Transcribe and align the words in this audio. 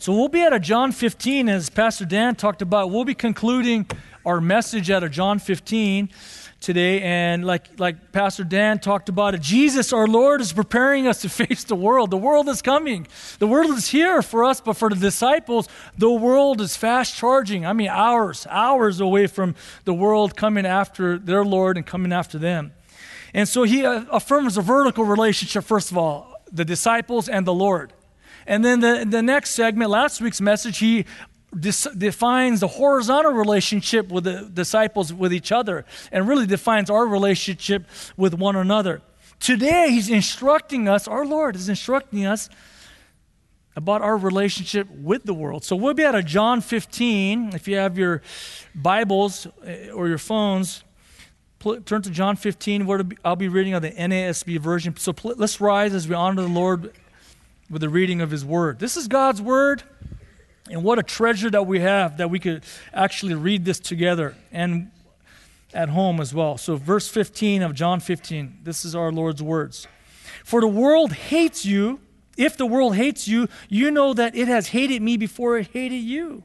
So 0.00 0.14
we'll 0.14 0.28
be 0.28 0.40
at 0.40 0.54
a 0.54 0.58
John 0.58 0.92
15, 0.92 1.50
as 1.50 1.68
Pastor 1.68 2.06
Dan 2.06 2.34
talked 2.34 2.62
about. 2.62 2.90
We'll 2.90 3.04
be 3.04 3.14
concluding 3.14 3.86
our 4.24 4.40
message 4.40 4.90
at 4.90 5.04
a 5.04 5.10
John 5.10 5.38
15 5.38 6.08
today. 6.58 7.02
And 7.02 7.44
like, 7.44 7.78
like 7.78 8.10
Pastor 8.10 8.42
Dan 8.42 8.78
talked 8.78 9.10
about 9.10 9.34
it, 9.34 9.42
Jesus, 9.42 9.92
our 9.92 10.06
Lord, 10.06 10.40
is 10.40 10.54
preparing 10.54 11.06
us 11.06 11.20
to 11.20 11.28
face 11.28 11.64
the 11.64 11.76
world. 11.76 12.10
The 12.10 12.16
world 12.16 12.48
is 12.48 12.62
coming. 12.62 13.08
The 13.40 13.46
world 13.46 13.72
is 13.72 13.88
here 13.88 14.22
for 14.22 14.42
us, 14.42 14.58
but 14.62 14.78
for 14.78 14.88
the 14.88 14.96
disciples, 14.96 15.68
the 15.98 16.10
world 16.10 16.62
is 16.62 16.78
fast 16.78 17.14
charging. 17.14 17.66
I 17.66 17.74
mean, 17.74 17.88
hours, 17.88 18.46
hours 18.48 19.00
away 19.00 19.26
from 19.26 19.54
the 19.84 19.92
world 19.92 20.34
coming 20.34 20.64
after 20.64 21.18
their 21.18 21.44
Lord 21.44 21.76
and 21.76 21.84
coming 21.84 22.10
after 22.10 22.38
them. 22.38 22.72
And 23.34 23.46
so 23.46 23.64
he 23.64 23.84
uh, 23.84 24.06
affirms 24.10 24.56
a 24.56 24.62
vertical 24.62 25.04
relationship, 25.04 25.62
first 25.62 25.90
of 25.90 25.98
all, 25.98 26.36
the 26.50 26.64
disciples 26.64 27.28
and 27.28 27.46
the 27.46 27.52
Lord. 27.52 27.92
And 28.50 28.64
then 28.64 28.80
the, 28.80 29.06
the 29.08 29.22
next 29.22 29.50
segment, 29.50 29.92
last 29.92 30.20
week's 30.20 30.40
message, 30.40 30.78
he 30.78 31.04
defines 31.96 32.58
the 32.58 32.66
horizontal 32.66 33.30
relationship 33.30 34.08
with 34.08 34.24
the 34.24 34.50
disciples 34.52 35.12
with 35.12 35.32
each 35.32 35.52
other 35.52 35.84
and 36.10 36.26
really 36.26 36.46
defines 36.46 36.90
our 36.90 37.06
relationship 37.06 37.86
with 38.16 38.34
one 38.34 38.56
another. 38.56 39.02
Today, 39.38 39.92
he's 39.92 40.10
instructing 40.10 40.88
us, 40.88 41.06
our 41.06 41.24
Lord 41.24 41.54
is 41.54 41.68
instructing 41.68 42.26
us 42.26 42.50
about 43.76 44.02
our 44.02 44.16
relationship 44.16 44.90
with 44.90 45.22
the 45.22 45.34
world. 45.34 45.62
So 45.62 45.76
we'll 45.76 45.94
be 45.94 46.02
at 46.02 46.16
a 46.16 46.22
John 46.22 46.60
15. 46.60 47.52
If 47.54 47.68
you 47.68 47.76
have 47.76 47.96
your 47.96 48.20
Bibles 48.74 49.46
eh, 49.64 49.90
or 49.90 50.08
your 50.08 50.18
phones, 50.18 50.82
turn 51.84 52.02
to 52.02 52.10
John 52.10 52.34
15. 52.34 53.14
I'll 53.24 53.36
be 53.36 53.46
reading 53.46 53.74
on 53.74 53.82
the 53.82 53.92
NASB 53.92 54.58
version. 54.58 54.96
So 54.96 55.14
let's 55.22 55.60
rise 55.60 55.94
as 55.94 56.08
we 56.08 56.16
honor 56.16 56.42
the 56.42 56.48
Lord 56.48 56.92
with 57.70 57.80
the 57.80 57.88
reading 57.88 58.20
of 58.20 58.30
his 58.30 58.44
word. 58.44 58.78
This 58.78 58.96
is 58.96 59.08
God's 59.08 59.40
word, 59.40 59.82
and 60.68 60.82
what 60.82 60.98
a 60.98 61.02
treasure 61.02 61.50
that 61.50 61.66
we 61.66 61.80
have 61.80 62.16
that 62.18 62.28
we 62.28 62.38
could 62.38 62.64
actually 62.92 63.34
read 63.34 63.64
this 63.64 63.78
together 63.78 64.34
and 64.52 64.90
at 65.72 65.88
home 65.88 66.20
as 66.20 66.34
well. 66.34 66.58
So, 66.58 66.76
verse 66.76 67.08
15 67.08 67.62
of 67.62 67.74
John 67.74 68.00
15, 68.00 68.58
this 68.64 68.84
is 68.84 68.94
our 68.94 69.12
Lord's 69.12 69.42
words. 69.42 69.86
For 70.44 70.60
the 70.60 70.68
world 70.68 71.12
hates 71.12 71.64
you. 71.64 72.00
If 72.36 72.56
the 72.56 72.66
world 72.66 72.96
hates 72.96 73.28
you, 73.28 73.48
you 73.68 73.90
know 73.90 74.14
that 74.14 74.34
it 74.34 74.48
has 74.48 74.68
hated 74.68 75.02
me 75.02 75.16
before 75.16 75.58
it 75.58 75.68
hated 75.72 75.96
you. 75.96 76.42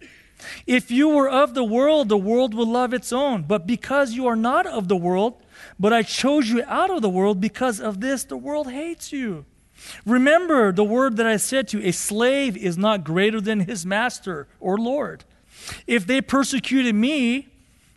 If 0.68 0.92
you 0.92 1.10
were 1.10 1.30
of 1.30 1.54
the 1.54 1.64
world, 1.64 2.10
the 2.10 2.18
world 2.18 2.54
would 2.54 2.68
love 2.68 2.94
its 2.94 3.14
own. 3.14 3.44
But 3.44 3.66
because 3.66 4.12
you 4.12 4.28
are 4.28 4.36
not 4.36 4.66
of 4.66 4.90
the 4.90 4.98
world, 4.98 5.42
but 5.80 5.94
I 5.94 6.04
chose 6.04 6.50
you 6.50 6.64
out 6.68 6.90
of 6.90 7.02
the 7.02 7.10
world, 7.10 7.40
because 7.40 7.80
of 7.80 8.02
this, 8.02 8.26
the 8.26 8.38
world 8.38 8.70
hates 8.70 9.14
you. 9.14 9.46
Remember 10.06 10.72
the 10.72 10.84
word 10.84 11.18
that 11.18 11.26
I 11.26 11.38
said 11.38 11.68
to 11.70 11.80
you 11.80 11.88
a 11.88 11.92
slave 11.92 12.58
is 12.58 12.78
not 12.78 13.04
greater 13.04 13.42
than 13.42 13.62
his 13.62 13.86
master 13.86 14.48
or 14.60 14.78
Lord. 14.78 15.24
If 15.88 16.06
they 16.06 16.22
persecuted 16.22 16.96
me, 16.96 17.50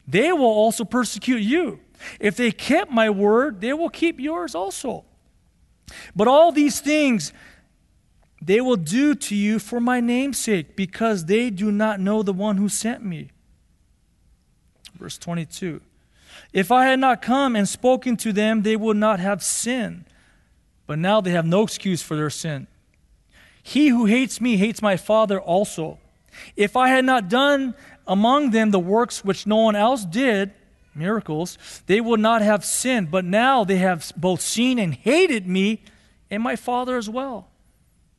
they 0.06 0.32
will 0.32 0.44
also 0.44 0.84
persecute 0.84 1.42
you. 1.42 1.80
If 2.20 2.36
they 2.36 2.50
kept 2.50 2.90
my 2.90 3.10
word, 3.10 3.60
they 3.60 3.72
will 3.72 3.90
keep 3.90 4.20
yours 4.20 4.54
also. 4.54 5.04
But 6.14 6.28
all 6.28 6.52
these 6.52 6.80
things 6.80 7.32
they 8.40 8.60
will 8.60 8.76
do 8.76 9.14
to 9.14 9.34
you 9.34 9.58
for 9.58 9.80
my 9.80 10.00
name's 10.00 10.38
sake, 10.38 10.76
because 10.76 11.24
they 11.24 11.50
do 11.50 11.72
not 11.72 12.00
know 12.00 12.22
the 12.22 12.32
one 12.32 12.56
who 12.56 12.68
sent 12.68 13.04
me. 13.04 13.30
Verse 14.94 15.18
22 15.18 15.80
If 16.52 16.70
I 16.70 16.86
had 16.86 17.00
not 17.00 17.20
come 17.20 17.56
and 17.56 17.68
spoken 17.68 18.16
to 18.18 18.32
them, 18.32 18.62
they 18.62 18.76
would 18.76 18.96
not 18.96 19.20
have 19.20 19.42
sinned 19.42 20.04
but 20.88 20.98
now 20.98 21.20
they 21.20 21.30
have 21.32 21.46
no 21.46 21.62
excuse 21.62 22.02
for 22.02 22.16
their 22.16 22.30
sin. 22.30 22.66
He 23.62 23.88
who 23.88 24.06
hates 24.06 24.40
me 24.40 24.56
hates 24.56 24.80
my 24.80 24.96
Father 24.96 25.38
also. 25.38 25.98
If 26.56 26.76
I 26.76 26.88
had 26.88 27.04
not 27.04 27.28
done 27.28 27.74
among 28.06 28.50
them 28.50 28.70
the 28.70 28.78
works 28.80 29.22
which 29.22 29.46
no 29.46 29.56
one 29.56 29.76
else 29.76 30.06
did, 30.06 30.50
miracles, 30.94 31.58
they 31.86 32.00
would 32.00 32.20
not 32.20 32.40
have 32.40 32.64
sinned. 32.64 33.10
But 33.10 33.26
now 33.26 33.64
they 33.64 33.76
have 33.76 34.10
both 34.16 34.40
seen 34.40 34.78
and 34.78 34.94
hated 34.94 35.46
me 35.46 35.82
and 36.30 36.42
my 36.42 36.56
Father 36.56 36.96
as 36.96 37.08
well. 37.08 37.48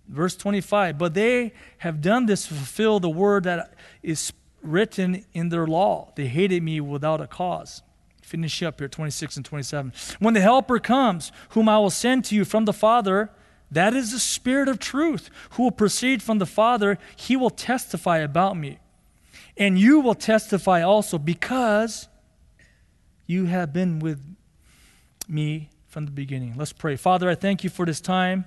Verse 0.08 0.36
25 0.36 0.96
But 1.00 1.16
they 1.16 1.54
have 1.80 2.02
done 2.02 2.28
this 2.28 2.48
to 2.48 2.54
fulfill 2.54 3.00
the 3.00 3.10
word 3.10 3.46
that 3.46 3.74
is 4.04 4.32
written 4.62 5.26
in 5.34 5.50
their 5.50 5.66
law. 5.66 6.14
They 6.16 6.28
hated 6.28 6.62
me 6.62 6.82
without 6.82 7.20
a 7.20 7.28
cause. 7.28 7.82
Finish 8.30 8.62
up 8.62 8.80
here, 8.80 8.88
26 8.88 9.38
and 9.38 9.46
27. 9.46 9.92
When 10.20 10.36
the 10.36 10.42
Helper 10.42 10.78
comes, 10.78 11.32
whom 11.50 11.68
I 11.68 11.80
will 11.80 11.90
send 11.90 12.26
to 12.26 12.36
you 12.36 12.46
from 12.46 12.66
the 12.66 12.74
Father, 12.74 13.32
that 13.72 13.96
is 13.96 14.12
the 14.12 14.20
Spirit 14.20 14.70
of 14.70 14.78
truth, 14.78 15.32
who 15.52 15.64
will 15.64 15.72
proceed 15.72 16.22
from 16.22 16.38
the 16.38 16.46
Father, 16.46 17.00
he 17.16 17.36
will 17.36 17.50
testify 17.50 18.20
about 18.20 18.56
me. 18.56 18.78
And 19.58 19.80
you 19.80 20.00
will 20.00 20.14
testify 20.14 20.84
also 20.84 21.18
because 21.18 22.08
you 23.26 23.46
have 23.46 23.74
been 23.74 23.98
with 23.98 24.22
me 25.28 25.72
from 25.88 26.06
the 26.06 26.12
beginning. 26.12 26.54
Let's 26.56 26.72
pray. 26.72 26.98
Father, 26.98 27.32
I 27.32 27.34
thank 27.36 27.64
you 27.64 27.72
for 27.72 27.84
this 27.84 28.00
time. 28.00 28.46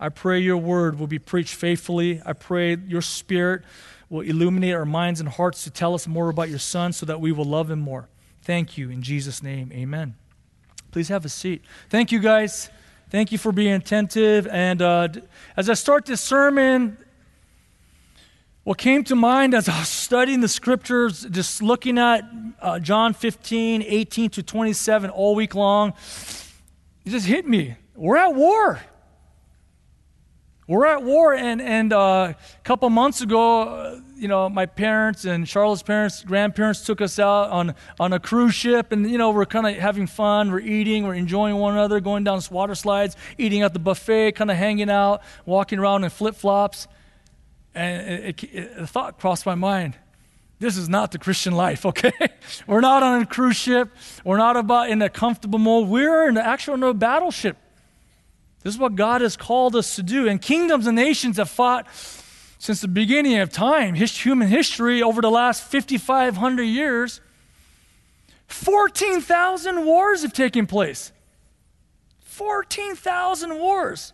I 0.00 0.08
pray 0.08 0.40
your 0.40 0.56
word 0.56 0.98
will 0.98 1.06
be 1.06 1.20
preached 1.20 1.54
faithfully. 1.54 2.20
I 2.26 2.32
pray 2.32 2.74
your 2.74 3.02
spirit 3.02 3.62
will 4.08 4.22
illuminate 4.22 4.74
our 4.74 4.84
minds 4.84 5.20
and 5.20 5.28
hearts 5.28 5.62
to 5.64 5.70
tell 5.70 5.94
us 5.94 6.08
more 6.08 6.30
about 6.30 6.48
your 6.48 6.58
son 6.58 6.92
so 6.92 7.06
that 7.06 7.20
we 7.20 7.30
will 7.30 7.44
love 7.44 7.70
him 7.70 7.78
more. 7.78 8.08
Thank 8.42 8.78
you. 8.78 8.90
In 8.90 9.02
Jesus' 9.02 9.42
name, 9.42 9.70
amen. 9.72 10.14
Please 10.90 11.08
have 11.08 11.24
a 11.24 11.28
seat. 11.28 11.62
Thank 11.88 12.10
you, 12.10 12.18
guys. 12.18 12.70
Thank 13.10 13.32
you 13.32 13.38
for 13.38 13.52
being 13.52 13.74
attentive. 13.74 14.46
And 14.46 14.80
uh, 14.80 15.08
as 15.56 15.68
I 15.68 15.74
start 15.74 16.06
this 16.06 16.20
sermon, 16.20 16.96
what 18.64 18.78
came 18.78 19.04
to 19.04 19.16
mind 19.16 19.54
as 19.54 19.68
I 19.68 19.78
was 19.78 19.88
studying 20.06 20.40
the 20.40 20.48
scriptures, 20.48 21.26
just 21.30 21.62
looking 21.62 21.98
at 21.98 22.22
uh, 22.60 22.78
John 22.78 23.14
15, 23.14 23.82
18 23.82 24.30
to 24.30 24.42
27 24.42 25.10
all 25.10 25.34
week 25.34 25.54
long, 25.54 25.92
it 27.04 27.10
just 27.10 27.26
hit 27.26 27.46
me. 27.46 27.76
We're 27.94 28.16
at 28.16 28.34
war. 28.34 28.80
We're 30.66 30.86
at 30.86 31.02
war, 31.02 31.34
and, 31.34 31.60
and 31.60 31.92
uh, 31.92 32.32
a 32.32 32.62
couple 32.62 32.88
months 32.90 33.22
ago, 33.22 34.00
you 34.20 34.28
know, 34.28 34.48
my 34.48 34.66
parents 34.66 35.24
and 35.24 35.48
Charlotte's 35.48 35.82
parents, 35.82 36.22
grandparents 36.22 36.84
took 36.84 37.00
us 37.00 37.18
out 37.18 37.50
on, 37.50 37.74
on 37.98 38.12
a 38.12 38.20
cruise 38.20 38.54
ship, 38.54 38.92
and, 38.92 39.10
you 39.10 39.18
know, 39.18 39.30
we're 39.30 39.46
kind 39.46 39.66
of 39.66 39.74
having 39.76 40.06
fun. 40.06 40.52
We're 40.52 40.60
eating, 40.60 41.04
we're 41.04 41.14
enjoying 41.14 41.56
one 41.56 41.72
another, 41.72 42.00
going 42.00 42.24
down 42.24 42.40
water 42.50 42.74
slides, 42.74 43.16
eating 43.38 43.62
at 43.62 43.72
the 43.72 43.78
buffet, 43.78 44.32
kind 44.32 44.50
of 44.50 44.56
hanging 44.56 44.90
out, 44.90 45.22
walking 45.46 45.78
around 45.78 46.04
in 46.04 46.10
flip 46.10 46.36
flops. 46.36 46.86
And 47.74 48.10
it, 48.10 48.42
it, 48.42 48.54
it, 48.54 48.76
the 48.76 48.86
thought 48.86 49.18
crossed 49.18 49.46
my 49.46 49.54
mind 49.54 49.96
this 50.60 50.76
is 50.76 50.90
not 50.90 51.10
the 51.10 51.18
Christian 51.18 51.54
life, 51.54 51.86
okay? 51.86 52.12
we're 52.66 52.82
not 52.82 53.02
on 53.02 53.22
a 53.22 53.26
cruise 53.26 53.56
ship. 53.56 53.88
We're 54.24 54.36
not 54.36 54.56
about 54.56 54.90
in 54.90 55.02
a 55.02 55.08
comfortable 55.08 55.58
mode. 55.58 55.88
We're 55.88 56.28
in 56.28 56.34
the 56.34 56.46
actual 56.46 56.76
no 56.76 56.92
battleship. 56.92 57.56
This 58.62 58.74
is 58.74 58.78
what 58.78 58.94
God 58.94 59.22
has 59.22 59.38
called 59.38 59.74
us 59.74 59.96
to 59.96 60.02
do. 60.02 60.28
And 60.28 60.40
kingdoms 60.40 60.86
and 60.86 60.94
nations 60.94 61.38
have 61.38 61.48
fought 61.48 61.88
since 62.60 62.82
the 62.82 62.88
beginning 62.88 63.38
of 63.38 63.50
time, 63.50 63.94
human 63.94 64.46
history, 64.46 65.02
over 65.02 65.22
the 65.22 65.30
last 65.30 65.62
5,500 65.62 66.62
years. 66.62 67.22
14,000 68.48 69.86
wars 69.86 70.20
have 70.20 70.34
taken 70.34 70.66
place. 70.66 71.10
14,000 72.20 73.56
wars. 73.58 74.12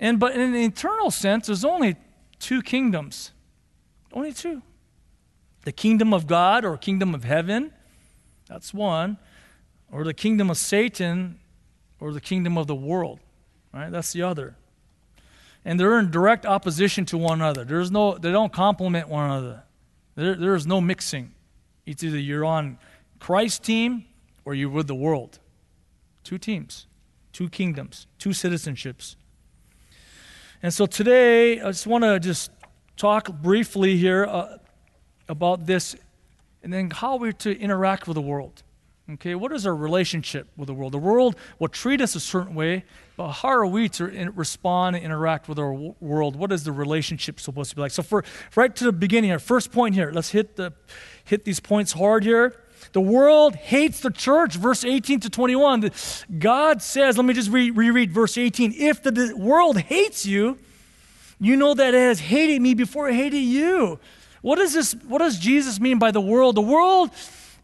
And 0.00 0.18
but 0.18 0.34
in 0.34 0.40
an 0.40 0.56
eternal 0.56 1.12
sense, 1.12 1.46
there's 1.46 1.64
only 1.64 1.94
two 2.40 2.60
kingdoms. 2.60 3.30
Only 4.12 4.32
two. 4.32 4.62
The 5.62 5.70
kingdom 5.70 6.12
of 6.12 6.26
God 6.26 6.64
or 6.64 6.76
kingdom 6.76 7.14
of 7.14 7.22
heaven, 7.22 7.72
that's 8.48 8.74
one, 8.74 9.16
or 9.92 10.02
the 10.02 10.14
kingdom 10.14 10.50
of 10.50 10.56
Satan 10.56 11.38
or 12.00 12.12
the 12.12 12.20
kingdom 12.20 12.58
of 12.58 12.66
the 12.66 12.74
world. 12.74 13.20
Right? 13.72 13.90
That's 13.92 14.12
the 14.12 14.22
other. 14.22 14.56
And 15.68 15.78
they're 15.78 15.98
in 15.98 16.10
direct 16.10 16.46
opposition 16.46 17.04
to 17.04 17.18
one 17.18 17.42
another. 17.42 17.62
There's 17.62 17.90
no, 17.90 18.16
they 18.16 18.32
don't 18.32 18.50
complement 18.50 19.06
one 19.10 19.26
another. 19.26 19.64
There, 20.14 20.34
there 20.34 20.54
is 20.54 20.66
no 20.66 20.80
mixing. 20.80 21.34
It's 21.84 22.02
either 22.02 22.18
you're 22.18 22.46
on 22.46 22.78
Christ's 23.18 23.58
team 23.58 24.06
or 24.46 24.54
you're 24.54 24.70
with 24.70 24.86
the 24.86 24.94
world. 24.94 25.40
Two 26.24 26.38
teams, 26.38 26.86
two 27.34 27.50
kingdoms, 27.50 28.06
two 28.18 28.30
citizenships. 28.30 29.16
And 30.62 30.72
so 30.72 30.86
today, 30.86 31.60
I 31.60 31.66
just 31.66 31.86
want 31.86 32.02
to 32.02 32.18
just 32.18 32.50
talk 32.96 33.30
briefly 33.30 33.98
here 33.98 34.24
uh, 34.24 34.56
about 35.28 35.66
this 35.66 35.94
and 36.62 36.72
then 36.72 36.88
how 36.88 37.16
we're 37.16 37.32
to 37.32 37.54
interact 37.60 38.08
with 38.08 38.14
the 38.14 38.22
world. 38.22 38.62
Okay, 39.10 39.34
what 39.34 39.52
is 39.52 39.66
our 39.66 39.74
relationship 39.74 40.48
with 40.54 40.66
the 40.66 40.74
world? 40.74 40.92
The 40.92 40.98
world 40.98 41.34
will 41.58 41.68
treat 41.68 42.02
us 42.02 42.14
a 42.14 42.20
certain 42.20 42.54
way, 42.54 42.84
but 43.16 43.32
how 43.32 43.48
are 43.48 43.64
we 43.64 43.88
to 43.90 44.04
respond 44.34 44.96
and 44.96 45.04
interact 45.04 45.48
with 45.48 45.58
our 45.58 45.72
world? 45.72 46.36
What 46.36 46.52
is 46.52 46.64
the 46.64 46.72
relationship 46.72 47.40
supposed 47.40 47.70
to 47.70 47.76
be 47.76 47.80
like? 47.80 47.92
So, 47.92 48.02
for 48.02 48.22
right 48.54 48.74
to 48.76 48.84
the 48.84 48.92
beginning 48.92 49.30
here, 49.30 49.38
first 49.38 49.72
point 49.72 49.94
here, 49.94 50.10
let's 50.12 50.30
hit 50.30 50.56
the 50.56 50.74
hit 51.24 51.46
these 51.46 51.58
points 51.58 51.92
hard 51.92 52.22
here. 52.22 52.54
The 52.92 53.00
world 53.00 53.56
hates 53.56 54.00
the 54.00 54.10
church, 54.10 54.56
verse 54.56 54.84
18 54.84 55.20
to 55.20 55.30
21. 55.30 55.90
God 56.38 56.82
says, 56.82 57.16
let 57.16 57.24
me 57.24 57.32
just 57.32 57.50
re- 57.50 57.70
reread 57.70 58.12
verse 58.12 58.36
18. 58.36 58.74
If 58.76 59.02
the 59.02 59.34
world 59.36 59.78
hates 59.78 60.26
you, 60.26 60.58
You 61.40 61.56
know 61.56 61.74
that 61.74 61.94
it 61.94 61.98
has 61.98 62.20
hated 62.20 62.60
me 62.60 62.74
before 62.74 63.08
it 63.08 63.14
hated 63.14 63.38
you. 63.38 64.00
What 64.42 64.56
does 64.56 64.72
this, 64.72 64.94
what 65.06 65.18
does 65.18 65.38
Jesus 65.38 65.80
mean 65.80 65.98
by 65.98 66.10
the 66.10 66.20
world? 66.20 66.56
The 66.56 66.62
world 66.62 67.10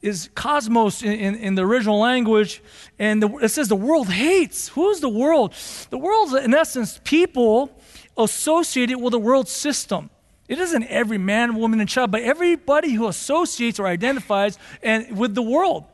is 0.04 0.28
cosmos 0.34 1.02
in, 1.02 1.12
in, 1.12 1.34
in 1.34 1.54
the 1.54 1.64
original 1.64 1.98
language, 1.98 2.62
and 2.98 3.22
the, 3.22 3.28
it 3.38 3.48
says 3.48 3.68
the 3.68 3.76
world 3.76 4.08
hates. 4.08 4.68
Who's 4.68 5.00
the 5.00 5.08
world? 5.08 5.54
The 5.88 5.96
world's, 5.96 6.34
in 6.34 6.52
essence, 6.52 7.00
people 7.04 7.70
associated 8.16 8.98
with 8.98 9.12
the 9.12 9.18
world 9.18 9.48
system. 9.48 10.10
It 10.46 10.58
isn't 10.58 10.84
every 10.84 11.16
man, 11.16 11.56
woman, 11.56 11.80
and 11.80 11.88
child, 11.88 12.10
but 12.10 12.20
everybody 12.20 12.92
who 12.92 13.08
associates 13.08 13.80
or 13.80 13.86
identifies 13.86 14.58
and, 14.82 15.16
with 15.16 15.34
the 15.34 15.42
world, 15.42 15.84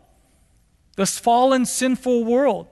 this 0.97 1.17
fallen, 1.17 1.65
sinful 1.65 2.25
world. 2.25 2.67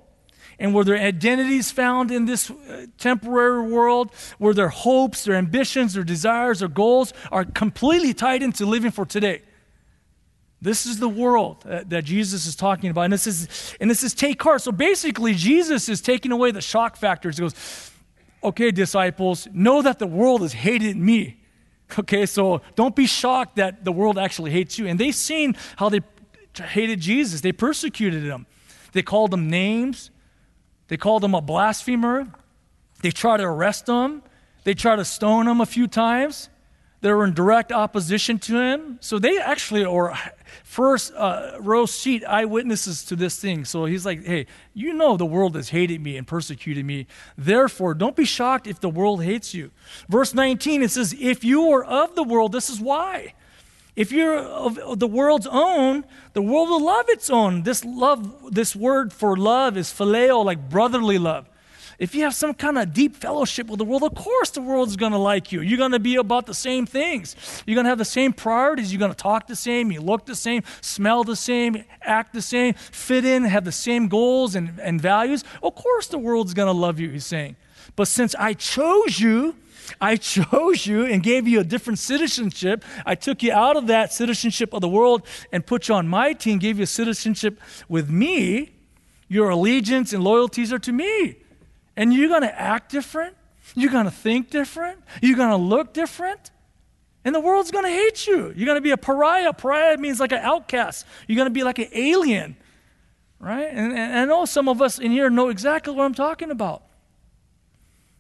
And 0.59 0.75
where 0.75 0.85
their 0.85 0.99
identities 0.99 1.71
found 1.71 2.11
in 2.11 2.25
this 2.25 2.51
uh, 2.51 2.87
temporary 2.99 3.63
world, 3.63 4.11
where 4.39 4.55
their 4.55 4.71
hopes, 4.71 5.23
their 5.23 5.37
ambitions, 5.37 5.95
their 5.95 6.03
desires, 6.03 6.59
their 6.59 6.69
goals 6.69 7.13
are 7.31 7.45
completely 7.45 8.13
tied 8.13 8.43
into 8.43 8.67
living 8.67 8.91
for 8.91 9.07
today. 9.07 9.43
This 10.61 10.87
is 10.87 10.99
the 10.99 11.09
world 11.09 11.65
uh, 11.69 11.85
that 11.87 12.05
Jesus 12.05 12.47
is 12.47 12.57
talking 12.57 12.91
about. 12.91 13.03
And 13.03 13.13
this 13.13 13.27
is, 13.27 13.77
and 13.81 13.89
this 13.89 14.03
is 14.03 14.13
take 14.13 14.43
heart. 14.43 14.61
So 14.61 14.73
basically, 14.73 15.35
Jesus 15.35 15.89
is 15.89 16.01
taking 16.01 16.33
away 16.33 16.51
the 16.51 16.61
shock 16.61 16.97
factors. 16.97 17.37
He 17.37 17.43
goes, 17.43 17.93
okay, 18.43 18.71
disciples, 18.71 19.47
know 19.53 19.83
that 19.83 19.99
the 19.99 20.07
world 20.07 20.43
has 20.43 20.53
hated 20.53 20.97
me. 20.97 21.37
Okay, 21.99 22.27
so 22.27 22.61
don't 22.75 22.95
be 22.95 23.07
shocked 23.07 23.57
that 23.57 23.83
the 23.83 23.93
world 23.93 24.19
actually 24.19 24.51
hates 24.51 24.79
you. 24.79 24.87
And 24.87 25.01
they've 25.01 25.15
seen 25.15 25.57
how 25.77 25.89
they 25.89 26.01
hated 26.55 27.01
Jesus, 27.01 27.41
they 27.41 27.51
persecuted 27.51 28.25
him. 28.25 28.45
They 28.93 29.01
called 29.01 29.33
him 29.33 29.49
names, 29.49 30.11
they 30.89 30.99
called 30.99 31.25
him 31.25 31.35
a 31.35 31.41
blasphemer, 31.41 32.27
they 33.01 33.11
tried 33.11 33.39
to 33.39 33.45
arrest 33.45 33.89
him, 33.89 34.23
they 34.65 34.75
tried 34.75 34.97
to 34.97 35.05
stone 35.07 35.49
him 35.49 35.63
a 35.63 35.67
few 35.67 35.87
times. 35.87 36.51
They 37.01 37.13
were 37.13 37.25
in 37.25 37.33
direct 37.33 37.71
opposition 37.71 38.39
to 38.41 38.59
him. 38.59 38.99
So 39.01 39.19
they 39.19 39.39
actually 39.39 39.85
are 39.85 40.19
first 40.65 41.13
uh, 41.15 41.57
row 41.61 41.87
seat 41.87 42.25
eyewitnesses 42.25 43.05
to 43.05 43.17
this 43.17 43.39
thing. 43.39 43.65
So 43.65 43.85
he's 43.85 44.05
like, 44.05 44.25
hey, 44.25 44.47
you 44.75 44.93
know 44.93 45.17
the 45.17 45.27
world 45.27 45.55
has 45.55 45.69
hated 45.69 46.01
me 46.01 46.17
and 46.17 46.27
persecuted 46.27 46.85
me. 46.85 47.07
Therefore, 47.37 47.95
don't 47.95 48.17
be 48.17 48.25
shocked 48.25 48.67
if 48.67 48.81
the 48.81 48.89
world 48.89 49.23
hates 49.23 49.55
you. 49.55 49.71
Verse 50.09 50.35
19, 50.35 50.83
it 50.83 50.91
says, 50.91 51.15
if 51.19 51.45
you 51.45 51.71
are 51.71 51.85
of 51.85 52.17
the 52.17 52.25
world, 52.25 52.51
this 52.51 52.69
is 52.69 52.81
why. 52.81 53.35
If 53.95 54.13
you're 54.13 54.39
of 54.39 54.99
the 54.99 55.09
world's 55.09 55.49
own, 55.49 56.05
the 56.33 56.43
world 56.43 56.69
will 56.69 56.85
love 56.85 57.07
its 57.09 57.31
own. 57.31 57.63
This 57.63 57.85
love, 57.85 58.55
this 58.55 58.75
word 58.75 59.13
for 59.13 59.37
love 59.37 59.77
is 59.77 59.89
phileo, 59.89 60.45
like 60.45 60.69
brotherly 60.69 61.19
love. 61.19 61.49
If 61.99 62.15
you 62.15 62.23
have 62.23 62.35
some 62.35 62.55
kind 62.55 62.79
of 62.79 62.93
deep 62.93 63.17
fellowship 63.17 63.67
with 63.67 63.79
the 63.79 63.85
world, 63.85 64.05
of 64.05 64.15
course 64.15 64.51
the 64.51 64.61
world's 64.61 64.95
going 64.95 65.11
to 65.11 65.19
like 65.19 65.51
you. 65.51 65.63
You're 65.63 65.79
going 65.79 65.93
to 65.93 65.99
be 65.99 66.15
about 66.15 66.47
the 66.47 66.55
same 66.55 66.87
things. 66.87 67.35
You're 67.67 67.75
going 67.75 67.87
to 67.87 67.89
have 67.89 67.99
the 67.99 68.05
same 68.05 68.33
priorities. 68.33 68.93
You're 68.93 69.01
going 69.01 69.11
to 69.11 69.17
talk 69.17 69.49
the 69.49 69.57
same, 69.57 69.91
you 69.91 70.01
look 70.01 70.25
the 70.25 70.37
same, 70.37 70.63
smell 70.81 71.25
the 71.25 71.35
same, 71.35 71.85
act 72.01 72.35
the 72.35 72.43
same, 72.43 72.75
fit 72.75 73.25
in, 73.25 73.43
have 73.45 73.65
the 73.65 73.73
same 73.73 74.07
goals 74.07 74.55
and, 74.55 74.79
and 74.81 75.01
values. 75.01 75.43
Of 75.61 75.75
course 75.75 76.07
the 76.07 76.19
world's 76.19 76.55
going 76.55 76.67
to 76.67 76.73
love 76.73 77.01
you, 77.01 77.11
he's 77.11 77.27
saying. 77.27 77.57
But 77.97 78.07
since 78.07 78.35
I 78.37 78.55
chose 78.55 79.19
you, 79.19 79.57
I 80.01 80.17
chose 80.17 80.87
you 80.87 81.05
and 81.05 81.21
gave 81.21 81.49
you 81.49 81.59
a 81.59 81.65
different 81.65 81.99
citizenship. 81.99 82.85
I 83.05 83.17
took 83.17 83.43
you 83.43 83.53
out 83.53 83.77
of 83.77 83.89
that 83.89 84.13
citizenship 84.13 84.73
of 84.73 84.83
the 84.83 84.89
world 84.89 85.27
and 85.51 85.67
put 85.67 85.89
you 85.89 85.97
on 85.97 86.07
my 86.07 86.33
team, 86.33 86.61
gave 86.61 86.77
you 86.77 86.85
a 86.85 86.87
citizenship 86.87 87.59
with 87.89 88.09
me. 88.09 88.71
Your 89.27 89.51
allegiance 89.51 90.13
and 90.13 90.23
loyalties 90.23 90.73
are 90.73 90.79
to 90.79 90.93
me. 90.93 91.39
And 91.99 92.15
you're 92.15 92.29
going 92.29 92.43
to 92.43 92.61
act 92.61 92.93
different. 92.93 93.37
You're 93.75 93.91
going 93.91 94.05
to 94.05 94.11
think 94.11 94.51
different. 94.51 95.01
You're 95.21 95.37
going 95.37 95.51
to 95.51 95.57
look 95.57 95.93
different. 95.93 96.53
And 97.25 97.35
the 97.35 97.41
world's 97.41 97.73
going 97.73 97.85
to 97.85 97.91
hate 97.91 98.25
you. 98.25 98.53
You're 98.55 98.67
going 98.67 98.77
to 98.77 98.81
be 98.81 98.93
a 98.93 98.97
pariah. 98.97 99.53
Pariah 99.53 99.99
means 99.99 100.21
like 100.21 100.31
an 100.31 100.39
outcast. 100.39 101.05
You're 101.27 101.35
going 101.35 101.49
to 101.49 101.53
be 101.53 101.65
like 101.65 101.81
an 101.81 101.89
alien. 101.93 102.57
Right? 103.41 103.67
And, 103.69 103.93
and 103.99 104.17
I 104.17 104.25
know 104.27 104.45
some 104.45 104.69
of 104.69 104.81
us 104.81 105.01
in 105.01 105.11
here 105.11 105.29
know 105.29 105.49
exactly 105.49 105.93
what 105.93 106.05
I'm 106.05 106.15
talking 106.15 106.53
about. 106.53 106.85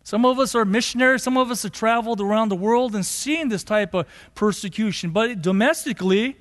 Some 0.03 0.27
of 0.27 0.41
us 0.41 0.57
are 0.57 0.65
missionaries. 0.65 1.23
Some 1.23 1.39
of 1.39 1.53
us 1.53 1.63
have 1.63 1.71
traveled 1.71 2.21
around 2.21 2.49
the 2.49 2.57
world 2.57 2.97
and 2.97 3.07
seen 3.07 3.49
this 3.49 3.63
type 3.63 3.95
of 3.95 4.07
persecution. 4.35 5.11
But 5.11 5.41
domestically, 5.41 6.37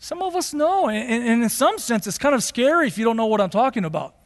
some 0.00 0.20
of 0.20 0.34
us 0.34 0.52
know. 0.52 0.88
And, 0.88 1.24
and 1.28 1.42
in 1.44 1.48
some 1.48 1.78
sense, 1.78 2.08
it's 2.08 2.18
kind 2.18 2.34
of 2.34 2.42
scary 2.42 2.88
if 2.88 2.98
you 2.98 3.04
don't 3.04 3.16
know 3.16 3.26
what 3.26 3.40
I'm 3.40 3.50
talking 3.50 3.84
about. 3.84 4.16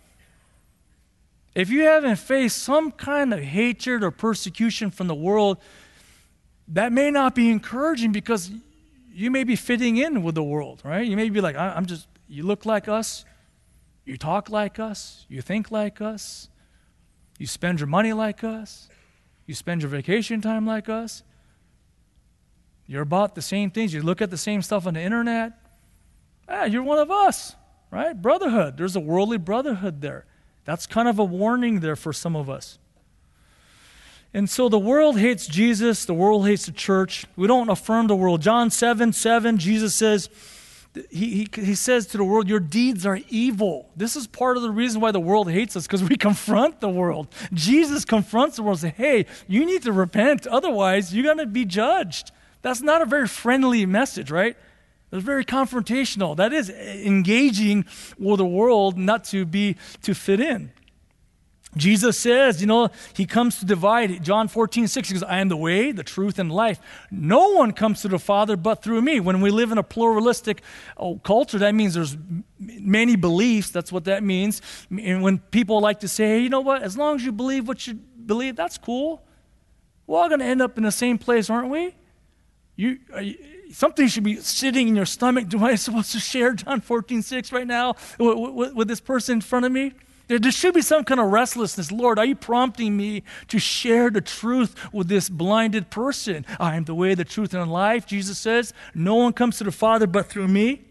If 1.54 1.70
you 1.70 1.82
haven't 1.82 2.16
faced 2.16 2.62
some 2.62 2.90
kind 2.90 3.32
of 3.32 3.40
hatred 3.40 4.02
or 4.02 4.10
persecution 4.10 4.90
from 4.90 5.06
the 5.06 5.14
world, 5.14 5.58
that 6.68 6.92
may 6.92 7.10
not 7.10 7.34
be 7.34 7.50
encouraging 7.50 8.12
because 8.12 8.50
you 9.12 9.30
may 9.30 9.44
be 9.44 9.54
fitting 9.54 9.96
in 9.96 10.22
with 10.22 10.34
the 10.34 10.42
world, 10.42 10.82
right? 10.84 11.06
You 11.06 11.16
may 11.16 11.28
be 11.30 11.40
like, 11.40 11.56
I'm 11.56 11.86
just, 11.86 12.08
you 12.28 12.42
look 12.42 12.66
like 12.66 12.88
us, 12.88 13.24
you 14.04 14.16
talk 14.16 14.50
like 14.50 14.80
us, 14.80 15.26
you 15.28 15.40
think 15.42 15.70
like 15.70 16.00
us, 16.00 16.48
you 17.38 17.46
spend 17.46 17.78
your 17.78 17.86
money 17.86 18.12
like 18.12 18.42
us, 18.42 18.88
you 19.46 19.54
spend 19.54 19.82
your 19.82 19.90
vacation 19.90 20.40
time 20.40 20.66
like 20.66 20.88
us. 20.88 21.22
You're 22.86 23.02
about 23.02 23.34
the 23.34 23.42
same 23.42 23.70
things. 23.70 23.94
You 23.94 24.02
look 24.02 24.20
at 24.20 24.30
the 24.30 24.36
same 24.36 24.60
stuff 24.60 24.86
on 24.86 24.94
the 24.94 25.00
internet. 25.00 25.52
Ah, 26.48 26.64
you're 26.64 26.82
one 26.82 26.98
of 26.98 27.10
us, 27.10 27.54
right? 27.90 28.20
Brotherhood. 28.20 28.76
There's 28.76 28.96
a 28.96 29.00
worldly 29.00 29.38
brotherhood 29.38 30.00
there. 30.00 30.26
That's 30.64 30.86
kind 30.86 31.08
of 31.08 31.18
a 31.18 31.24
warning 31.24 31.80
there 31.80 31.96
for 31.96 32.12
some 32.12 32.34
of 32.36 32.48
us. 32.48 32.78
And 34.32 34.50
so 34.50 34.68
the 34.68 34.78
world 34.78 35.18
hates 35.18 35.46
Jesus, 35.46 36.04
the 36.04 36.14
world 36.14 36.46
hates 36.46 36.66
the 36.66 36.72
church. 36.72 37.24
We 37.36 37.46
don't 37.46 37.68
affirm 37.68 38.08
the 38.08 38.16
world. 38.16 38.42
John 38.42 38.70
7 38.70 39.12
7, 39.12 39.58
Jesus 39.58 39.94
says, 39.94 40.28
he, 41.10 41.48
he, 41.54 41.62
he 41.62 41.74
says 41.74 42.06
to 42.08 42.16
the 42.16 42.24
world, 42.24 42.48
Your 42.48 42.60
deeds 42.60 43.04
are 43.04 43.18
evil. 43.28 43.90
This 43.96 44.16
is 44.16 44.26
part 44.26 44.56
of 44.56 44.62
the 44.62 44.70
reason 44.70 45.00
why 45.00 45.10
the 45.10 45.20
world 45.20 45.50
hates 45.50 45.76
us, 45.76 45.86
because 45.86 46.04
we 46.04 46.16
confront 46.18 46.80
the 46.80 46.88
world. 46.88 47.28
Jesus 47.52 48.04
confronts 48.04 48.56
the 48.56 48.62
world 48.62 48.82
and 48.82 48.92
says, 48.92 48.96
Hey, 48.96 49.26
you 49.48 49.66
need 49.66 49.82
to 49.82 49.92
repent, 49.92 50.46
otherwise, 50.46 51.14
you're 51.14 51.24
going 51.24 51.38
to 51.38 51.46
be 51.46 51.64
judged. 51.64 52.30
That's 52.62 52.80
not 52.80 53.02
a 53.02 53.06
very 53.06 53.28
friendly 53.28 53.84
message, 53.86 54.30
right? 54.30 54.56
It's 55.14 55.24
very 55.24 55.44
confrontational. 55.44 56.36
That 56.36 56.52
is 56.52 56.68
engaging 56.68 57.84
with 58.18 58.38
the 58.38 58.44
world 58.44 58.98
not 58.98 59.22
to 59.26 59.46
be 59.46 59.76
to 60.02 60.12
fit 60.12 60.40
in. 60.40 60.72
Jesus 61.76 62.18
says, 62.18 62.60
you 62.60 62.66
know, 62.66 62.88
he 63.14 63.26
comes 63.26 63.58
to 63.58 63.64
divide. 63.64 64.22
John 64.22 64.48
14, 64.48 64.86
6, 64.86 65.08
he 65.08 65.14
goes, 65.14 65.22
I 65.22 65.38
am 65.38 65.48
the 65.48 65.56
way, 65.56 65.92
the 65.92 66.02
truth, 66.02 66.38
and 66.38 66.50
life. 66.50 66.80
No 67.10 67.50
one 67.50 67.72
comes 67.72 68.02
to 68.02 68.08
the 68.08 68.18
Father 68.18 68.56
but 68.56 68.82
through 68.82 69.02
me. 69.02 69.20
When 69.20 69.40
we 69.40 69.50
live 69.50 69.72
in 69.72 69.78
a 69.78 69.82
pluralistic 69.82 70.62
oh, 70.96 71.18
culture, 71.18 71.58
that 71.58 71.74
means 71.74 71.94
there's 71.94 72.16
many 72.58 73.16
beliefs. 73.16 73.70
That's 73.70 73.90
what 73.90 74.04
that 74.04 74.22
means. 74.22 74.62
And 74.90 75.22
when 75.22 75.38
people 75.38 75.80
like 75.80 76.00
to 76.00 76.08
say, 76.08 76.26
hey, 76.26 76.38
you 76.40 76.48
know 76.48 76.60
what, 76.60 76.82
as 76.82 76.96
long 76.96 77.16
as 77.16 77.24
you 77.24 77.32
believe 77.32 77.66
what 77.66 77.86
you 77.86 77.94
believe, 77.94 78.56
that's 78.56 78.78
cool. 78.78 79.24
We're 80.06 80.18
all 80.18 80.28
going 80.28 80.40
to 80.40 80.46
end 80.46 80.62
up 80.62 80.76
in 80.76 80.84
the 80.84 80.92
same 80.92 81.18
place, 81.18 81.50
aren't 81.50 81.70
we? 81.70 81.94
You, 82.76 82.98
you 83.20 83.36
something 83.74 84.06
should 84.06 84.24
be 84.24 84.36
sitting 84.36 84.88
in 84.88 84.96
your 84.96 85.06
stomach. 85.06 85.48
Do 85.48 85.64
I 85.64 85.74
supposed 85.74 86.12
to 86.12 86.20
share 86.20 86.54
John 86.54 86.80
14, 86.80 87.22
6 87.22 87.52
right 87.52 87.66
now 87.66 87.94
with, 88.18 88.38
with, 88.38 88.74
with 88.74 88.88
this 88.88 89.00
person 89.00 89.34
in 89.34 89.40
front 89.40 89.66
of 89.66 89.72
me? 89.72 89.92
There, 90.26 90.38
there 90.38 90.52
should 90.52 90.74
be 90.74 90.82
some 90.82 91.04
kind 91.04 91.20
of 91.20 91.30
restlessness. 91.30 91.92
Lord, 91.92 92.18
are 92.18 92.24
you 92.24 92.36
prompting 92.36 92.96
me 92.96 93.24
to 93.48 93.58
share 93.58 94.10
the 94.10 94.20
truth 94.20 94.74
with 94.92 95.08
this 95.08 95.28
blinded 95.28 95.90
person? 95.90 96.46
I 96.58 96.76
am 96.76 96.84
the 96.84 96.94
way, 96.94 97.14
the 97.14 97.24
truth, 97.24 97.52
and 97.52 97.62
the 97.62 97.72
life. 97.72 98.06
Jesus 98.06 98.38
says, 98.38 98.72
No 98.94 99.16
one 99.16 99.32
comes 99.32 99.58
to 99.58 99.64
the 99.64 99.72
Father 99.72 100.06
but 100.06 100.26
through 100.26 100.48
me. 100.48 100.82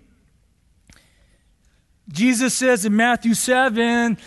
Jesus 2.12 2.54
says 2.54 2.86
in 2.86 2.96
Matthew 2.96 3.34
7, 3.34 4.18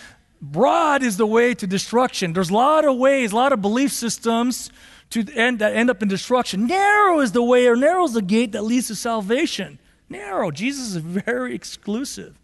broad 0.41 1.03
is 1.03 1.17
the 1.17 1.27
way 1.27 1.53
to 1.53 1.67
destruction. 1.67 2.33
There's 2.33 2.49
a 2.49 2.53
lot 2.53 2.85
of 2.85 2.97
ways, 2.97 3.31
a 3.31 3.35
lot 3.35 3.53
of 3.53 3.61
belief 3.61 3.91
systems 3.91 4.71
to 5.11 5.25
end, 5.33 5.59
that 5.59 5.75
end 5.75 5.89
up 5.89 6.01
in 6.01 6.09
destruction. 6.09 6.67
Narrow 6.67 7.19
is 7.19 7.31
the 7.31 7.43
way, 7.43 7.67
or 7.67 7.75
narrow 7.75 8.03
is 8.05 8.13
the 8.13 8.21
gate 8.21 8.51
that 8.51 8.63
leads 8.63 8.87
to 8.87 8.95
salvation. 8.95 9.79
Narrow. 10.09 10.51
Jesus 10.51 10.89
is 10.89 10.97
very 10.97 11.53
exclusive. 11.53 12.37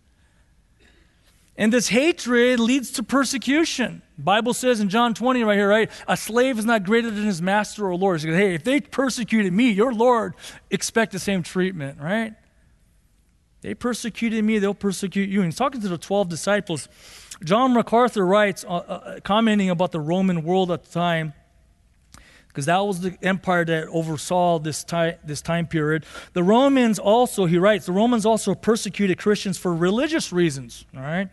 And 1.55 1.71
this 1.71 1.89
hatred 1.89 2.59
leads 2.59 2.91
to 2.91 3.03
persecution. 3.03 4.01
Bible 4.17 4.53
says 4.53 4.79
in 4.79 4.89
John 4.89 5.13
20 5.13 5.43
right 5.43 5.55
here, 5.55 5.69
right? 5.69 5.91
A 6.07 6.17
slave 6.17 6.57
is 6.57 6.65
not 6.65 6.83
greater 6.83 7.11
than 7.11 7.25
his 7.25 7.41
master 7.41 7.87
or 7.87 7.95
Lord. 7.95 8.21
So, 8.21 8.29
hey, 8.29 8.55
if 8.55 8.63
they 8.63 8.81
persecuted 8.81 9.53
me, 9.53 9.69
your 9.69 9.93
Lord, 9.93 10.33
expect 10.71 11.11
the 11.11 11.19
same 11.19 11.43
treatment, 11.43 11.99
right? 12.01 12.33
They 13.61 13.75
persecuted 13.75 14.43
me, 14.43 14.59
they'll 14.59 14.73
persecute 14.73 15.29
you. 15.29 15.39
And 15.39 15.51
he's 15.51 15.57
talking 15.57 15.79
to 15.81 15.87
the 15.87 15.97
12 15.97 16.27
disciples. 16.27 16.89
John 17.43 17.73
MacArthur 17.73 18.25
writes, 18.25 18.65
uh, 18.65 18.75
uh, 18.75 19.19
commenting 19.21 19.69
about 19.69 19.91
the 19.91 20.01
Roman 20.01 20.43
world 20.43 20.71
at 20.71 20.83
the 20.83 20.91
time, 20.91 21.33
because 22.53 22.67
that 22.67 22.77
was 22.85 22.99
the 22.99 23.17
empire 23.23 23.65
that 23.65 23.87
oversaw 23.87 24.59
this 24.59 24.83
time, 24.83 25.15
this 25.25 25.41
time 25.41 25.65
period. 25.65 26.05
The 26.33 26.43
Romans 26.43 26.99
also, 26.99 27.47
he 27.47 27.57
writes, 27.57 27.87
the 27.87 27.91
Romans 27.91 28.27
also 28.27 28.53
persecuted 28.53 29.17
Christians 29.17 29.57
for 29.57 29.73
religious 29.73 30.31
reasons, 30.31 30.85
all 30.95 31.01
right? 31.01 31.29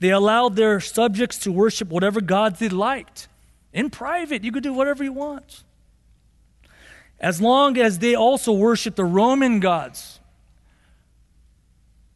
They 0.00 0.08
allowed 0.08 0.56
their 0.56 0.80
subjects 0.80 1.36
to 1.40 1.52
worship 1.52 1.88
whatever 1.90 2.22
gods 2.22 2.58
they 2.58 2.70
liked. 2.70 3.28
In 3.74 3.90
private, 3.90 4.44
you 4.44 4.50
could 4.50 4.62
do 4.62 4.72
whatever 4.72 5.04
you 5.04 5.12
want. 5.12 5.62
as 7.22 7.40
long 7.40 7.78
as 7.78 8.00
they 8.00 8.14
also 8.16 8.52
worship 8.52 8.96
the 8.96 9.04
Roman 9.04 9.60
gods. 9.60 10.18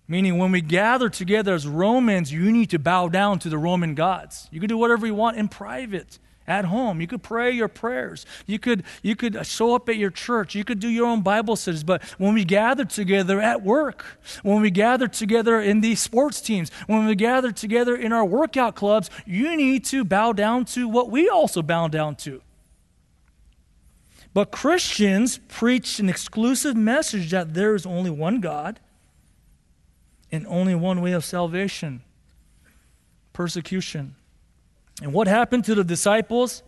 Meaning, 0.08 0.38
when 0.38 0.52
we 0.52 0.60
gather 0.60 1.08
together 1.08 1.54
as 1.54 1.66
Romans, 1.66 2.32
you 2.32 2.52
need 2.52 2.70
to 2.70 2.78
bow 2.78 3.08
down 3.08 3.38
to 3.40 3.48
the 3.48 3.58
Roman 3.58 3.94
gods. 3.94 4.48
You 4.52 4.60
can 4.60 4.68
do 4.68 4.76
whatever 4.76 5.06
you 5.06 5.14
want 5.14 5.36
in 5.36 5.48
private, 5.48 6.18
at 6.46 6.66
home. 6.66 7.00
You 7.00 7.06
could 7.06 7.22
pray 7.22 7.50
your 7.50 7.68
prayers. 7.68 8.26
You 8.46 8.58
could, 8.58 8.84
you 9.02 9.16
could 9.16 9.44
show 9.46 9.74
up 9.74 9.88
at 9.88 9.96
your 9.96 10.10
church. 10.10 10.54
You 10.54 10.64
could 10.64 10.80
do 10.80 10.88
your 10.88 11.06
own 11.06 11.22
Bible 11.22 11.56
studies. 11.56 11.84
But 11.84 12.02
when 12.18 12.34
we 12.34 12.44
gather 12.44 12.84
together 12.84 13.40
at 13.40 13.62
work, 13.62 14.04
when 14.42 14.60
we 14.60 14.70
gather 14.70 15.08
together 15.08 15.60
in 15.60 15.80
these 15.80 16.00
sports 16.00 16.40
teams, 16.40 16.70
when 16.86 17.06
we 17.06 17.14
gather 17.14 17.52
together 17.52 17.96
in 17.96 18.12
our 18.12 18.24
workout 18.24 18.74
clubs, 18.74 19.10
you 19.24 19.56
need 19.56 19.84
to 19.86 20.04
bow 20.04 20.32
down 20.32 20.64
to 20.66 20.88
what 20.88 21.10
we 21.10 21.28
also 21.28 21.62
bow 21.62 21.88
down 21.88 22.16
to. 22.16 22.42
But 24.32 24.50
Christians 24.50 25.38
preach 25.48 25.98
an 25.98 26.10
exclusive 26.10 26.76
message 26.76 27.30
that 27.30 27.54
there 27.54 27.74
is 27.74 27.86
only 27.86 28.10
one 28.10 28.40
God 28.40 28.80
and 30.30 30.46
only 30.46 30.74
one 30.74 31.00
way 31.00 31.12
of 31.12 31.24
salvation 31.24 32.02
persecution. 33.32 34.14
And 35.02 35.12
what 35.12 35.28
happened 35.28 35.64
to 35.66 35.74
the 35.74 35.84
disciples? 35.84 36.62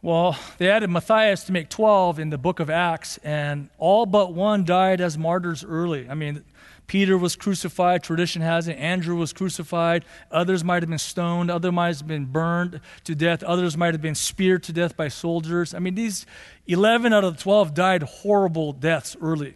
Well, 0.00 0.36
they 0.58 0.68
added 0.68 0.90
Matthias 0.90 1.44
to 1.44 1.52
make 1.52 1.68
12 1.68 2.18
in 2.18 2.30
the 2.30 2.38
book 2.38 2.58
of 2.58 2.68
Acts, 2.68 3.18
and 3.18 3.68
all 3.78 4.04
but 4.04 4.34
one 4.34 4.64
died 4.64 5.00
as 5.00 5.16
martyrs 5.16 5.62
early. 5.62 6.08
I 6.08 6.14
mean, 6.14 6.42
Peter 6.88 7.16
was 7.16 7.36
crucified, 7.36 8.02
tradition 8.02 8.42
has 8.42 8.66
it. 8.66 8.72
Andrew 8.74 9.14
was 9.16 9.32
crucified. 9.32 10.04
Others 10.30 10.64
might 10.64 10.82
have 10.82 10.90
been 10.90 10.98
stoned. 10.98 11.50
Others 11.50 11.72
might 11.72 11.96
have 11.96 12.06
been 12.06 12.24
burned 12.24 12.80
to 13.04 13.14
death. 13.14 13.42
Others 13.42 13.76
might 13.76 13.94
have 13.94 14.02
been 14.02 14.14
speared 14.14 14.62
to 14.64 14.72
death 14.72 14.96
by 14.96 15.08
soldiers. 15.08 15.72
I 15.72 15.78
mean, 15.78 15.94
these 15.94 16.26
11 16.66 17.12
out 17.12 17.24
of 17.24 17.36
the 17.36 17.42
12 17.42 17.72
died 17.72 18.02
horrible 18.02 18.72
deaths 18.72 19.16
early. 19.22 19.54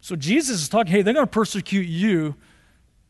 So 0.00 0.16
Jesus 0.16 0.60
is 0.60 0.68
talking, 0.68 0.92
hey, 0.92 1.02
they're 1.02 1.14
going 1.14 1.26
to 1.26 1.30
persecute 1.30 1.86
you. 1.86 2.34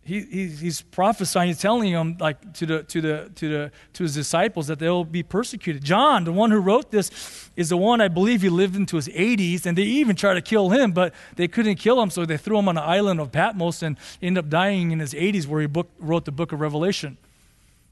He, 0.06 0.20
he, 0.20 0.48
he's 0.48 0.82
prophesying, 0.82 1.48
he's 1.48 1.58
telling 1.58 1.92
them, 1.92 2.16
like 2.20 2.52
to 2.54 2.66
the 2.66 2.82
to 2.82 3.00
the 3.00 3.30
to 3.36 3.48
the 3.48 3.72
to 3.94 4.02
his 4.02 4.14
disciples, 4.14 4.66
that 4.66 4.78
they'll 4.78 5.04
be 5.04 5.22
persecuted. 5.22 5.82
John, 5.82 6.24
the 6.24 6.32
one 6.32 6.50
who 6.50 6.58
wrote 6.58 6.90
this, 6.90 7.50
is 7.56 7.70
the 7.70 7.78
one 7.78 8.02
I 8.02 8.08
believe 8.08 8.42
he 8.42 8.50
lived 8.50 8.76
into 8.76 8.96
his 8.96 9.08
80s, 9.08 9.64
and 9.64 9.78
they 9.78 9.82
even 9.82 10.14
tried 10.14 10.34
to 10.34 10.42
kill 10.42 10.70
him, 10.70 10.92
but 10.92 11.14
they 11.36 11.48
couldn't 11.48 11.76
kill 11.76 12.02
him, 12.02 12.10
so 12.10 12.26
they 12.26 12.36
threw 12.36 12.58
him 12.58 12.68
on 12.68 12.74
the 12.74 12.82
island 12.82 13.18
of 13.18 13.32
Patmos 13.32 13.82
and 13.82 13.96
ended 14.20 14.44
up 14.44 14.50
dying 14.50 14.90
in 14.90 14.98
his 14.98 15.14
80s, 15.14 15.46
where 15.46 15.62
he 15.62 15.66
book, 15.66 15.88
wrote 15.98 16.26
the 16.26 16.32
book 16.32 16.52
of 16.52 16.60
Revelation. 16.60 17.16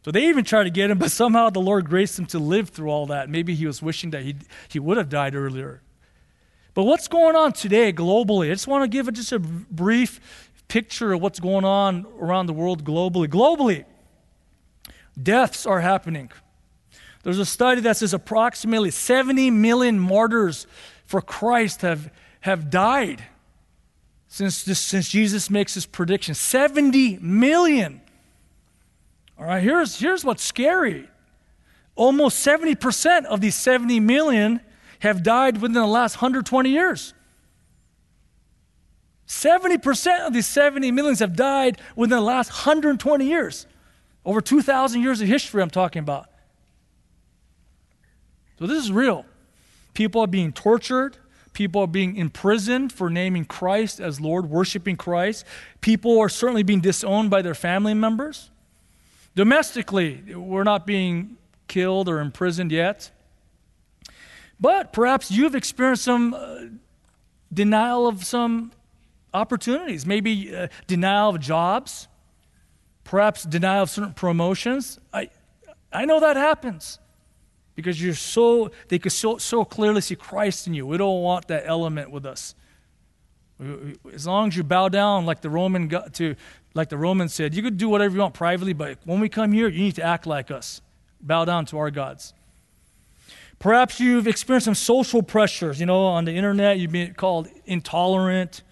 So 0.04 0.11
they 0.11 0.26
even 0.26 0.45
tried 0.45 0.64
to 0.64 0.71
get 0.71 0.90
him, 0.90 0.99
but 0.99 1.11
somehow 1.11 1.49
the 1.49 1.61
Lord 1.61 1.88
graced 1.88 2.19
him 2.19 2.26
to 2.26 2.38
live 2.38 2.69
through 2.69 2.90
all 2.90 3.07
that. 3.07 3.31
Maybe 3.31 3.54
he 3.54 3.66
was 3.66 3.81
wishing 3.81 4.11
that 4.11 4.23
he 4.23 4.37
he 4.69 4.78
would 4.78 4.99
have 4.99 5.09
died 5.09 5.35
earlier. 5.35 5.81
But 6.75 6.85
what's 6.85 7.07
going 7.07 7.37
on 7.37 7.52
today 7.52 7.92
globally? 7.92 8.50
I 8.50 8.54
just 8.54 8.66
want 8.66 8.83
to 8.83 8.88
give 8.88 9.12
just 9.12 9.33
a 9.33 9.38
brief 9.38 10.50
picture 10.72 11.12
of 11.12 11.20
what's 11.20 11.38
going 11.38 11.66
on 11.66 12.06
around 12.18 12.46
the 12.46 12.52
world 12.54 12.82
globally. 12.82 13.28
Globally, 13.28 13.84
deaths 15.22 15.66
are 15.66 15.82
happening. 15.82 16.32
There's 17.22 17.38
a 17.38 17.44
study 17.44 17.82
that 17.82 17.98
says 17.98 18.14
approximately 18.14 18.90
70 18.90 19.50
million 19.50 19.98
martyrs 19.98 20.66
for 21.04 21.20
Christ 21.20 21.82
have, 21.82 22.10
have 22.40 22.70
died 22.70 23.22
since, 24.28 24.64
this, 24.64 24.80
since 24.80 25.10
Jesus 25.10 25.50
makes 25.50 25.74
his 25.74 25.84
prediction. 25.84 26.34
70 26.34 27.18
million. 27.18 28.00
All 29.38 29.44
right, 29.44 29.62
here's, 29.62 29.98
here's 29.98 30.24
what's 30.24 30.42
scary. 30.42 31.06
Almost 31.96 32.46
70% 32.46 33.26
of 33.26 33.42
these 33.42 33.56
70 33.56 34.00
million 34.00 34.62
have 35.00 35.22
died 35.22 35.60
within 35.60 35.74
the 35.74 35.86
last 35.86 36.16
120 36.16 36.70
years. 36.70 37.12
70% 39.42 40.26
of 40.26 40.32
these 40.32 40.46
70 40.46 40.92
millions 40.92 41.18
have 41.18 41.34
died 41.34 41.80
within 41.96 42.18
the 42.18 42.22
last 42.22 42.50
120 42.50 43.26
years. 43.26 43.66
Over 44.25 44.40
2,000 44.40 45.02
years 45.02 45.20
of 45.20 45.26
history, 45.26 45.62
I'm 45.62 45.70
talking 45.70 46.00
about. 46.00 46.28
So 48.58 48.66
this 48.68 48.84
is 48.84 48.92
real. 48.92 49.26
People 49.94 50.20
are 50.20 50.28
being 50.28 50.52
tortured. 50.52 51.16
People 51.52 51.82
are 51.82 51.88
being 51.88 52.16
imprisoned 52.16 52.92
for 52.92 53.11
naming 53.11 53.44
Christ 53.44 53.99
as 53.99 54.20
Lord, 54.20 54.49
worshiping 54.49 54.96
Christ. 54.96 55.44
People 55.80 56.20
are 56.20 56.28
certainly 56.28 56.62
being 56.62 56.80
disowned 56.80 57.28
by 57.28 57.42
their 57.42 57.54
family 57.54 57.94
members. 57.94 58.50
Domestically, 59.34 60.34
we're 60.34 60.62
not 60.62 60.87
being 60.87 61.37
killed 61.66 62.08
or 62.08 62.20
imprisoned 62.20 62.70
yet. 62.70 63.11
But 64.61 64.92
perhaps 64.92 65.32
you've 65.32 65.56
experienced 65.56 66.04
some 66.04 66.32
uh, 66.32 66.66
denial 67.52 68.06
of 68.06 68.25
some 68.25 68.70
opportunities, 69.34 70.06
maybe 70.06 70.54
uh, 70.54 70.68
denial 70.86 71.30
of 71.30 71.40
jobs, 71.40 72.08
perhaps 73.04 73.44
denial 73.44 73.84
of 73.84 73.90
certain 73.90 74.14
promotions. 74.14 74.98
I, 75.12 75.30
I 75.92 76.04
know 76.04 76.20
that 76.20 76.36
happens 76.36 76.98
because 77.74 78.02
you're 78.02 78.14
so 78.14 78.70
they 78.88 78.98
could 78.98 79.12
so, 79.12 79.38
so 79.38 79.64
clearly 79.64 80.00
see 80.00 80.16
Christ 80.16 80.66
in 80.66 80.74
you. 80.74 80.86
We 80.86 80.96
don't 80.96 81.22
want 81.22 81.48
that 81.48 81.64
element 81.66 82.10
with 82.10 82.26
us. 82.26 82.54
As 84.12 84.26
long 84.26 84.48
as 84.48 84.56
you 84.56 84.64
bow 84.64 84.88
down 84.88 85.24
like 85.24 85.40
the 85.40 85.50
Roman 85.50 85.88
got 85.88 86.14
to 86.14 86.34
like 86.74 86.88
the 86.88 86.96
Romans 86.96 87.34
said, 87.34 87.54
you 87.54 87.62
could 87.62 87.76
do 87.76 87.88
whatever 87.88 88.14
you 88.14 88.20
want 88.20 88.34
privately, 88.34 88.72
but 88.72 88.98
when 89.04 89.20
we 89.20 89.28
come 89.28 89.52
here, 89.52 89.68
you 89.68 89.82
need 89.82 89.94
to 89.96 90.02
act 90.02 90.26
like 90.26 90.50
us. 90.50 90.80
Bow 91.20 91.44
down 91.44 91.66
to 91.66 91.78
our 91.78 91.90
gods. 91.90 92.32
Perhaps 93.58 94.00
you've 94.00 94.26
experienced 94.26 94.64
some 94.64 94.74
social 94.74 95.22
pressures, 95.22 95.78
you 95.78 95.86
know, 95.86 96.06
on 96.06 96.24
the 96.24 96.32
internet. 96.32 96.78
You've 96.78 96.90
been 96.90 97.14
called 97.14 97.48
intolerant 97.66 98.62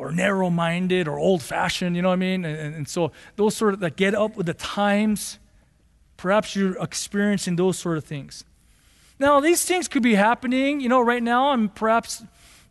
or 0.00 0.12
narrow 0.12 0.48
minded 0.48 1.06
or 1.06 1.18
old 1.18 1.42
fashioned, 1.42 1.94
you 1.94 2.00
know 2.00 2.08
what 2.08 2.14
I 2.14 2.16
mean? 2.16 2.44
And, 2.46 2.74
and, 2.74 2.88
so 2.88 3.12
those 3.36 3.54
sort 3.54 3.74
of 3.74 3.80
that 3.80 3.96
get 3.96 4.14
up 4.14 4.34
with 4.34 4.46
the 4.46 4.54
times, 4.54 5.38
perhaps 6.16 6.56
you're 6.56 6.82
experiencing 6.82 7.56
those 7.56 7.78
sort 7.78 7.98
of 7.98 8.04
things. 8.04 8.44
Now, 9.18 9.40
these 9.40 9.62
things 9.62 9.88
could 9.88 10.02
be 10.02 10.14
happening, 10.14 10.80
you 10.80 10.88
know, 10.88 11.02
right 11.02 11.22
now, 11.22 11.52
and 11.52 11.72
perhaps 11.74 12.22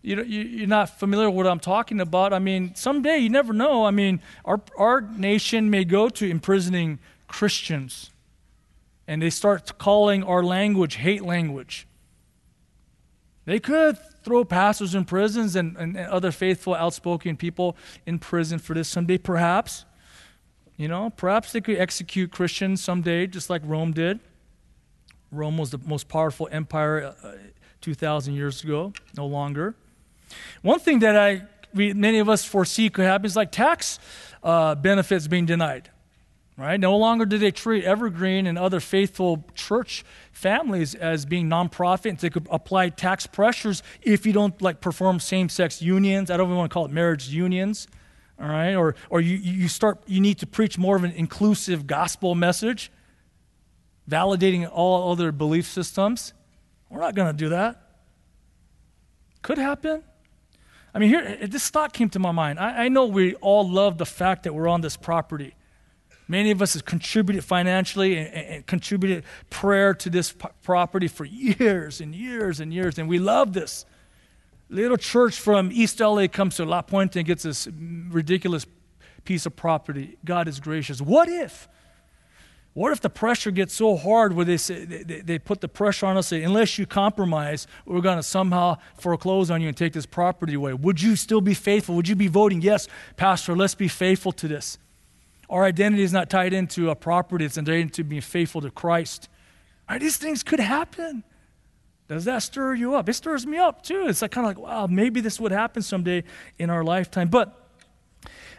you 0.02 0.16
know, 0.16 0.24
you're 0.24 0.68
not 0.68 0.98
familiar 0.98 1.30
with 1.30 1.38
what 1.38 1.48
I'm 1.48 1.60
talking 1.60 2.02
about. 2.02 2.34
I 2.34 2.40
mean, 2.40 2.74
someday 2.74 3.18
you 3.18 3.30
never 3.30 3.54
know. 3.54 3.86
I 3.86 3.92
mean, 3.92 4.22
our, 4.44 4.60
our 4.78 5.02
nation 5.02 5.70
may 5.70 5.84
go 5.84 6.10
to 6.10 6.28
imprisoning 6.28 6.98
Christians 7.28 8.10
and 9.08 9.22
they 9.22 9.30
start 9.30 9.78
calling 9.78 10.24
our 10.24 10.44
language 10.44 10.96
hate 10.96 11.24
language. 11.24 11.86
They 13.46 13.60
could 13.60 13.98
throw 14.30 14.46
pastors 14.46 14.94
in 14.94 15.06
prisons 15.06 15.56
and, 15.56 15.76
and, 15.76 15.98
other 15.98 16.32
faithful, 16.32 16.76
outspoken 16.76 17.36
people 17.36 17.76
in 18.06 18.20
prison 18.20 18.60
for 18.60 18.76
this 18.76 18.88
someday, 18.88 19.18
perhaps. 19.18 19.86
You 20.78 20.88
know, 20.88 21.10
perhaps 21.10 21.52
they 21.52 21.62
could 21.62 21.80
execute 21.80 22.32
Christians 22.32 22.84
someday, 22.84 23.26
just 23.26 23.50
like 23.50 23.64
Rome 23.66 23.92
did. 23.92 24.20
Rome 25.32 25.58
was 25.58 25.72
the 25.72 25.80
most 25.84 26.08
powerful 26.08 26.48
empire 26.52 27.16
uh, 27.24 27.32
2,000 27.82 28.36
years 28.36 28.64
ago, 28.64 28.94
no 29.18 29.26
longer. 29.26 29.74
One 30.62 30.80
thing 30.80 31.00
that 31.00 31.18
I, 31.18 31.42
we, 31.74 31.94
many 31.94 32.20
of 32.20 32.30
us 32.30 32.46
foresee 32.46 32.92
could 32.92 33.06
happen 33.06 33.26
is 33.26 33.36
like 33.36 33.52
tax 33.52 33.98
uh, 34.44 34.76
benefits 34.76 35.28
being 35.28 35.48
denied 35.48 35.90
right? 36.60 36.80
No 36.80 36.98
longer 36.98 37.26
do 37.26 37.38
they 37.38 37.52
treat 37.52 37.86
Evergreen 37.86 38.46
and 38.46 38.58
other 38.58 38.80
faithful 38.82 39.46
church 39.56 40.04
families 40.34 40.94
as 40.94 41.26
being 41.26 41.48
nonprofit 41.48 42.10
and 42.10 42.18
they 42.20 42.30
could 42.30 42.48
apply 42.52 42.90
tax 42.90 43.26
pressures 43.26 43.82
if 44.02 44.26
you 44.26 44.34
don't 44.34 44.62
like 44.62 44.82
perform 44.82 45.20
same-sex 45.20 45.82
unions. 45.82 46.30
I 46.30 46.38
don't 46.38 46.48
even 46.48 46.58
want 46.58 46.70
to 46.70 46.74
call 46.74 46.86
it 46.86 46.92
marriage 46.92 47.30
unions, 47.30 47.88
all 48.40 48.48
right? 48.48 48.76
Or, 48.76 48.96
or 49.10 49.22
you, 49.22 49.38
you 49.38 49.68
start, 49.70 50.04
you 50.06 50.20
need 50.20 50.38
to 50.40 50.48
preach 50.48 50.78
more 50.78 50.98
of 50.98 51.04
an 51.06 51.12
inclusive 51.12 51.88
gospel 51.88 52.36
message, 52.36 52.92
validating 54.10 54.70
all 54.70 55.12
other 55.12 55.32
belief 55.32 55.66
systems. 55.66 56.34
We're 56.90 57.00
not 57.00 57.16
going 57.16 57.28
to 57.32 57.38
do 57.38 57.50
that. 57.50 57.82
Could 59.42 59.58
happen. 59.58 60.04
I 60.94 61.00
mean, 61.00 61.10
here, 61.10 61.48
this 61.48 61.70
thought 61.70 61.94
came 61.94 62.10
to 62.10 62.20
my 62.20 62.32
mind. 62.32 62.60
I, 62.60 62.86
I 62.86 62.90
know 62.90 63.06
we 63.06 63.36
all 63.36 63.70
love 63.70 63.98
the 63.98 64.06
fact 64.06 64.44
that 64.44 64.54
we're 64.54 64.68
on 64.68 64.82
this 64.82 64.98
property. 64.98 65.56
Many 66.30 66.52
of 66.52 66.62
us 66.62 66.76
have 66.76 66.86
contributed 66.86 67.44
financially 67.44 68.16
and, 68.16 68.28
and 68.28 68.66
contributed 68.68 69.24
prayer 69.50 69.96
to 69.96 70.12
this 70.12 70.32
p- 70.32 70.48
property 70.62 71.08
for 71.08 71.26
years 71.26 72.00
and 72.00 72.14
years 72.14 72.60
and 72.60 72.72
years, 72.72 73.00
and 73.00 73.10
we 73.10 73.18
love 73.18 73.54
this. 73.54 73.84
Little 74.70 74.96
church 74.96 75.40
from 75.40 75.72
East 75.74 76.00
LA 76.00 76.28
comes 76.28 76.58
to 76.58 76.66
La 76.66 76.84
Puente 76.84 77.20
and 77.20 77.26
gets 77.26 77.42
this 77.42 77.68
ridiculous 78.10 78.68
piece 79.26 79.48
of 79.48 79.56
property. 79.56 80.20
God 80.24 80.48
is 80.48 80.60
gracious. 80.60 81.02
What 81.02 81.28
if? 81.28 81.68
What 82.74 82.92
if 82.92 83.02
the 83.02 83.10
pressure 83.10 83.50
gets 83.50 83.74
so 83.74 83.98
hard 83.98 84.34
where 84.34 84.46
they, 84.46 84.58
say, 84.58 84.86
they, 84.86 85.22
they 85.22 85.40
put 85.40 85.62
the 85.62 85.68
pressure 85.68 86.06
on 86.06 86.16
us, 86.16 86.28
say, 86.28 86.44
unless 86.44 86.78
you 86.78 86.86
compromise, 86.86 87.66
we're 87.88 88.02
going 88.02 88.18
to 88.18 88.24
somehow 88.24 88.78
foreclose 88.94 89.50
on 89.50 89.62
you 89.62 89.68
and 89.68 89.76
take 89.76 89.94
this 89.94 90.06
property 90.06 90.54
away? 90.54 90.76
Would 90.76 91.02
you 91.02 91.16
still 91.16 91.42
be 91.42 91.56
faithful? 91.56 91.96
Would 91.96 92.08
you 92.08 92.16
be 92.16 92.28
voting, 92.28 92.62
yes, 92.62 92.88
Pastor, 93.18 93.56
let's 93.56 93.74
be 93.74 93.88
faithful 93.88 94.32
to 94.34 94.48
this? 94.48 94.78
Our 95.50 95.66
identity 95.66 96.04
is 96.04 96.14
not 96.14 96.30
tied 96.30 96.54
into 96.54 96.90
a 96.90 96.96
property, 96.96 97.46
it's 97.46 97.56
tied 97.56 97.70
into 97.70 98.04
being 98.04 98.22
faithful 98.22 98.62
to 98.62 98.70
Christ. 98.70 99.30
These 100.00 100.18
things 100.18 100.44
could 100.44 100.60
happen. 100.60 101.24
Does 102.08 102.26
that 102.26 102.44
stir 102.44 102.76
you 102.76 102.96
up? 102.96 103.10
It 103.10 103.14
stirs 103.14 103.46
me 103.46 103.58
up 103.58 103.84
too. 103.84 104.06
It's 104.08 104.22
like 104.22 104.32
kind 104.32 104.46
of 104.48 104.58
like, 104.58 104.64
wow, 104.64 104.88
maybe 104.88 105.22
this 105.22 105.40
would 105.40 105.52
happen 105.52 105.82
someday 105.82 106.24
in 106.58 106.70
our 106.70 106.84
lifetime. 106.84 107.28
But 107.30 107.68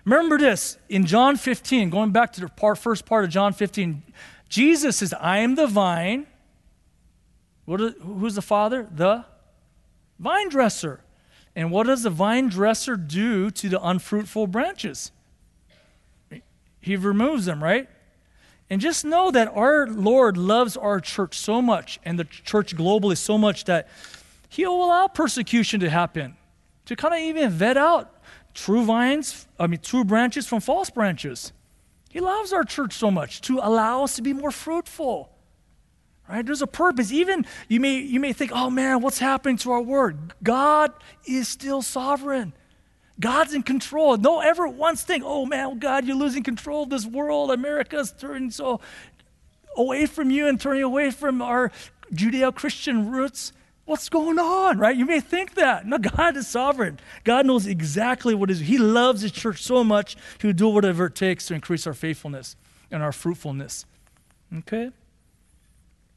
remember 0.04 0.38
this 0.38 0.78
in 0.88 1.06
John 1.06 1.36
15, 1.36 1.90
going 1.90 2.10
back 2.10 2.32
to 2.34 2.40
the 2.40 2.48
part, 2.48 2.78
first 2.78 3.06
part 3.06 3.24
of 3.24 3.30
John 3.30 3.52
15, 3.52 4.02
Jesus 4.48 4.96
says, 4.96 5.14
I 5.20 5.38
am 5.38 5.54
the 5.54 5.66
vine. 5.66 6.26
Who's 7.66 8.34
the 8.34 8.42
Father? 8.42 8.88
The 8.90 9.24
vine 10.18 10.48
dresser. 10.48 11.00
And 11.54 11.70
what 11.70 11.86
does 11.86 12.02
the 12.02 12.10
vine 12.10 12.48
dresser 12.48 12.96
do 12.96 13.50
to 13.52 13.68
the 13.68 13.80
unfruitful 13.80 14.48
branches? 14.48 15.12
He 16.80 16.96
removes 16.96 17.44
them, 17.44 17.62
right? 17.62 17.88
And 18.68 18.80
just 18.80 19.04
know 19.04 19.30
that 19.30 19.48
our 19.48 19.86
Lord 19.86 20.36
loves 20.36 20.76
our 20.76 21.00
church 21.00 21.36
so 21.36 21.60
much 21.60 21.98
and 22.04 22.18
the 22.18 22.24
church 22.24 22.76
globally 22.76 23.16
so 23.16 23.36
much 23.36 23.64
that 23.64 23.88
He'll 24.48 24.72
allow 24.72 25.06
persecution 25.06 25.80
to 25.80 25.90
happen, 25.90 26.36
to 26.86 26.96
kind 26.96 27.14
of 27.14 27.20
even 27.20 27.50
vet 27.50 27.76
out 27.76 28.20
true 28.52 28.84
vines, 28.84 29.46
I 29.58 29.66
mean, 29.68 29.80
true 29.80 30.04
branches 30.04 30.46
from 30.46 30.60
false 30.60 30.90
branches. 30.90 31.52
He 32.10 32.20
loves 32.20 32.52
our 32.52 32.64
church 32.64 32.94
so 32.94 33.10
much 33.10 33.40
to 33.42 33.60
allow 33.62 34.02
us 34.02 34.16
to 34.16 34.22
be 34.22 34.32
more 34.32 34.50
fruitful. 34.50 35.30
Right? 36.28 36.44
There's 36.44 36.62
a 36.62 36.66
purpose. 36.66 37.12
Even 37.12 37.44
you 37.68 37.80
may 37.80 37.98
you 37.98 38.20
may 38.20 38.32
think, 38.32 38.52
oh 38.54 38.70
man, 38.70 39.00
what's 39.00 39.18
happening 39.18 39.56
to 39.58 39.72
our 39.72 39.80
word? 39.80 40.34
God 40.42 40.92
is 41.24 41.48
still 41.48 41.82
sovereign. 41.82 42.52
God's 43.20 43.52
in 43.52 43.62
control. 43.62 44.16
No 44.16 44.40
ever 44.40 44.66
once 44.66 45.02
think, 45.02 45.22
oh 45.26 45.44
man, 45.46 45.66
oh, 45.66 45.74
God, 45.74 46.06
you're 46.06 46.16
losing 46.16 46.42
control 46.42 46.84
of 46.84 46.90
this 46.90 47.06
world. 47.06 47.50
America's 47.50 48.12
turning 48.12 48.50
so 48.50 48.80
away 49.76 50.06
from 50.06 50.30
you 50.30 50.48
and 50.48 50.60
turning 50.60 50.82
away 50.82 51.10
from 51.10 51.42
our 51.42 51.70
Judeo 52.12 52.54
Christian 52.54 53.10
roots. 53.10 53.52
What's 53.84 54.08
going 54.08 54.38
on, 54.38 54.78
right? 54.78 54.96
You 54.96 55.04
may 55.04 55.20
think 55.20 55.54
that. 55.54 55.86
No, 55.86 55.98
God 55.98 56.36
is 56.36 56.48
sovereign. 56.48 56.98
God 57.24 57.44
knows 57.44 57.66
exactly 57.66 58.34
what 58.34 58.50
is. 58.50 58.60
He 58.60 58.78
loves 58.78 59.22
His 59.22 59.32
church 59.32 59.62
so 59.62 59.84
much, 59.84 60.16
He 60.40 60.46
will 60.46 60.54
do 60.54 60.68
whatever 60.68 61.06
it 61.06 61.14
takes 61.14 61.46
to 61.46 61.54
increase 61.54 61.86
our 61.86 61.94
faithfulness 61.94 62.56
and 62.90 63.02
our 63.02 63.12
fruitfulness. 63.12 63.84
Okay? 64.58 64.90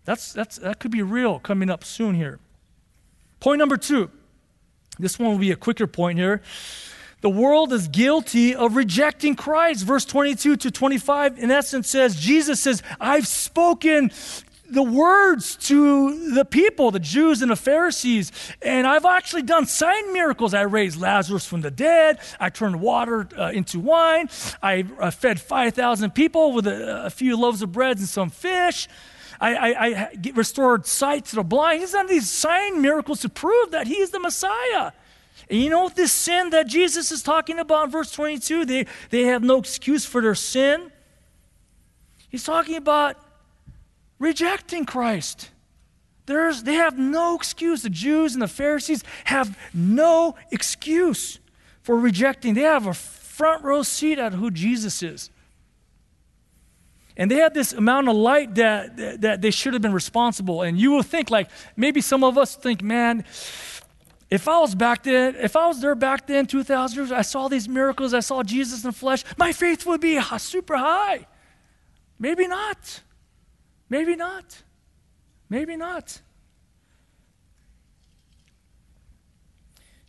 That's, 0.05 0.33
that's, 0.33 0.57
that 0.57 0.79
could 0.79 0.91
be 0.91 1.01
real 1.01 1.39
coming 1.39 1.69
up 1.69 1.83
soon 1.83 2.15
here. 2.15 2.39
Point 3.39 3.59
number 3.59 3.77
two. 3.77 4.09
This 4.99 5.17
one 5.17 5.31
will 5.31 5.39
be 5.39 5.51
a 5.51 5.55
quicker 5.55 5.87
point 5.87 6.19
here. 6.19 6.41
The 7.23 7.29
world 7.29 7.71
is 7.71 7.87
guilty 7.87 8.53
of 8.53 8.75
rejecting 8.75 9.37
Christ. 9.37 9.85
Verse 9.85 10.03
22 10.03 10.57
to 10.57 10.69
25, 10.69 11.39
in 11.39 11.51
essence, 11.51 11.87
says, 11.87 12.17
Jesus 12.17 12.59
says, 12.59 12.83
I've 12.99 13.27
spoken 13.27 14.11
the 14.69 14.83
words 14.83 15.55
to 15.67 16.33
the 16.33 16.43
people, 16.43 16.91
the 16.91 16.99
Jews 16.99 17.41
and 17.41 17.49
the 17.49 17.55
Pharisees, 17.55 18.33
and 18.61 18.85
I've 18.85 19.05
actually 19.05 19.43
done 19.43 19.67
sign 19.67 20.11
miracles. 20.11 20.53
I 20.53 20.63
raised 20.63 20.99
Lazarus 20.99 21.45
from 21.45 21.61
the 21.61 21.71
dead. 21.71 22.19
I 22.41 22.49
turned 22.49 22.81
water 22.81 23.29
uh, 23.37 23.51
into 23.53 23.79
wine. 23.79 24.27
I 24.61 24.83
uh, 24.99 25.09
fed 25.09 25.39
5,000 25.39 26.11
people 26.11 26.51
with 26.51 26.67
a, 26.67 27.05
a, 27.05 27.09
few 27.09 27.39
loaves 27.39 27.61
of 27.61 27.71
bread 27.71 27.99
and 27.99 28.07
some 28.07 28.31
fish. 28.31 28.89
I, 29.39 29.55
I, 29.55 29.85
I 29.85 30.09
restored 30.35 30.85
sight 30.85 31.23
to 31.27 31.37
the 31.37 31.43
blind. 31.43 31.79
He's 31.79 31.93
done 31.93 32.07
these 32.07 32.29
sign 32.29 32.81
miracles 32.81 33.21
to 33.21 33.29
prove 33.29 33.71
that 33.71 33.87
he 33.87 34.01
is 34.01 34.09
the 34.09 34.19
Messiah. 34.19 34.91
And 35.49 35.59
you 35.59 35.69
know 35.69 35.89
this 35.89 36.11
sin 36.11 36.49
that 36.51 36.67
Jesus 36.67 37.11
is 37.11 37.21
talking 37.21 37.59
about 37.59 37.85
in 37.85 37.91
verse 37.91 38.11
22? 38.11 38.65
They, 38.65 38.85
they 39.09 39.23
have 39.23 39.43
no 39.43 39.57
excuse 39.59 40.05
for 40.05 40.21
their 40.21 40.35
sin. 40.35 40.91
He's 42.29 42.43
talking 42.43 42.75
about 42.75 43.17
rejecting 44.19 44.85
Christ. 44.85 45.49
There's, 46.25 46.63
they 46.63 46.75
have 46.75 46.97
no 46.97 47.35
excuse. 47.35 47.81
The 47.83 47.89
Jews 47.89 48.33
and 48.33 48.41
the 48.41 48.47
Pharisees 48.47 49.03
have 49.25 49.57
no 49.73 50.35
excuse 50.51 51.39
for 51.81 51.97
rejecting. 51.97 52.53
They 52.53 52.61
have 52.61 52.87
a 52.87 52.93
front 52.93 53.63
row 53.63 53.83
seat 53.83 54.19
at 54.19 54.33
who 54.33 54.49
Jesus 54.49 55.03
is. 55.03 55.29
And 57.15 57.29
they 57.29 57.35
had 57.35 57.53
this 57.53 57.73
amount 57.73 58.07
of 58.07 58.15
light 58.15 58.55
that, 58.55 59.21
that 59.21 59.41
they 59.41 59.51
should 59.51 59.73
have 59.73 59.81
been 59.81 59.93
responsible. 59.93 60.63
And 60.63 60.79
you 60.79 60.91
will 60.91 61.03
think, 61.03 61.29
like, 61.29 61.49
maybe 61.75 62.01
some 62.01 62.23
of 62.23 62.37
us 62.37 62.55
think, 62.55 62.81
man, 62.81 63.23
if 64.33 64.47
I 64.47 64.59
was 64.61 64.73
back 64.73 65.03
then, 65.03 65.35
if 65.35 65.55
I 65.55 65.67
was 65.67 65.79
there 65.79 65.93
back 65.93 66.25
then, 66.25 66.47
2,000 66.47 66.97
years, 66.97 67.11
I 67.11 67.21
saw 67.21 67.49
these 67.49 67.69
miracles, 67.69 68.15
I 68.15 68.19
saw 68.19 68.41
Jesus 68.41 68.83
in 68.83 68.91
flesh, 68.91 69.23
my 69.37 69.53
faith 69.53 69.85
would 69.85 70.01
be 70.01 70.19
super 70.39 70.75
high. 70.75 71.27
Maybe 72.17 72.47
not. 72.47 73.01
Maybe 73.89 74.15
not. 74.15 74.63
Maybe 75.49 75.75
not. 75.75 76.19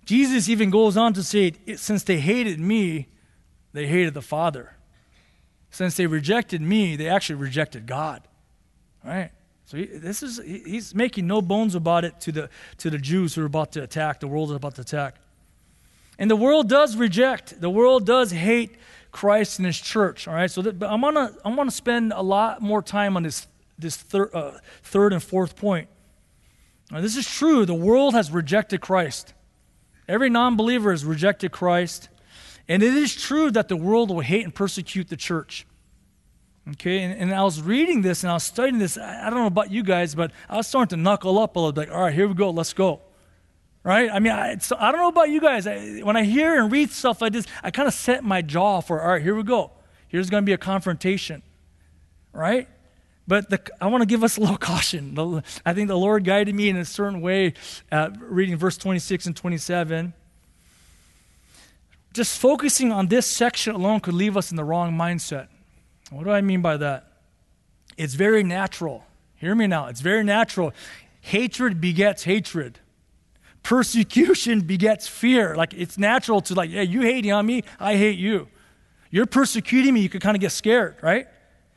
Jesus 0.07 0.49
even 0.49 0.71
goes 0.71 0.97
on 0.97 1.13
to 1.13 1.23
say, 1.23 1.53
since 1.77 2.03
they 2.03 2.19
hated 2.19 2.59
me, 2.59 3.09
they 3.75 3.87
hated 3.87 4.15
the 4.15 4.23
Father. 4.23 4.75
Since 5.69 5.99
they 5.99 6.07
rejected 6.07 6.63
me, 6.63 6.97
they 6.97 7.11
actually 7.11 7.37
rejected 7.37 7.87
God. 7.87 8.27
Right? 9.05 9.33
So 9.75 9.81
he, 9.81 9.87
this 9.87 10.23
is 10.23 10.41
he's 10.45 10.95
making 10.95 11.27
no 11.27 11.43
bones 11.43 11.75
about 11.75 12.05
it 12.05 12.21
to 12.21 12.33
the 12.33 12.49
to 12.79 12.91
the 12.91 12.99
Jews 12.99 13.35
who 13.35 13.43
are 13.43 13.47
about 13.47 13.73
to 13.73 13.83
attack. 13.83 14.21
The 14.21 14.29
world 14.29 14.51
is 14.51 14.57
about 14.57 14.77
to 14.77 14.83
attack, 14.83 15.17
and 16.17 16.31
the 16.31 16.37
world 16.37 16.69
does 16.69 16.97
reject. 16.97 17.61
The 17.61 17.71
world 17.71 18.07
does 18.07 18.31
hate 18.31 18.77
Christ 19.11 19.59
and 19.59 19.67
His 19.67 19.81
church. 19.81 20.29
All 20.29 20.35
right. 20.35 20.49
So 20.49 20.63
that, 20.63 20.81
I'm 20.89 21.01
gonna 21.01 21.33
I'm 21.45 21.57
gonna 21.57 21.73
spend 21.73 22.13
a 22.13 22.23
lot 22.23 22.63
more 22.63 22.83
time 22.83 23.17
on 23.17 23.25
this 23.25 23.49
this 23.77 23.97
thir, 23.97 24.31
uh, 24.33 24.59
third 24.85 25.13
and 25.13 25.21
fourth 25.21 25.57
point. 25.57 25.89
Now, 26.93 27.01
this 27.01 27.17
is 27.17 27.29
true. 27.29 27.67
The 27.67 27.75
world 27.75 28.15
has 28.15 28.31
rejected 28.31 28.81
Christ. 28.81 29.35
Every 30.07 30.31
non-believer 30.31 30.93
has 30.93 31.05
rejected 31.05 31.51
Christ, 31.51 32.11
and 32.69 32.81
it 32.81 32.95
is 32.95 33.13
true 33.13 33.51
that 33.51 33.67
the 33.67 33.77
world 33.77 34.11
will 34.11 34.21
hate 34.21 34.45
and 34.45 34.55
persecute 34.55 35.09
the 35.09 35.17
church. 35.17 35.67
Okay, 36.73 37.03
and, 37.03 37.13
and, 37.21 37.35
I 37.35 37.43
was 37.43 37.61
reading 37.61 38.01
this 38.01 38.23
and 38.23 38.31
I 38.31 38.35
was 38.35 38.45
studying 38.45 38.79
this. 38.79 38.97
I, 38.97 39.27
I, 39.27 39.31
don't 39.31 39.41
know 39.41 39.47
about 39.47 39.71
you 39.71 39.83
guys, 39.83 40.15
but 40.15 40.31
I 40.49 40.57
was 40.57 40.67
starting 40.67 40.97
to 40.97 41.03
knuckle 41.03 41.39
up 41.39 41.57
a 41.57 41.59
little 41.59 41.73
bit. 41.73 41.89
Like, 41.89 41.97
all 41.97 42.05
right, 42.05 42.15
here 42.15 42.27
we 42.27 42.33
go, 42.33 42.49
let's 42.51 42.73
go. 42.73 43.03
Right? 43.83 44.09
I 44.11 44.19
mean, 44.19 44.33
I, 44.33 44.57
I 44.79 44.91
don't 44.91 45.01
know 45.01 45.09
about 45.09 45.29
you 45.29 45.43
guys. 45.43 45.67
I, 45.67 45.99
when 45.99 46.17
I 46.17 46.25
hear 46.25 46.59
and 46.59 46.73
read 46.73 46.91
stuff 46.91 47.21
like 47.21 47.35
this, 47.35 47.47
I 47.63 47.71
kind 47.71 47.87
of 47.87 47.93
set 47.93 48.25
my 48.25 48.41
jaw 48.41 48.81
for, 48.81 49.03
all 49.03 49.09
right, 49.09 49.23
here 49.23 49.35
we 49.35 49.43
go. 49.43 49.73
Here's 50.09 50.31
going 50.31 50.43
to 50.43 50.47
be 50.47 50.55
a 50.55 50.59
confrontation. 50.59 51.43
Right? 52.33 52.67
But 53.29 53.51
the, 53.51 53.61
I 53.79 53.89
want 53.89 54.01
to 54.01 54.07
give 54.07 54.25
us 54.25 54.39
a 54.39 54.41
little 54.41 54.57
caution. 54.73 55.15
The, 55.15 55.43
I 55.67 55.75
think 55.75 55.89
the 55.89 55.99
Lord 55.99 56.25
guided 56.25 56.55
me 56.55 56.71
in 56.71 56.79
a 56.79 56.87
certain 56.87 57.21
way, 57.21 57.53
uh, 57.93 58.09
reading 58.19 58.57
verse 58.57 58.79
26 58.79 59.27
and 59.27 59.37
27. 59.37 60.15
Just 62.15 62.39
focusing 62.39 62.91
on 62.91 63.09
this 63.09 63.27
section 63.27 63.75
alone 63.75 64.01
could 64.01 64.15
leave 64.15 64.39
us 64.39 64.51
in 64.51 64.57
the 64.57 64.65
wrong 64.65 64.93
mindset. 64.93 65.49
What 66.11 66.25
do 66.25 66.31
I 66.31 66.41
mean 66.41 66.63
by 66.63 66.77
that? 66.77 67.13
It's 67.97 68.15
very 68.15 68.43
natural. 68.43 69.05
Hear 69.37 69.55
me 69.55 69.67
now. 69.67 69.87
It's 69.87 70.01
very 70.01 70.25
natural. 70.25 70.73
Hatred 71.21 71.81
begets 71.81 72.25
hatred. 72.25 72.81
Persecution 73.63 74.61
begets 74.61 75.09
fear. 75.09 75.57
Like 75.57 75.73
it's 75.75 75.97
natural 75.97 76.41
to 76.43 76.55
like, 76.55 76.71
yeah, 76.71 76.83
you 76.83 77.01
hating 77.03 77.33
on 77.33 77.47
me, 77.47 77.63
I 77.81 77.97
hate 77.97 78.19
you. 78.19 78.49
You're 79.11 79.27
persecuting 79.27 79.95
me, 79.95 80.01
you 80.01 80.09
could 80.09 80.21
kind 80.21 80.37
of 80.37 80.41
get 80.41 80.53
scared, 80.53 80.97
right? 81.01 81.29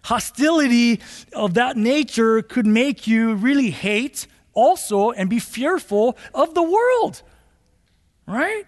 Hostility 0.04 1.00
of 1.34 1.54
that 1.54 1.78
nature 1.78 2.42
could 2.42 2.66
make 2.66 3.08
you 3.08 3.36
really 3.36 3.70
hate 3.70 4.28
also 4.54 5.12
and 5.12 5.30
be 5.30 5.40
fearful 5.40 6.18
of 6.34 6.54
the 6.56 6.64
world, 6.64 7.22
right? 8.26 8.66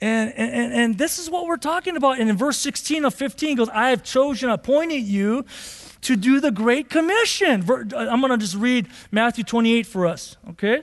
And, 0.00 0.32
and, 0.34 0.72
and 0.72 0.98
this 0.98 1.18
is 1.18 1.28
what 1.28 1.46
we're 1.46 1.58
talking 1.58 1.96
about. 1.96 2.18
And 2.18 2.30
in 2.30 2.36
verse 2.36 2.56
16 2.58 3.04
of 3.04 3.14
15 3.14 3.56
goes, 3.56 3.68
I 3.68 3.90
have 3.90 4.02
chosen, 4.02 4.48
appointed 4.48 5.02
you 5.02 5.44
to 6.02 6.16
do 6.16 6.40
the 6.40 6.50
Great 6.50 6.88
Commission. 6.88 7.68
Uh, 7.68 7.96
I'm 7.96 8.20
going 8.20 8.30
to 8.30 8.38
just 8.38 8.56
read 8.56 8.88
Matthew 9.10 9.44
28 9.44 9.86
for 9.86 10.06
us, 10.06 10.36
okay? 10.50 10.82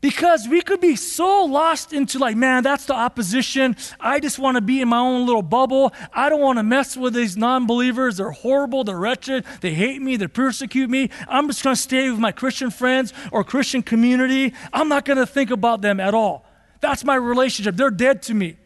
Because 0.00 0.48
we 0.48 0.62
could 0.62 0.80
be 0.80 0.96
so 0.96 1.44
lost 1.44 1.92
into, 1.92 2.18
like, 2.18 2.34
man, 2.34 2.62
that's 2.62 2.86
the 2.86 2.94
opposition. 2.94 3.76
I 4.00 4.18
just 4.18 4.38
want 4.38 4.56
to 4.56 4.62
be 4.62 4.80
in 4.80 4.88
my 4.88 4.98
own 4.98 5.26
little 5.26 5.42
bubble. 5.42 5.92
I 6.12 6.30
don't 6.30 6.40
want 6.40 6.58
to 6.58 6.62
mess 6.62 6.96
with 6.96 7.12
these 7.12 7.36
non 7.36 7.66
believers. 7.66 8.16
They're 8.16 8.30
horrible. 8.30 8.82
They're 8.82 8.98
wretched. 8.98 9.44
They 9.60 9.74
hate 9.74 10.00
me. 10.00 10.16
They 10.16 10.26
persecute 10.26 10.88
me. 10.88 11.10
I'm 11.28 11.46
just 11.48 11.62
going 11.62 11.76
to 11.76 11.80
stay 11.80 12.10
with 12.10 12.18
my 12.18 12.32
Christian 12.32 12.70
friends 12.70 13.12
or 13.30 13.44
Christian 13.44 13.82
community. 13.82 14.54
I'm 14.72 14.88
not 14.88 15.04
going 15.04 15.18
to 15.18 15.26
think 15.26 15.50
about 15.50 15.82
them 15.82 16.00
at 16.00 16.14
all. 16.14 16.46
That's 16.80 17.04
my 17.04 17.14
relationship. 17.14 17.76
They're 17.76 17.90
dead 17.90 18.22
to 18.22 18.34
me. 18.34 18.56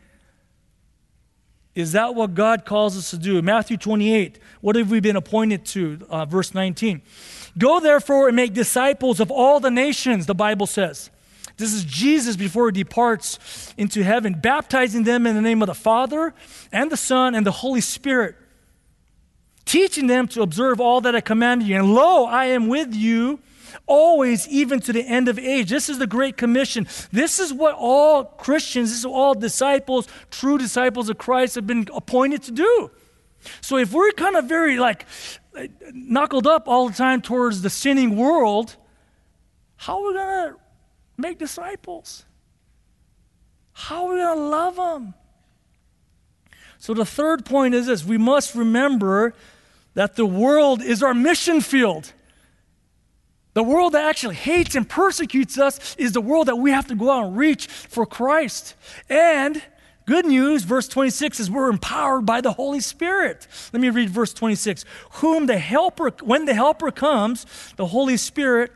Is 1.74 1.92
that 1.92 2.14
what 2.14 2.34
God 2.34 2.64
calls 2.64 2.96
us 2.96 3.10
to 3.10 3.18
do? 3.18 3.42
Matthew 3.42 3.76
28, 3.76 4.38
what 4.60 4.76
have 4.76 4.90
we 4.90 5.00
been 5.00 5.16
appointed 5.16 5.64
to? 5.66 5.98
Uh, 6.08 6.24
verse 6.24 6.54
19. 6.54 7.02
Go 7.58 7.80
therefore 7.80 8.28
and 8.28 8.36
make 8.36 8.54
disciples 8.54 9.18
of 9.18 9.30
all 9.30 9.58
the 9.58 9.70
nations, 9.70 10.26
the 10.26 10.34
Bible 10.34 10.66
says. 10.66 11.10
This 11.56 11.72
is 11.72 11.84
Jesus 11.84 12.36
before 12.36 12.66
he 12.66 12.72
departs 12.72 13.74
into 13.76 14.02
heaven, 14.02 14.34
baptizing 14.34 15.04
them 15.04 15.26
in 15.26 15.34
the 15.34 15.42
name 15.42 15.62
of 15.62 15.66
the 15.66 15.74
Father 15.74 16.34
and 16.72 16.90
the 16.90 16.96
Son 16.96 17.34
and 17.34 17.46
the 17.46 17.52
Holy 17.52 17.80
Spirit, 17.80 18.36
teaching 19.64 20.06
them 20.06 20.26
to 20.28 20.42
observe 20.42 20.80
all 20.80 21.00
that 21.02 21.14
I 21.14 21.20
commanded 21.20 21.68
you. 21.68 21.76
And 21.76 21.94
lo, 21.94 22.24
I 22.24 22.46
am 22.46 22.68
with 22.68 22.94
you 22.94 23.40
always, 23.86 24.48
even 24.48 24.80
to 24.80 24.92
the 24.92 25.02
end 25.02 25.28
of 25.28 25.38
age. 25.38 25.70
This 25.70 25.88
is 25.88 25.98
the 25.98 26.06
Great 26.06 26.36
Commission. 26.36 26.86
This 27.12 27.38
is 27.38 27.52
what 27.52 27.74
all 27.78 28.24
Christians, 28.24 28.90
this 28.90 28.98
is 29.00 29.04
all 29.04 29.34
disciples, 29.34 30.08
true 30.30 30.58
disciples 30.58 31.08
of 31.08 31.18
Christ, 31.18 31.54
have 31.54 31.66
been 31.66 31.88
appointed 31.94 32.42
to 32.44 32.52
do. 32.52 32.90
So 33.60 33.76
if 33.76 33.92
we're 33.92 34.12
kind 34.12 34.36
of 34.36 34.46
very 34.46 34.78
like 34.78 35.06
knuckled 35.92 36.46
up 36.46 36.68
all 36.68 36.88
the 36.88 36.94
time 36.94 37.20
towards 37.20 37.62
the 37.62 37.70
sinning 37.70 38.16
world, 38.16 38.76
how 39.76 40.02
are 40.02 40.08
we 40.08 40.14
going 40.14 40.52
to 40.52 40.56
make 41.16 41.38
disciples? 41.38 42.24
How 43.72 44.06
are 44.06 44.14
we 44.14 44.20
going 44.20 44.36
to 44.36 44.44
love 44.44 44.76
them? 44.76 45.14
So 46.78 46.94
the 46.94 47.04
third 47.04 47.44
point 47.44 47.74
is 47.74 47.86
this 47.86 48.04
we 48.04 48.18
must 48.18 48.54
remember 48.54 49.34
that 49.94 50.16
the 50.16 50.26
world 50.26 50.82
is 50.82 51.02
our 51.02 51.14
mission 51.14 51.60
field. 51.60 52.12
The 53.54 53.62
world 53.62 53.92
that 53.92 54.04
actually 54.04 54.34
hates 54.34 54.74
and 54.74 54.88
persecutes 54.88 55.58
us 55.58 55.94
is 55.96 56.12
the 56.12 56.20
world 56.20 56.48
that 56.48 56.56
we 56.56 56.72
have 56.72 56.88
to 56.88 56.96
go 56.96 57.10
out 57.10 57.26
and 57.26 57.36
reach 57.36 57.68
for 57.68 58.04
Christ. 58.04 58.74
And 59.08 59.62
good 60.06 60.26
news, 60.26 60.64
verse 60.64 60.88
26 60.88 61.38
is 61.38 61.50
we're 61.50 61.70
empowered 61.70 62.26
by 62.26 62.40
the 62.40 62.52
Holy 62.52 62.80
Spirit. 62.80 63.46
Let 63.72 63.80
me 63.80 63.90
read 63.90 64.10
verse 64.10 64.34
26. 64.34 64.84
Whom 65.12 65.46
the 65.46 65.58
helper, 65.58 66.10
when 66.22 66.46
the 66.46 66.54
helper 66.54 66.90
comes, 66.90 67.46
the 67.76 67.86
Holy 67.86 68.16
Spirit, 68.16 68.72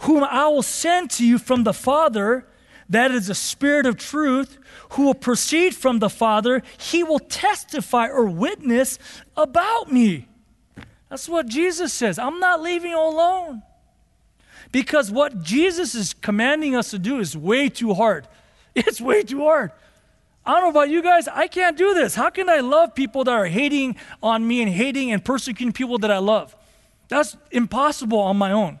whom 0.00 0.24
I 0.24 0.48
will 0.48 0.62
send 0.62 1.10
to 1.12 1.26
you 1.26 1.38
from 1.38 1.62
the 1.62 1.72
Father, 1.72 2.44
that 2.88 3.12
is 3.12 3.28
the 3.28 3.36
Spirit 3.36 3.86
of 3.86 3.96
truth, 3.96 4.58
who 4.90 5.04
will 5.04 5.14
proceed 5.14 5.76
from 5.76 6.00
the 6.00 6.10
Father, 6.10 6.64
he 6.76 7.04
will 7.04 7.20
testify 7.20 8.08
or 8.08 8.24
witness 8.24 8.98
about 9.36 9.92
me. 9.92 10.26
That's 11.08 11.28
what 11.28 11.46
Jesus 11.46 11.92
says. 11.92 12.18
I'm 12.18 12.40
not 12.40 12.60
leaving 12.60 12.90
you 12.90 12.98
alone. 12.98 13.62
Because 14.72 15.10
what 15.10 15.42
Jesus 15.42 15.94
is 15.94 16.14
commanding 16.14 16.74
us 16.74 16.90
to 16.90 16.98
do 16.98 17.20
is 17.20 17.36
way 17.36 17.68
too 17.68 17.94
hard. 17.94 18.26
It's 18.74 19.02
way 19.02 19.22
too 19.22 19.42
hard. 19.44 19.70
I 20.46 20.52
don't 20.54 20.62
know 20.62 20.70
about 20.70 20.88
you 20.88 21.02
guys. 21.02 21.28
I 21.28 21.46
can't 21.46 21.76
do 21.76 21.92
this. 21.92 22.14
How 22.14 22.30
can 22.30 22.48
I 22.48 22.60
love 22.60 22.94
people 22.94 23.22
that 23.24 23.32
are 23.32 23.44
hating 23.44 23.96
on 24.22 24.46
me 24.48 24.62
and 24.62 24.72
hating 24.72 25.12
and 25.12 25.22
persecuting 25.22 25.72
people 25.72 25.98
that 25.98 26.10
I 26.10 26.18
love? 26.18 26.56
That's 27.08 27.36
impossible 27.50 28.18
on 28.18 28.38
my 28.38 28.50
own. 28.50 28.80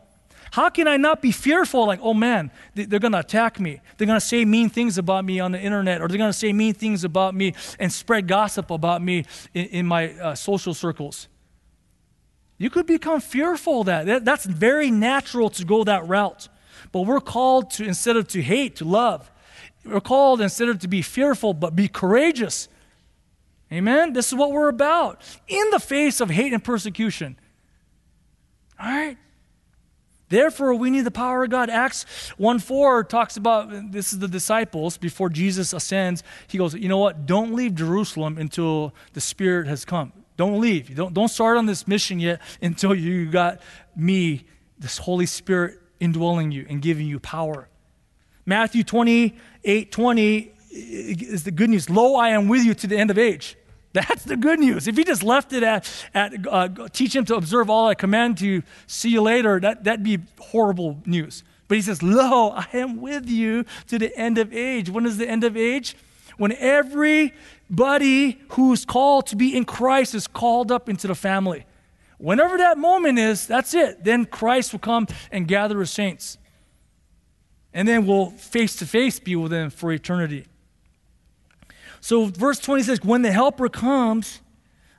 How 0.52 0.70
can 0.70 0.88
I 0.88 0.96
not 0.96 1.22
be 1.22 1.30
fearful? 1.30 1.86
Like, 1.86 2.00
oh 2.02 2.14
man, 2.14 2.50
they're 2.74 2.98
going 2.98 3.12
to 3.12 3.20
attack 3.20 3.60
me. 3.60 3.80
They're 3.96 4.06
going 4.06 4.20
to 4.20 4.26
say 4.26 4.44
mean 4.44 4.70
things 4.70 4.98
about 4.98 5.24
me 5.24 5.40
on 5.40 5.52
the 5.52 5.60
internet, 5.60 6.00
or 6.00 6.08
they're 6.08 6.18
going 6.18 6.32
to 6.32 6.38
say 6.38 6.52
mean 6.52 6.74
things 6.74 7.04
about 7.04 7.34
me 7.34 7.54
and 7.78 7.92
spread 7.92 8.28
gossip 8.28 8.70
about 8.70 9.02
me 9.02 9.24
in, 9.54 9.66
in 9.66 9.86
my 9.86 10.12
uh, 10.12 10.34
social 10.34 10.74
circles. 10.74 11.28
You 12.62 12.70
could 12.70 12.86
become 12.86 13.20
fearful 13.20 13.82
that. 13.84 14.06
that. 14.06 14.24
That's 14.24 14.44
very 14.44 14.88
natural 14.88 15.50
to 15.50 15.64
go 15.64 15.82
that 15.82 16.06
route. 16.06 16.48
But 16.92 17.00
we're 17.00 17.20
called 17.20 17.70
to, 17.70 17.84
instead 17.84 18.16
of 18.16 18.28
to 18.28 18.40
hate, 18.40 18.76
to 18.76 18.84
love. 18.84 19.28
We're 19.84 20.00
called 20.00 20.40
instead 20.40 20.68
of 20.68 20.78
to 20.78 20.86
be 20.86 21.02
fearful, 21.02 21.54
but 21.54 21.74
be 21.74 21.88
courageous. 21.88 22.68
Amen? 23.72 24.12
This 24.12 24.28
is 24.28 24.36
what 24.36 24.52
we're 24.52 24.68
about 24.68 25.20
in 25.48 25.70
the 25.70 25.80
face 25.80 26.20
of 26.20 26.30
hate 26.30 26.52
and 26.52 26.62
persecution. 26.62 27.36
All 28.78 28.86
right? 28.86 29.18
Therefore, 30.28 30.72
we 30.76 30.90
need 30.90 31.00
the 31.00 31.10
power 31.10 31.42
of 31.42 31.50
God. 31.50 31.68
Acts 31.68 32.06
1 32.36 32.60
4 32.60 33.02
talks 33.02 33.36
about 33.36 33.90
this 33.90 34.12
is 34.12 34.20
the 34.20 34.28
disciples 34.28 34.98
before 34.98 35.30
Jesus 35.30 35.72
ascends. 35.72 36.22
He 36.46 36.58
goes, 36.58 36.74
You 36.74 36.88
know 36.88 36.98
what? 36.98 37.26
Don't 37.26 37.54
leave 37.56 37.74
Jerusalem 37.74 38.38
until 38.38 38.94
the 39.14 39.20
Spirit 39.20 39.66
has 39.66 39.84
come. 39.84 40.12
Don't 40.36 40.60
leave. 40.60 40.94
Don't, 40.94 41.12
don't 41.12 41.28
start 41.28 41.58
on 41.58 41.66
this 41.66 41.86
mission 41.86 42.18
yet 42.18 42.40
until 42.60 42.94
you 42.94 43.30
got 43.30 43.60
me, 43.94 44.44
this 44.78 44.98
Holy 44.98 45.26
Spirit, 45.26 45.78
indwelling 46.00 46.50
you 46.50 46.66
and 46.68 46.82
giving 46.82 47.06
you 47.06 47.20
power. 47.20 47.68
Matthew 48.44 48.82
28 48.82 49.92
20 49.92 50.52
is 50.70 51.44
the 51.44 51.50
good 51.50 51.70
news. 51.70 51.88
Lo, 51.88 52.16
I 52.16 52.30
am 52.30 52.48
with 52.48 52.64
you 52.64 52.74
to 52.74 52.86
the 52.86 52.96
end 52.96 53.10
of 53.10 53.18
age. 53.18 53.56
That's 53.92 54.24
the 54.24 54.36
good 54.36 54.58
news. 54.58 54.88
If 54.88 54.96
he 54.96 55.04
just 55.04 55.22
left 55.22 55.52
it 55.52 55.62
at, 55.62 55.88
at 56.14 56.46
uh, 56.46 56.68
teach 56.92 57.14
him 57.14 57.26
to 57.26 57.36
observe 57.36 57.68
all 57.68 57.88
I 57.88 57.94
command 57.94 58.38
to 58.38 58.62
see 58.86 59.10
you 59.10 59.20
later, 59.20 59.60
that, 59.60 59.84
that'd 59.84 60.02
be 60.02 60.18
horrible 60.38 61.02
news. 61.04 61.44
But 61.68 61.76
he 61.76 61.82
says, 61.82 62.02
Lo, 62.02 62.50
I 62.50 62.66
am 62.72 63.00
with 63.00 63.28
you 63.28 63.64
to 63.88 63.98
the 63.98 64.16
end 64.16 64.38
of 64.38 64.52
age. 64.52 64.88
When 64.88 65.04
is 65.04 65.18
the 65.18 65.28
end 65.28 65.44
of 65.44 65.56
age? 65.56 65.94
When 66.36 66.52
everybody 66.52 68.40
who's 68.50 68.84
called 68.84 69.26
to 69.28 69.36
be 69.36 69.56
in 69.56 69.64
Christ 69.64 70.14
is 70.14 70.26
called 70.26 70.72
up 70.72 70.88
into 70.88 71.06
the 71.06 71.14
family. 71.14 71.66
Whenever 72.18 72.56
that 72.58 72.78
moment 72.78 73.18
is, 73.18 73.46
that's 73.46 73.74
it. 73.74 74.04
Then 74.04 74.24
Christ 74.24 74.72
will 74.72 74.80
come 74.80 75.06
and 75.30 75.48
gather 75.48 75.80
his 75.80 75.90
saints. 75.90 76.38
And 77.74 77.88
then 77.88 78.06
we'll 78.06 78.30
face 78.30 78.76
to 78.76 78.86
face 78.86 79.18
be 79.18 79.34
with 79.34 79.50
them 79.50 79.70
for 79.70 79.92
eternity. 79.92 80.46
So, 82.00 82.26
verse 82.26 82.58
20 82.58 82.82
says, 82.82 83.02
When 83.02 83.22
the 83.22 83.32
Helper 83.32 83.68
comes, 83.68 84.40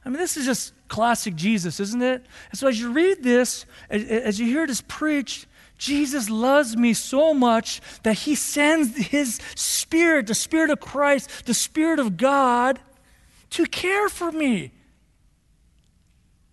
I 0.05 0.09
mean, 0.09 0.17
this 0.17 0.37
is 0.37 0.45
just 0.45 0.73
classic 0.87 1.35
Jesus, 1.35 1.79
isn't 1.79 2.01
it? 2.01 2.25
And 2.49 2.59
so, 2.59 2.67
as 2.67 2.79
you 2.79 2.91
read 2.91 3.23
this, 3.23 3.65
as 3.89 4.39
you 4.39 4.45
hear 4.47 4.65
this 4.65 4.81
preached, 4.87 5.45
Jesus 5.83 6.29
loves 6.29 6.77
me 6.77 6.93
so 6.93 7.33
much 7.33 7.81
that 8.03 8.13
he 8.19 8.35
sends 8.35 8.95
his 8.95 9.41
spirit, 9.53 10.27
the 10.27 10.33
spirit 10.33 10.69
of 10.69 10.79
Christ, 10.79 11.45
the 11.45 11.53
spirit 11.53 11.99
of 11.99 12.15
God, 12.15 12.79
to 13.49 13.65
care 13.65 14.07
for 14.07 14.31
me. 14.31 14.71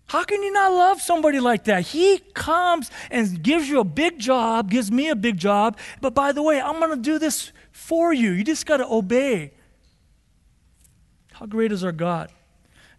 How 0.07 0.25
can 0.25 0.43
you 0.43 0.51
not 0.51 0.73
love 0.73 1.01
somebody 1.01 1.39
like 1.39 1.63
that? 1.63 1.83
He 1.83 2.17
comes 2.33 2.91
and 3.09 3.41
gives 3.41 3.69
you 3.69 3.79
a 3.79 3.85
big 3.85 4.19
job, 4.19 4.69
gives 4.69 4.91
me 4.91 5.07
a 5.07 5.15
big 5.15 5.37
job, 5.37 5.77
but 6.01 6.13
by 6.13 6.33
the 6.33 6.43
way, 6.43 6.59
I'm 6.59 6.79
going 6.79 6.91
to 6.91 6.97
do 6.97 7.17
this 7.17 7.53
for 7.71 8.11
you. 8.11 8.31
You 8.31 8.43
just 8.43 8.65
got 8.65 8.77
to 8.77 8.85
obey. 8.85 9.53
How 11.31 11.45
great 11.45 11.71
is 11.71 11.85
our 11.85 11.93
God? 11.93 12.33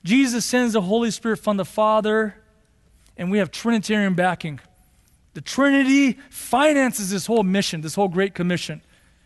Jesus 0.02 0.46
sends 0.46 0.72
the 0.72 0.80
Holy 0.80 1.10
Spirit 1.10 1.40
from 1.40 1.58
the 1.58 1.66
Father, 1.66 2.36
and 3.18 3.30
we 3.30 3.36
have 3.36 3.50
Trinitarian 3.50 4.14
backing. 4.14 4.60
The 5.34 5.40
Trinity 5.40 6.18
finances 6.30 7.10
this 7.10 7.26
whole 7.26 7.42
mission, 7.42 7.80
this 7.80 7.94
whole 7.94 8.08
Great 8.08 8.34
Commission. 8.34 8.82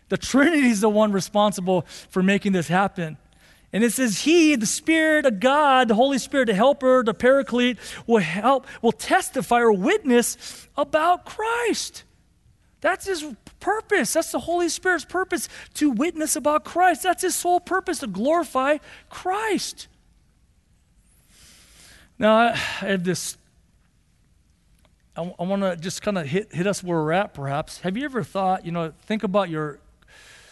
The 0.09 0.17
Trinity 0.17 0.67
is 0.69 0.81
the 0.81 0.89
one 0.89 1.11
responsible 1.11 1.85
for 2.09 2.23
making 2.23 2.53
this 2.53 2.67
happen. 2.67 3.17
And 3.73 3.83
it 3.83 3.91
says, 3.91 4.21
He, 4.21 4.55
the 4.55 4.65
Spirit 4.65 5.25
of 5.25 5.39
God, 5.41 5.89
the 5.89 5.95
Holy 5.95 6.17
Spirit, 6.17 6.45
the 6.45 6.53
Helper, 6.53 7.03
the 7.03 7.13
Paraclete, 7.13 7.77
will 8.05 8.19
help, 8.19 8.65
will 8.81 8.93
testify 8.93 9.59
or 9.59 9.73
witness 9.73 10.67
about 10.77 11.25
Christ. 11.25 12.03
That's 12.79 13.05
His 13.05 13.25
purpose. 13.59 14.13
That's 14.13 14.31
the 14.31 14.39
Holy 14.39 14.69
Spirit's 14.69 15.03
purpose 15.03 15.49
to 15.75 15.91
witness 15.91 16.37
about 16.37 16.63
Christ. 16.63 17.03
That's 17.03 17.23
His 17.23 17.35
sole 17.35 17.59
purpose 17.59 17.99
to 17.99 18.07
glorify 18.07 18.77
Christ. 19.09 19.87
Now, 22.17 22.35
I 22.35 22.55
have 22.55 23.03
this 23.03 23.37
I, 25.17 25.33
I 25.39 25.43
want 25.43 25.63
to 25.63 25.75
just 25.75 26.01
kind 26.03 26.17
of 26.17 26.27
hit, 26.27 26.53
hit 26.53 26.67
us 26.67 26.83
where 26.83 27.01
we're 27.01 27.11
at, 27.11 27.33
perhaps. 27.33 27.79
Have 27.81 27.97
you 27.97 28.05
ever 28.05 28.23
thought, 28.23 28.65
you 28.65 28.71
know, 28.71 28.93
think 29.01 29.23
about 29.23 29.49
your 29.49 29.79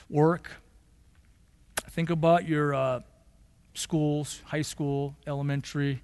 work, 0.10 0.52
think 1.92 2.10
about 2.10 2.48
your 2.48 2.74
uh, 2.74 3.00
schools, 3.76 4.42
high 4.46 4.64
school, 4.64 5.16
elementary, 5.28 6.02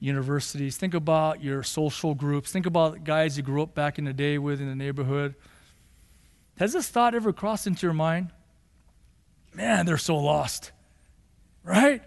universities, 0.00 0.76
think 0.76 0.94
about 0.94 1.42
your 1.42 1.62
social 1.62 2.14
groups, 2.14 2.50
think 2.50 2.66
about 2.66 3.04
guys 3.04 3.36
you 3.36 3.42
grew 3.44 3.62
up 3.62 3.74
back 3.74 3.98
in 3.98 4.04
the 4.04 4.12
day 4.12 4.38
with 4.38 4.60
in 4.60 4.68
the 4.68 4.74
neighborhood. 4.74 5.36
Has 6.58 6.72
this 6.72 6.88
thought 6.88 7.14
ever 7.14 7.32
crossed 7.32 7.66
into 7.66 7.86
your 7.86 7.94
mind? 7.94 8.30
Man, 9.54 9.86
they're 9.86 9.98
so 9.98 10.16
lost, 10.16 10.72
right? 11.62 12.02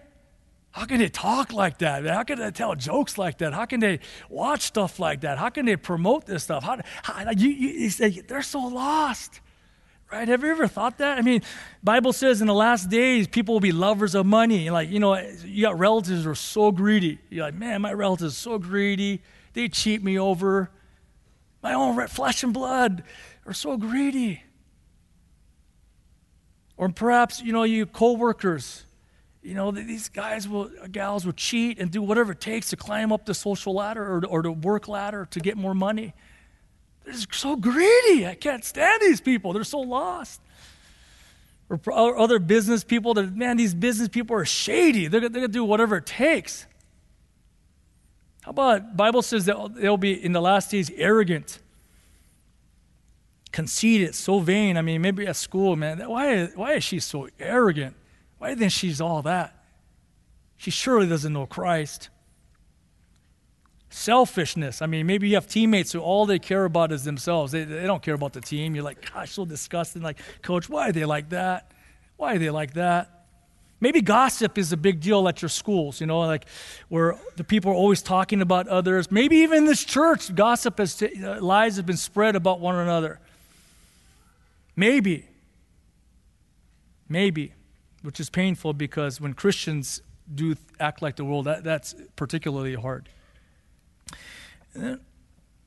How 0.74 0.86
can 0.86 0.98
they 0.98 1.08
talk 1.08 1.54
like 1.54 1.78
that? 1.78 2.04
How 2.04 2.24
can 2.24 2.40
they 2.40 2.50
tell 2.50 2.74
jokes 2.74 3.20
like 3.20 3.38
that? 3.38 3.54
How 3.54 3.66
can 3.66 3.80
they 3.80 4.00
watch 4.28 4.62
stuff 4.62 5.00
like 5.00 5.22
that? 5.22 5.38
How 5.38 5.50
can 5.50 5.68
they 5.68 5.76
promote 5.76 6.26
this 6.26 6.44
stuff? 6.44 6.64
How, 6.64 6.80
how 7.04 7.30
you, 7.30 7.50
you, 7.50 7.90
say, 7.92 8.10
they're 8.10 8.42
so 8.42 8.60
lost, 8.60 9.40
right? 10.12 10.28
Have 10.28 10.44
you 10.44 10.50
ever 10.50 10.68
thought 10.68 10.98
that? 10.98 11.20
I 11.20 11.22
mean, 11.22 11.44
Bible 11.84 12.12
says 12.12 12.42
in 12.42 12.48
the 12.48 12.56
last 12.56 12.90
days, 12.90 13.28
people 13.28 13.54
will 13.54 13.60
be 13.60 13.72
lovers 13.72 14.16
of 14.16 14.26
money. 14.26 14.72
Like, 14.72 14.90
you 14.90 15.00
know, 15.00 15.16
you 15.46 15.62
got 15.62 15.78
relatives 15.78 16.24
who 16.24 16.32
are 16.32 16.36
so 16.36 16.72
greedy. 16.72 17.20
You're 17.30 17.46
like, 17.46 17.54
man, 17.54 17.84
my 17.84 17.94
relatives 17.94 18.34
are 18.34 18.40
so 18.40 18.58
greedy. 18.58 19.22
They 19.54 19.70
cheat 19.70 20.04
me 20.04 20.18
over. 20.18 20.72
My 21.62 21.76
own 21.76 22.08
flesh 22.08 22.42
and 22.42 22.52
blood 22.52 23.04
are 23.46 23.54
so 23.54 23.78
greedy. 23.78 24.42
Or 26.78 26.90
perhaps, 26.90 27.44
you 27.44 27.54
know, 27.54 27.62
you 27.62 27.86
coworkers 27.86 28.86
you 29.44 29.56
know, 29.56 29.72
these 29.72 30.08
guys 30.08 30.48
will, 30.48 30.72
uh, 30.82 30.88
gals 30.90 31.26
will 31.26 31.34
cheat 31.34 31.78
and 31.78 31.92
do 31.92 32.02
whatever 32.02 32.32
it 32.32 32.40
takes 32.40 32.70
to 32.70 32.78
climb 32.78 33.12
up 33.12 33.26
the 33.26 33.34
social 33.34 33.76
ladder 33.76 34.02
or, 34.02 34.26
or 34.26 34.42
the 34.42 34.52
work 34.52 34.88
ladder 34.88 35.28
to 35.32 35.40
get 35.42 35.58
more 35.58 35.76
money. 35.76 36.14
They're 37.04 37.16
so 37.32 37.58
greedy. 37.58 38.26
I 38.26 38.36
can't 38.40 38.64
stand 38.64 39.02
these 39.02 39.20
people. 39.20 39.52
They're 39.52 39.66
so 39.66 39.80
lost. 39.80 40.40
Or, 41.70 41.80
or 41.88 42.18
other 42.18 42.40
business 42.40 42.86
people 42.86 43.14
that, 43.16 43.36
man, 43.36 43.58
these 43.58 43.74
business 43.74 44.08
people 44.08 44.38
are 44.38 44.46
shady. 44.46 45.08
They're, 45.08 45.20
they're 45.20 45.30
going 45.30 45.42
to 45.42 45.48
do 45.50 45.66
whatever 45.66 45.98
it 45.98 46.06
takes. 46.06 46.66
How 48.44 48.52
about 48.52 48.96
Bible 48.96 49.22
says 49.22 49.46
that 49.46 49.76
they'll 49.76 49.98
be 49.98 50.14
in 50.14 50.32
the 50.32 50.42
last 50.42 50.72
days 50.72 50.90
arrogant, 50.96 51.60
conceited, 53.52 54.16
so 54.16 54.40
vain. 54.40 54.78
I 54.78 54.82
mean, 54.82 55.02
maybe 55.02 55.28
at 55.28 55.36
school, 55.36 55.76
man, 55.76 56.00
why, 56.00 56.46
why 56.48 56.74
is 56.74 56.84
she 56.86 57.00
so 57.00 57.28
arrogant? 57.40 57.96
Why 58.44 58.50
do 58.50 58.56
you 58.56 58.60
think 58.60 58.72
she's 58.74 59.00
all 59.00 59.22
that? 59.22 59.56
She 60.58 60.70
surely 60.70 61.08
doesn't 61.08 61.32
know 61.32 61.46
Christ. 61.46 62.10
Selfishness. 63.90 64.82
I 64.82 64.86
mean, 64.86 65.08
maybe 65.08 65.30
you 65.30 65.36
have 65.36 65.48
teammates 65.48 65.94
who 65.94 66.00
all 66.00 66.26
they 66.26 66.40
care 66.40 66.66
about 66.66 66.92
is 66.92 67.06
themselves. 67.06 67.54
They, 67.54 67.64
they 67.64 67.88
don't 67.88 68.04
care 68.04 68.16
about 68.16 68.34
the 68.34 68.42
team. 68.42 68.76
You're 68.76 68.84
like, 68.84 69.14
gosh, 69.14 69.32
so 69.32 69.46
disgusting. 69.46 70.02
Like, 70.02 70.20
coach, 70.42 70.68
why 70.68 70.90
are 70.90 70.92
they 70.92 71.06
like 71.06 71.30
that? 71.30 71.72
Why 72.18 72.36
are 72.36 72.38
they 72.38 72.50
like 72.50 72.74
that? 72.74 73.28
Maybe 73.80 74.02
gossip 74.02 74.58
is 74.58 74.74
a 74.74 74.78
big 74.78 75.00
deal 75.00 75.26
at 75.30 75.42
your 75.42 75.48
schools, 75.48 76.02
you 76.02 76.08
know, 76.08 76.20
like 76.20 76.44
where 76.90 77.18
the 77.38 77.46
people 77.46 77.72
are 77.72 77.76
always 77.76 78.02
talking 78.02 78.42
about 78.42 78.68
others. 78.68 79.10
Maybe 79.10 79.38
even 79.38 79.60
in 79.60 79.66
this 79.66 79.86
church, 79.86 80.36
gossip 80.36 80.80
has 80.80 80.98
t- 80.98 81.24
uh, 81.24 81.40
lies 81.40 81.78
have 81.78 81.86
been 81.86 81.96
spread 81.96 82.36
about 82.36 82.60
one 82.60 82.76
another. 82.76 83.22
Maybe. 84.76 85.28
Maybe. 87.08 87.54
Which 88.04 88.20
is 88.20 88.30
painful 88.30 88.74
because 88.74 89.20
when 89.20 89.34
Christians 89.34 90.02
do 90.34 90.56
act 90.80 91.02
like 91.02 91.16
the 91.16 91.26
world, 91.26 91.46
that, 91.46 91.64
that's 91.64 91.96
particularly 92.16 92.76
hard. 92.76 93.10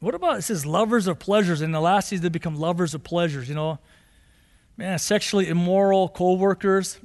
What 0.00 0.14
about 0.14 0.38
it 0.38 0.42
says 0.42 0.66
lovers 0.66 1.06
of 1.06 1.18
pleasures? 1.18 1.62
In 1.62 1.72
the 1.72 1.80
last 1.80 2.10
days, 2.10 2.20
they 2.20 2.28
become 2.28 2.56
lovers 2.56 2.94
of 2.94 3.02
pleasures, 3.02 3.48
you 3.48 3.54
know. 3.54 3.78
Man, 4.76 4.98
sexually 4.98 5.48
immoral 5.48 6.08
co 6.08 6.34
workers, 6.34 6.98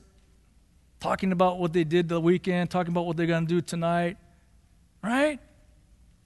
talking 1.00 1.32
about 1.32 1.60
what 1.60 1.72
they 1.72 1.86
did 1.86 2.10
the 2.10 2.20
weekend, 2.20 2.70
talking 2.70 2.92
about 2.92 3.06
what 3.06 3.16
they're 3.16 3.28
going 3.28 3.48
to 3.48 3.54
do 3.54 3.62
tonight. 3.62 4.18
Right? 5.02 5.40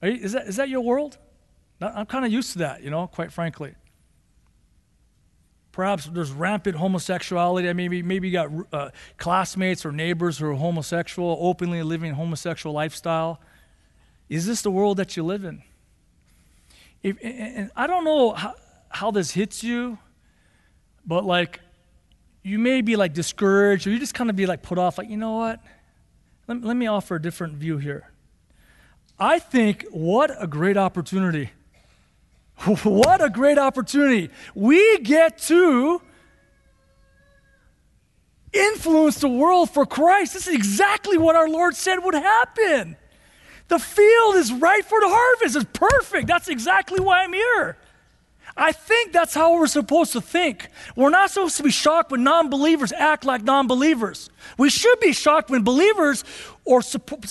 You, 0.02 0.10
is, 0.10 0.32
that, 0.32 0.48
is 0.48 0.56
that 0.56 0.68
your 0.68 0.80
world? 0.80 1.18
I'm 1.80 2.06
kind 2.06 2.24
of 2.24 2.32
used 2.32 2.52
to 2.52 2.58
that, 2.58 2.82
you 2.82 2.90
know, 2.90 3.06
quite 3.06 3.32
frankly. 3.32 3.74
Perhaps 5.76 6.06
there's 6.06 6.30
rampant 6.30 6.78
homosexuality. 6.78 7.68
I 7.68 7.74
mean, 7.74 7.90
maybe, 7.90 8.02
maybe 8.02 8.28
you 8.28 8.32
got 8.32 8.50
uh, 8.72 8.88
classmates 9.18 9.84
or 9.84 9.92
neighbors 9.92 10.38
who 10.38 10.46
are 10.46 10.54
homosexual, 10.54 11.36
openly 11.38 11.82
living 11.82 12.14
homosexual 12.14 12.72
lifestyle. 12.72 13.42
Is 14.30 14.46
this 14.46 14.62
the 14.62 14.70
world 14.70 14.96
that 14.96 15.18
you 15.18 15.22
live 15.22 15.44
in? 15.44 15.62
If, 17.02 17.18
and 17.22 17.70
I 17.76 17.86
don't 17.86 18.04
know 18.04 18.32
how, 18.32 18.54
how 18.88 19.10
this 19.10 19.32
hits 19.32 19.62
you, 19.62 19.98
but 21.04 21.26
like, 21.26 21.60
you 22.42 22.58
may 22.58 22.80
be 22.80 22.96
like 22.96 23.12
discouraged 23.12 23.86
or 23.86 23.90
you 23.90 23.98
just 23.98 24.14
kind 24.14 24.30
of 24.30 24.36
be 24.36 24.46
like 24.46 24.62
put 24.62 24.78
off, 24.78 24.96
like, 24.96 25.10
you 25.10 25.18
know 25.18 25.36
what? 25.36 25.60
Let, 26.48 26.62
let 26.62 26.76
me 26.78 26.86
offer 26.86 27.16
a 27.16 27.20
different 27.20 27.56
view 27.56 27.76
here. 27.76 28.10
I 29.18 29.38
think 29.38 29.84
what 29.90 30.30
a 30.42 30.46
great 30.46 30.78
opportunity. 30.78 31.50
what 32.84 33.22
a 33.22 33.30
great 33.30 33.58
opportunity. 33.58 34.30
We 34.54 34.98
get 34.98 35.38
to 35.38 36.00
influence 38.52 39.18
the 39.18 39.28
world 39.28 39.70
for 39.70 39.84
Christ. 39.84 40.34
This 40.34 40.46
is 40.46 40.54
exactly 40.54 41.18
what 41.18 41.36
our 41.36 41.48
Lord 41.48 41.74
said 41.76 41.98
would 41.98 42.14
happen. 42.14 42.96
The 43.68 43.78
field 43.78 44.36
is 44.36 44.52
right 44.52 44.84
for 44.84 45.00
the 45.00 45.08
harvest. 45.08 45.56
It's 45.56 45.78
perfect. 45.78 46.28
That's 46.28 46.48
exactly 46.48 47.00
why 47.00 47.24
I'm 47.24 47.32
here. 47.32 47.76
I 48.56 48.72
think 48.72 49.12
that's 49.12 49.34
how 49.34 49.54
we're 49.54 49.66
supposed 49.66 50.12
to 50.12 50.20
think. 50.20 50.68
We're 50.94 51.10
not 51.10 51.30
supposed 51.30 51.58
to 51.58 51.62
be 51.62 51.70
shocked 51.70 52.10
when 52.10 52.24
non 52.24 52.48
believers 52.48 52.90
act 52.92 53.24
like 53.24 53.42
non 53.42 53.66
believers. 53.66 54.30
We 54.56 54.70
should 54.70 54.98
be 55.00 55.12
shocked 55.12 55.50
when 55.50 55.62
believers 55.62 56.24
or 56.64 56.80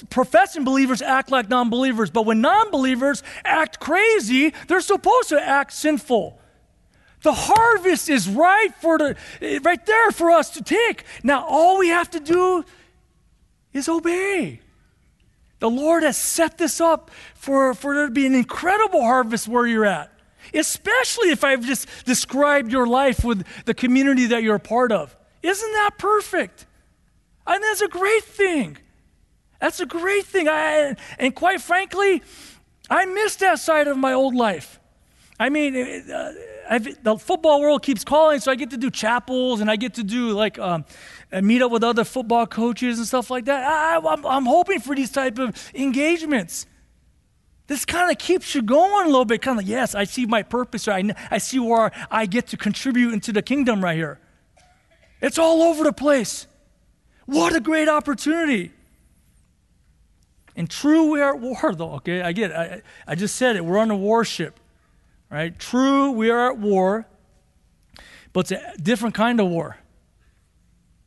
professing 0.10 0.64
believers 0.64 1.02
act 1.02 1.32
like 1.32 1.50
non 1.50 1.70
believers. 1.70 2.12
But 2.12 2.26
when 2.26 2.42
non 2.42 2.70
believers 2.70 3.24
act 3.44 3.80
crazy, 3.80 4.54
they're 4.68 4.82
supposed 4.82 5.30
to 5.30 5.42
act 5.42 5.74
sinful. 5.74 6.40
The 7.24 7.34
harvest 7.34 8.08
is 8.08 8.30
right 8.30 8.70
for 8.80 9.00
the 9.00 9.16
right 9.64 9.84
there 9.84 10.12
for 10.12 10.30
us 10.30 10.52
to 10.52 10.64
take. 10.64 11.06
Now 11.24 11.44
all 11.48 11.80
we 11.80 11.88
have 11.88 12.12
to 12.12 12.20
do 12.20 12.64
is 13.74 13.90
obey. 13.90 14.62
The 15.60 15.70
Lord 15.70 16.04
has 16.04 16.18
set 16.18 16.58
this 16.58 16.80
up 16.80 17.10
for, 17.34 17.74
for 17.74 17.96
there 17.96 18.06
to 18.06 18.12
be 18.12 18.26
an 18.26 18.36
incredible 18.36 19.02
harvest 19.02 19.48
where 19.48 19.66
you're 19.66 19.86
at, 19.86 20.12
especially 20.54 21.30
if 21.30 21.44
I've 21.44 21.66
just 21.66 21.88
described 22.06 22.72
your 22.72 22.88
life 22.88 23.24
with 23.24 23.46
the 23.66 23.74
community 23.74 24.28
that 24.28 24.44
you're 24.44 24.56
a 24.56 24.60
part 24.60 24.92
of. 24.92 25.16
Isn't 25.42 25.72
that 25.74 25.92
perfect? 25.98 26.66
And 27.48 27.64
that's 27.64 27.82
a 27.82 27.88
great 27.88 28.24
thing. 28.24 28.78
That's 29.60 29.80
a 29.80 29.86
great 29.86 30.26
thing. 30.26 30.48
I, 30.48 30.96
and 31.20 31.36
quite 31.36 31.62
frankly, 31.62 32.24
I 32.90 33.06
miss 33.06 33.36
that 33.38 33.60
side 33.60 33.88
of 33.88 33.98
my 33.98 34.14
old 34.14 34.36
life. 34.36 34.80
I 35.40 35.50
mean, 35.50 35.76
uh, 35.76 36.34
the 37.04 37.18
football 37.18 37.62
world 37.62 37.84
keeps 37.84 38.04
calling, 38.04 38.40
so 38.40 38.52
I 38.52 38.56
get 38.56 38.70
to 38.72 38.78
do 38.78 38.90
chapels 38.90 39.60
and 39.60 39.70
I 39.70 39.76
get 39.76 39.96
to 39.96 40.04
do 40.04 40.32
like 40.32 40.58
um, 40.58 40.86
meet 41.42 41.62
up 41.62 41.72
with 41.72 41.84
other 41.84 42.04
football 42.04 42.48
coaches 42.48 43.00
and 43.00 43.08
stuff 43.08 43.30
like 43.30 43.46
that. 43.46 43.64
I, 43.64 43.98
I'm, 43.98 44.26
I'm 44.26 44.46
hoping 44.46 44.80
for 44.80 44.96
these 44.96 45.12
type 45.12 45.38
of 45.38 45.72
engagements. 45.76 46.66
This 47.68 47.84
kind 47.84 48.12
of 48.12 48.18
keeps 48.18 48.54
you 48.54 48.62
going 48.62 49.06
a 49.06 49.10
little 49.10 49.26
bit. 49.26 49.42
Kind 49.42 49.60
of, 49.60 49.66
yes, 49.66 49.96
I 49.96 50.04
see 50.04 50.26
my 50.26 50.44
purpose. 50.44 50.88
I, 50.88 51.04
I 51.32 51.40
see 51.40 51.60
where 51.60 51.92
I 52.12 52.28
get 52.28 52.48
to 52.48 52.58
contribute 52.58 53.14
into 53.14 53.32
the 53.32 53.42
kingdom 53.42 53.84
right 53.84 53.96
here. 53.96 54.20
It's 55.22 55.40
all 55.40 55.64
over 55.64 55.84
the 55.84 55.94
place. 55.94 56.46
What 57.26 57.56
a 57.56 57.60
great 57.60 57.90
opportunity. 57.90 58.72
And 60.56 60.70
true, 60.70 61.12
we 61.12 61.22
are 61.22 61.34
at 61.34 61.42
war, 61.42 61.74
though, 61.76 61.94
okay? 61.94 62.22
I 62.22 62.32
get 62.32 62.52
it. 62.52 62.56
I, 62.56 62.82
I 63.08 63.16
just 63.16 63.36
said 63.36 63.56
it. 63.56 63.66
We're 63.66 63.80
on 63.80 63.90
a 63.90 63.96
warship, 63.96 64.60
right? 65.32 65.58
True, 65.58 66.12
we 66.12 66.30
are 66.30 66.52
at 66.52 66.60
war, 66.60 67.08
but 68.32 68.52
it's 68.52 68.52
a 68.52 68.78
different 68.82 69.16
kind 69.16 69.40
of 69.40 69.50
war. 69.50 69.78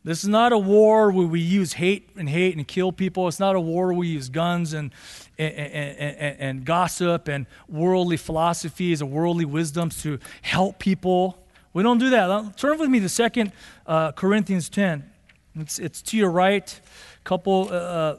This 0.02 0.22
is 0.22 0.28
not 0.28 0.52
a 0.52 0.58
war 0.58 1.10
where 1.10 1.26
we 1.26 1.40
use 1.40 1.74
hate 1.74 2.10
and 2.16 2.28
hate 2.28 2.56
and 2.56 2.66
kill 2.66 2.92
people. 2.92 3.28
It's 3.28 3.40
not 3.40 3.54
a 3.56 3.60
war 3.60 3.86
where 3.86 3.96
we 3.96 4.08
use 4.08 4.28
guns 4.28 4.72
and, 4.72 4.92
and, 5.38 5.54
and, 5.54 6.40
and 6.40 6.64
gossip 6.64 7.28
and 7.28 7.46
worldly 7.68 8.16
philosophies 8.16 9.00
and 9.00 9.10
worldly 9.10 9.44
wisdoms 9.44 10.02
to 10.02 10.18
help 10.42 10.78
people. 10.78 11.38
We 11.72 11.82
don't 11.82 11.98
do 11.98 12.10
that. 12.10 12.56
Turn 12.56 12.78
with 12.78 12.90
me 12.90 13.00
to 13.00 13.08
Second 13.08 13.52
uh, 13.86 14.12
Corinthians 14.12 14.68
10. 14.68 15.08
It's, 15.56 15.78
it's 15.78 16.02
to 16.02 16.16
your 16.16 16.30
right. 16.30 16.80
A 17.20 17.24
couple 17.24 17.68
uh, 17.70 18.16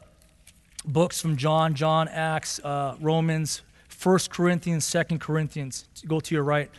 books 0.86 1.22
from 1.22 1.38
John, 1.38 1.74
John, 1.74 2.08
Acts, 2.08 2.60
uh, 2.60 2.96
Romans, 3.00 3.62
First 3.88 4.30
Corinthians, 4.30 4.86
Second 4.86 5.20
Corinthians. 5.20 5.86
Go 6.08 6.20
to 6.20 6.36
your 6.36 6.44
right. 6.44 6.70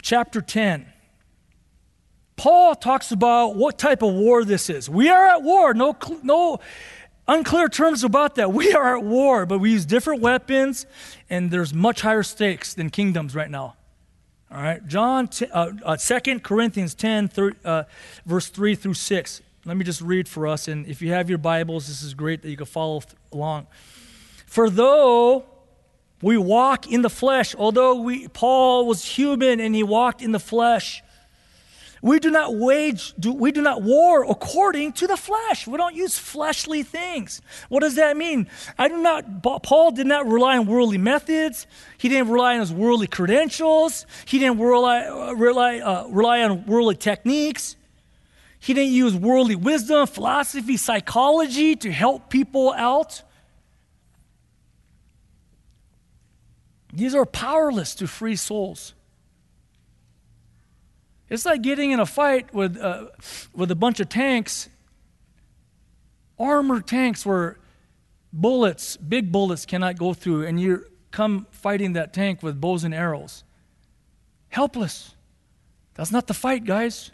Chapter 0.00 0.40
10. 0.40 0.86
Paul 2.36 2.74
talks 2.74 3.12
about 3.12 3.54
what 3.54 3.78
type 3.78 4.02
of 4.02 4.14
war 4.14 4.44
this 4.44 4.70
is. 4.70 4.88
We 4.88 5.10
are 5.10 5.26
at 5.26 5.42
war. 5.42 5.74
No, 5.74 5.96
no 6.22 6.58
unclear 7.28 7.68
terms 7.68 8.04
about 8.04 8.36
that. 8.36 8.52
We 8.62 8.72
are 8.72 8.96
at 8.96 9.04
war, 9.04 9.46
but 9.46 9.58
we 9.58 9.72
use 9.72 9.84
different 9.84 10.20
weapons, 10.20 10.86
and 11.30 11.50
there's 11.50 11.72
much 11.74 12.02
higher 12.02 12.22
stakes 12.22 12.74
than 12.74 12.90
kingdoms 12.90 13.34
right 13.34 13.50
now. 13.50 13.76
All 14.50 14.62
right, 14.62 14.86
John, 14.86 15.30
uh, 15.52 15.70
uh, 15.82 15.96
2 15.96 16.40
Corinthians 16.40 16.94
10, 16.94 17.30
uh, 17.64 17.84
verse 18.26 18.48
3 18.48 18.74
through 18.74 18.94
6. 18.94 19.42
Let 19.64 19.76
me 19.76 19.84
just 19.84 20.02
read 20.02 20.28
for 20.28 20.46
us, 20.46 20.68
and 20.68 20.86
if 20.86 21.00
you 21.00 21.12
have 21.12 21.28
your 21.28 21.38
Bibles, 21.38 21.88
this 21.88 22.02
is 22.02 22.14
great 22.14 22.42
that 22.42 22.50
you 22.50 22.56
can 22.56 22.66
follow 22.66 23.00
th- 23.00 23.14
along. 23.32 23.66
For 24.46 24.68
though 24.68 25.46
we 26.20 26.36
walk 26.36 26.90
in 26.90 27.02
the 27.02 27.08
flesh, 27.08 27.54
although 27.54 27.94
we, 27.94 28.28
Paul 28.28 28.86
was 28.86 29.04
human 29.04 29.58
and 29.60 29.74
he 29.74 29.82
walked 29.82 30.20
in 30.20 30.32
the 30.32 30.40
flesh, 30.40 31.02
we 32.02 32.18
do 32.18 32.32
not 32.32 32.56
wage, 32.56 33.14
do, 33.18 33.32
we 33.32 33.52
do 33.52 33.62
not 33.62 33.80
war 33.80 34.28
according 34.28 34.92
to 34.94 35.06
the 35.06 35.16
flesh. 35.16 35.68
We 35.68 35.76
don't 35.76 35.94
use 35.94 36.18
fleshly 36.18 36.82
things. 36.82 37.40
What 37.68 37.80
does 37.80 37.94
that 37.94 38.16
mean? 38.16 38.48
I 38.76 38.88
do 38.88 38.96
not, 38.96 39.44
Paul 39.62 39.92
did 39.92 40.08
not 40.08 40.26
rely 40.26 40.58
on 40.58 40.66
worldly 40.66 40.98
methods. 40.98 41.68
He 41.96 42.08
didn't 42.08 42.28
rely 42.28 42.54
on 42.54 42.60
his 42.60 42.72
worldly 42.72 43.06
credentials. 43.06 44.04
He 44.24 44.40
didn't 44.40 44.58
rely, 44.58 45.06
uh, 45.06 45.32
rely, 45.34 45.78
uh, 45.78 46.08
rely 46.08 46.42
on 46.42 46.66
worldly 46.66 46.96
techniques. 46.96 47.76
He 48.58 48.74
didn't 48.74 48.92
use 48.92 49.14
worldly 49.14 49.54
wisdom, 49.54 50.08
philosophy, 50.08 50.76
psychology 50.76 51.76
to 51.76 51.92
help 51.92 52.30
people 52.30 52.72
out. 52.72 53.22
These 56.92 57.14
are 57.14 57.24
powerless 57.24 57.94
to 57.96 58.08
free 58.08 58.36
souls. 58.36 58.92
It's 61.32 61.46
like 61.46 61.62
getting 61.62 61.92
in 61.92 61.98
a 61.98 62.04
fight 62.04 62.52
with, 62.52 62.76
uh, 62.76 63.06
with 63.54 63.70
a 63.70 63.74
bunch 63.74 64.00
of 64.00 64.10
tanks, 64.10 64.68
armored 66.38 66.86
tanks 66.86 67.24
where 67.24 67.56
bullets, 68.34 68.98
big 68.98 69.32
bullets, 69.32 69.64
cannot 69.64 69.96
go 69.96 70.12
through, 70.12 70.44
and 70.44 70.60
you 70.60 70.84
come 71.10 71.46
fighting 71.50 71.94
that 71.94 72.12
tank 72.12 72.42
with 72.42 72.60
bows 72.60 72.84
and 72.84 72.94
arrows. 72.94 73.44
Helpless. 74.50 75.14
That's 75.94 76.12
not 76.12 76.26
the 76.26 76.34
fight, 76.34 76.66
guys. 76.66 77.12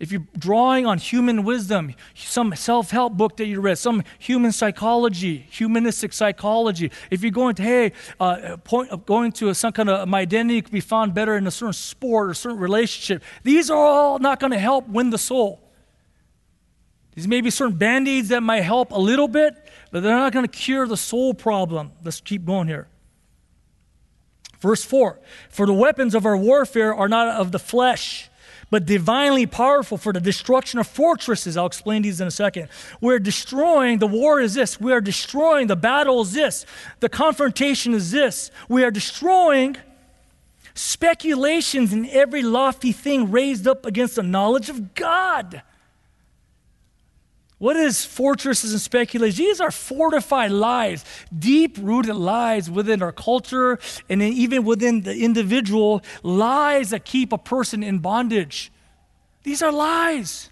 If 0.00 0.12
you're 0.12 0.26
drawing 0.38 0.86
on 0.86 0.98
human 0.98 1.42
wisdom, 1.42 1.92
some 2.14 2.54
self 2.54 2.92
help 2.92 3.14
book 3.14 3.36
that 3.38 3.46
you 3.46 3.60
read, 3.60 3.78
some 3.78 4.04
human 4.18 4.52
psychology, 4.52 5.46
humanistic 5.50 6.12
psychology, 6.12 6.92
if 7.10 7.22
you're 7.22 7.32
going 7.32 7.56
to, 7.56 7.62
hey, 7.62 7.92
uh, 8.20 8.56
point, 8.58 9.06
going 9.06 9.32
to 9.32 9.48
a, 9.48 9.54
some 9.54 9.72
kind 9.72 9.88
of 9.88 10.08
my 10.08 10.20
identity 10.20 10.62
could 10.62 10.72
be 10.72 10.80
found 10.80 11.14
better 11.14 11.36
in 11.36 11.46
a 11.48 11.50
certain 11.50 11.72
sport 11.72 12.30
or 12.30 12.34
certain 12.34 12.58
relationship, 12.58 13.24
these 13.42 13.70
are 13.70 13.76
all 13.76 14.18
not 14.20 14.38
going 14.38 14.52
to 14.52 14.58
help 14.58 14.88
win 14.88 15.10
the 15.10 15.18
soul. 15.18 15.60
These 17.16 17.26
may 17.26 17.40
be 17.40 17.50
certain 17.50 17.76
band 17.76 18.06
aids 18.06 18.28
that 18.28 18.44
might 18.44 18.60
help 18.60 18.92
a 18.92 18.98
little 19.00 19.26
bit, 19.26 19.54
but 19.90 20.04
they're 20.04 20.14
not 20.14 20.32
going 20.32 20.46
to 20.46 20.52
cure 20.52 20.86
the 20.86 20.96
soul 20.96 21.34
problem. 21.34 21.90
Let's 22.04 22.20
keep 22.20 22.44
going 22.44 22.68
here. 22.68 22.86
Verse 24.60 24.84
4 24.84 25.18
For 25.48 25.66
the 25.66 25.72
weapons 25.72 26.14
of 26.14 26.24
our 26.24 26.36
warfare 26.36 26.94
are 26.94 27.08
not 27.08 27.26
of 27.28 27.50
the 27.50 27.58
flesh 27.58 28.27
but 28.70 28.86
divinely 28.86 29.46
powerful 29.46 29.96
for 29.96 30.12
the 30.12 30.20
destruction 30.20 30.78
of 30.78 30.86
fortresses. 30.86 31.56
I'll 31.56 31.66
explain 31.66 32.02
these 32.02 32.20
in 32.20 32.26
a 32.26 32.30
second. 32.30 32.68
We're 33.00 33.18
destroying, 33.18 33.98
the 33.98 34.06
war 34.06 34.40
is 34.40 34.54
this. 34.54 34.80
We 34.80 34.92
are 34.92 35.00
destroying, 35.00 35.66
the 35.68 35.76
battle 35.76 36.20
is 36.22 36.32
this. 36.32 36.66
The 37.00 37.08
confrontation 37.08 37.94
is 37.94 38.10
this. 38.10 38.50
We 38.68 38.84
are 38.84 38.90
destroying 38.90 39.76
speculations 40.74 41.92
in 41.92 42.08
every 42.10 42.42
lofty 42.42 42.92
thing 42.92 43.30
raised 43.30 43.66
up 43.66 43.84
against 43.84 44.16
the 44.16 44.22
knowledge 44.22 44.68
of 44.68 44.94
God. 44.94 45.62
What 47.58 47.76
is 47.76 48.04
fortresses 48.04 48.72
and 48.72 48.80
speculations? 48.80 49.36
These 49.36 49.60
are 49.60 49.72
fortified 49.72 50.52
lies, 50.52 51.04
deep 51.36 51.76
rooted 51.80 52.14
lies 52.14 52.70
within 52.70 53.02
our 53.02 53.12
culture 53.12 53.80
and 54.08 54.22
even 54.22 54.64
within 54.64 55.02
the 55.02 55.16
individual, 55.16 56.02
lies 56.22 56.90
that 56.90 57.04
keep 57.04 57.32
a 57.32 57.38
person 57.38 57.82
in 57.82 57.98
bondage. 57.98 58.70
These 59.42 59.60
are 59.62 59.72
lies. 59.72 60.50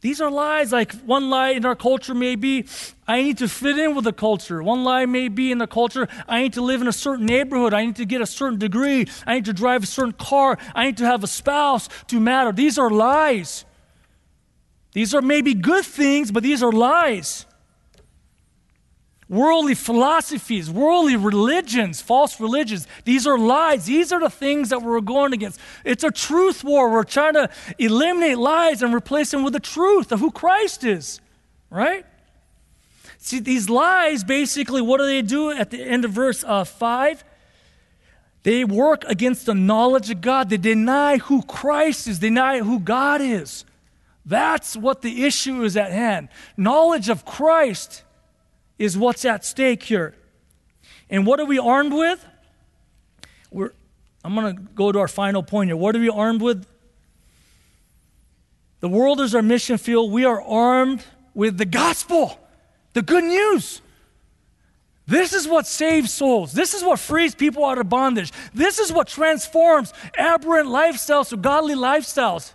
These 0.00 0.20
are 0.20 0.30
lies. 0.30 0.72
Like 0.72 0.92
one 1.02 1.30
lie 1.30 1.50
in 1.50 1.64
our 1.64 1.76
culture 1.76 2.12
may 2.12 2.34
be, 2.34 2.66
I 3.06 3.22
need 3.22 3.38
to 3.38 3.48
fit 3.48 3.78
in 3.78 3.94
with 3.94 4.04
the 4.04 4.12
culture. 4.12 4.62
One 4.62 4.82
lie 4.82 5.06
may 5.06 5.28
be 5.28 5.52
in 5.52 5.58
the 5.58 5.66
culture, 5.68 6.08
I 6.28 6.42
need 6.42 6.54
to 6.54 6.62
live 6.62 6.82
in 6.82 6.88
a 6.88 6.92
certain 6.92 7.24
neighborhood. 7.24 7.72
I 7.72 7.86
need 7.86 7.96
to 7.96 8.04
get 8.04 8.20
a 8.20 8.26
certain 8.26 8.58
degree. 8.58 9.06
I 9.26 9.36
need 9.36 9.44
to 9.44 9.52
drive 9.52 9.84
a 9.84 9.86
certain 9.86 10.12
car. 10.12 10.58
I 10.74 10.86
need 10.86 10.96
to 10.96 11.06
have 11.06 11.22
a 11.22 11.28
spouse 11.28 11.88
to 12.08 12.18
matter. 12.18 12.50
These 12.50 12.78
are 12.78 12.90
lies. 12.90 13.64
These 14.94 15.12
are 15.12 15.20
maybe 15.20 15.54
good 15.54 15.84
things, 15.84 16.30
but 16.30 16.42
these 16.42 16.62
are 16.62 16.72
lies. 16.72 17.44
Worldly 19.28 19.74
philosophies, 19.74 20.70
worldly 20.70 21.16
religions, 21.16 22.00
false 22.00 22.38
religions, 22.38 22.86
these 23.04 23.26
are 23.26 23.36
lies. 23.36 23.86
These 23.86 24.12
are 24.12 24.20
the 24.20 24.30
things 24.30 24.68
that 24.68 24.82
we're 24.82 25.00
going 25.00 25.32
against. 25.32 25.58
It's 25.84 26.04
a 26.04 26.12
truth 26.12 26.62
war. 26.62 26.90
We're 26.90 27.02
trying 27.02 27.34
to 27.34 27.50
eliminate 27.78 28.38
lies 28.38 28.82
and 28.82 28.94
replace 28.94 29.32
them 29.32 29.42
with 29.42 29.52
the 29.52 29.60
truth 29.60 30.12
of 30.12 30.20
who 30.20 30.30
Christ 30.30 30.84
is, 30.84 31.20
right? 31.70 32.06
See, 33.18 33.40
these 33.40 33.68
lies 33.68 34.22
basically, 34.22 34.80
what 34.80 34.98
do 34.98 35.06
they 35.06 35.22
do 35.22 35.50
at 35.50 35.70
the 35.70 35.82
end 35.82 36.04
of 36.04 36.12
verse 36.12 36.44
uh, 36.46 36.62
5? 36.62 37.24
They 38.44 38.64
work 38.64 39.02
against 39.08 39.46
the 39.46 39.54
knowledge 39.54 40.10
of 40.10 40.20
God. 40.20 40.50
They 40.50 40.58
deny 40.58 41.16
who 41.16 41.42
Christ 41.42 42.06
is, 42.06 42.20
deny 42.20 42.60
who 42.60 42.78
God 42.78 43.20
is. 43.20 43.64
That's 44.26 44.76
what 44.76 45.02
the 45.02 45.24
issue 45.24 45.62
is 45.64 45.76
at 45.76 45.92
hand. 45.92 46.28
Knowledge 46.56 47.08
of 47.08 47.24
Christ 47.24 48.02
is 48.78 48.96
what's 48.96 49.24
at 49.24 49.44
stake 49.44 49.82
here. 49.82 50.14
And 51.10 51.26
what 51.26 51.40
are 51.40 51.44
we 51.44 51.58
armed 51.58 51.92
with? 51.92 52.24
We're, 53.50 53.72
I'm 54.24 54.34
going 54.34 54.56
to 54.56 54.62
go 54.62 54.90
to 54.90 54.98
our 54.98 55.08
final 55.08 55.42
point 55.42 55.68
here. 55.68 55.76
What 55.76 55.94
are 55.94 56.00
we 56.00 56.08
armed 56.08 56.40
with? 56.40 56.66
The 58.80 58.88
world 58.88 59.20
is 59.20 59.34
our 59.34 59.42
mission 59.42 59.78
field. 59.78 60.10
We 60.10 60.24
are 60.24 60.42
armed 60.42 61.04
with 61.34 61.58
the 61.58 61.66
gospel, 61.66 62.38
the 62.94 63.02
good 63.02 63.24
news. 63.24 63.80
This 65.06 65.34
is 65.34 65.46
what 65.46 65.66
saves 65.66 66.12
souls. 66.12 66.52
This 66.52 66.72
is 66.72 66.82
what 66.82 66.98
frees 66.98 67.34
people 67.34 67.64
out 67.64 67.76
of 67.76 67.90
bondage. 67.90 68.32
This 68.54 68.78
is 68.78 68.92
what 68.92 69.06
transforms 69.06 69.92
aberrant 70.16 70.68
lifestyles 70.68 71.28
to 71.28 71.36
godly 71.36 71.74
lifestyles. 71.74 72.52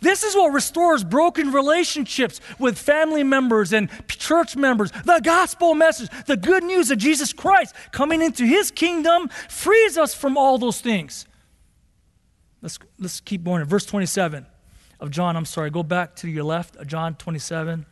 This 0.00 0.22
is 0.22 0.34
what 0.34 0.52
restores 0.52 1.04
broken 1.04 1.52
relationships 1.52 2.40
with 2.58 2.78
family 2.78 3.22
members 3.22 3.72
and 3.72 3.88
church 4.08 4.56
members. 4.56 4.90
The 4.90 5.20
gospel 5.22 5.74
message, 5.74 6.10
the 6.26 6.36
good 6.36 6.64
news 6.64 6.90
of 6.90 6.98
Jesus 6.98 7.32
Christ 7.32 7.74
coming 7.92 8.22
into 8.22 8.44
his 8.44 8.70
kingdom 8.70 9.28
frees 9.48 9.96
us 9.96 10.14
from 10.14 10.36
all 10.36 10.58
those 10.58 10.80
things. 10.80 11.26
Let's, 12.62 12.78
let's 12.98 13.20
keep 13.20 13.44
going. 13.44 13.64
Verse 13.64 13.86
27 13.86 14.46
of 15.00 15.10
John, 15.10 15.36
I'm 15.36 15.44
sorry, 15.44 15.70
go 15.70 15.82
back 15.82 16.16
to 16.16 16.28
your 16.28 16.44
left, 16.44 16.76
uh, 16.76 16.84
John 16.84 17.14
27. 17.14 17.86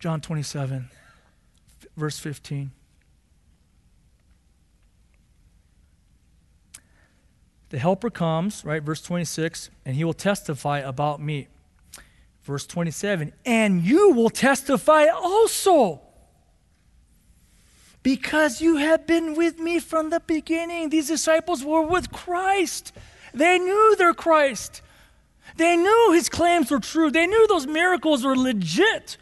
John 0.00 0.20
27, 0.20 0.88
verse 1.96 2.18
15. 2.18 2.70
The 7.70 7.78
helper 7.78 8.10
comes, 8.10 8.64
right, 8.64 8.82
verse 8.82 9.00
26, 9.00 9.70
and 9.86 9.96
he 9.96 10.04
will 10.04 10.12
testify 10.12 10.80
about 10.80 11.20
me. 11.20 11.48
Verse 12.42 12.66
27, 12.66 13.32
and 13.44 13.82
you 13.84 14.12
will 14.12 14.30
testify 14.30 15.06
also 15.06 16.00
because 18.02 18.60
you 18.60 18.76
have 18.76 19.06
been 19.06 19.34
with 19.36 19.58
me 19.58 19.78
from 19.78 20.10
the 20.10 20.20
beginning. 20.20 20.88
These 20.88 21.08
disciples 21.08 21.64
were 21.64 21.82
with 21.82 22.10
Christ. 22.10 22.92
They 23.34 23.58
knew 23.58 23.94
their 23.96 24.14
Christ. 24.14 24.82
They 25.56 25.76
knew 25.76 26.12
his 26.12 26.28
claims 26.28 26.70
were 26.70 26.80
true. 26.80 27.10
They 27.10 27.26
knew 27.26 27.46
those 27.46 27.66
miracles 27.66 28.24
were 28.24 28.36
legit. 28.36 29.16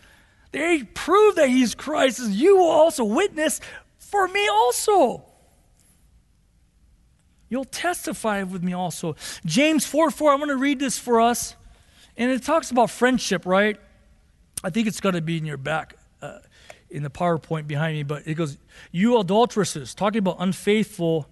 They 0.53 0.85
proved 0.85 1.37
that 1.37 1.49
he's 1.49 1.75
Christ. 1.75 2.21
You 2.31 2.57
will 2.57 2.71
also 2.71 3.05
witness 3.05 3.61
for 3.99 4.29
me 4.29 4.49
also. 4.49 5.28
You'll 7.49 7.65
testify 7.65 8.43
with 8.43 8.63
me 8.63 8.73
also. 8.73 9.17
James 9.45 9.87
4 9.87 10.11
4, 10.11 10.33
I'm 10.33 10.39
going 10.39 10.49
to 10.49 10.57
read 10.57 10.79
this 10.79 10.99
for 10.99 11.21
us. 11.21 11.57
And 12.17 12.31
it 12.31 12.43
talks 12.43 12.71
about 12.71 12.91
friendship, 12.91 13.47
right? 13.47 13.79
I 14.65 14.71
think 14.71 14.89
it's 14.89 15.01
going 15.01 15.15
to 15.15 15.21
be 15.21 15.37
in 15.37 15.47
your 15.47 15.57
back 15.57 15.95
uh, 16.21 16.41
in 16.91 17.03
the 17.03 17.11
PowerPoint 17.11 17.67
behind 17.67 17.95
me, 17.97 18.03
but 18.03 18.27
it 18.27 18.35
goes, 18.35 18.59
You 18.91 19.19
adulteresses, 19.21 19.95
talking 19.95 20.19
about 20.19 20.37
unfaithful 20.41 21.29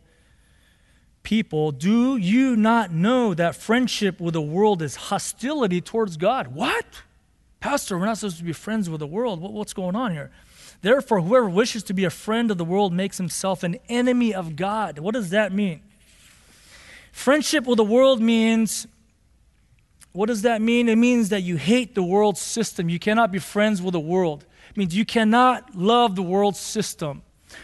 people, 1.22 1.72
do 1.72 2.16
you 2.16 2.55
not 2.55 2.92
know 2.92 3.35
that 3.35 3.57
friendship 3.57 4.20
with 4.20 4.35
the 4.35 4.40
world 4.40 4.81
is 4.81 4.94
hostility 4.94 5.81
towards 5.81 6.16
God? 6.16 6.55
What? 6.55 6.87
Pastor, 7.59 7.98
we're 7.98 8.07
not 8.07 8.18
supposed 8.18 8.38
to 8.38 8.44
be 8.44 8.52
friends 8.52 8.88
with 8.88 9.00
the 9.00 9.09
world. 9.09 9.40
What, 9.40 9.52
what's 9.52 9.72
going 9.72 9.96
on 9.96 10.12
here? 10.12 10.31
Therefore, 10.83 11.20
whoever 11.20 11.48
wishes 11.48 11.83
to 11.85 11.94
be 11.94 12.05
a 12.05 12.11
friend 12.11 12.48
of 12.52 12.59
the 12.59 12.64
world 12.64 12.92
makes 12.92 13.18
himself 13.18 13.64
an 13.64 13.76
enemy 13.88 14.33
of 14.33 14.55
God. 14.55 15.00
What 15.00 15.14
does 15.14 15.31
that 15.31 15.52
mean? 15.52 15.83
Friendship 17.16 17.64
with 17.64 17.79
the 17.79 17.85
world 17.85 18.20
means 18.20 18.87
what 20.12 20.26
does 20.26 20.42
that 20.42 20.61
mean? 20.61 20.87
It 20.90 20.96
means 20.96 21.31
that 21.31 21.40
you 21.40 21.57
hate 21.57 21.94
the 21.94 22.02
world 22.02 22.37
system. 22.37 22.90
You 22.90 22.98
cannot 22.98 23.33
be 23.33 23.38
friends 23.38 23.81
with 23.81 23.92
the 23.92 24.00
world. 24.00 24.44
It 24.70 24.76
means 24.76 24.94
you 24.94 25.07
cannot 25.07 25.74
love 25.74 26.14
the 26.14 26.22
world 26.22 26.57
system. 26.57 27.22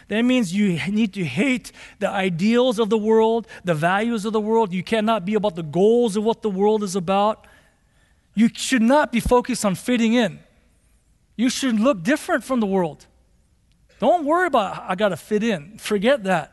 That 0.09 0.23
means 0.23 0.55
you 0.55 0.81
need 0.91 1.13
to 1.13 1.25
hate 1.25 1.71
the 1.99 2.09
ideals 2.09 2.79
of 2.79 2.89
the 2.89 2.97
world, 2.97 3.47
the 3.63 3.75
values 3.75 4.25
of 4.25 4.33
the 4.33 4.41
world. 4.41 4.73
You 4.73 4.83
cannot 4.83 5.27
be 5.27 5.35
about 5.35 5.55
the 5.55 5.63
goals 5.63 6.17
of 6.17 6.25
what 6.25 6.41
the 6.41 6.51
world 6.51 6.83
is 6.83 6.97
about. 6.97 7.47
You 8.35 8.49
should 8.55 8.83
not 8.83 9.13
be 9.13 9.21
focused 9.21 9.67
on 9.67 9.75
fitting 9.75 10.15
in. 10.15 10.41
You 11.37 11.51
should 11.51 11.79
look 11.79 12.03
different 12.03 12.43
from 12.43 12.61
the 12.61 12.67
world. 12.67 13.07
Don't 13.99 14.25
worry 14.25 14.47
about, 14.47 14.83
I 14.89 14.95
got 14.95 15.11
to 15.11 15.17
fit 15.19 15.45
in. 15.45 15.77
Forget 15.77 16.25
that. 16.25 16.52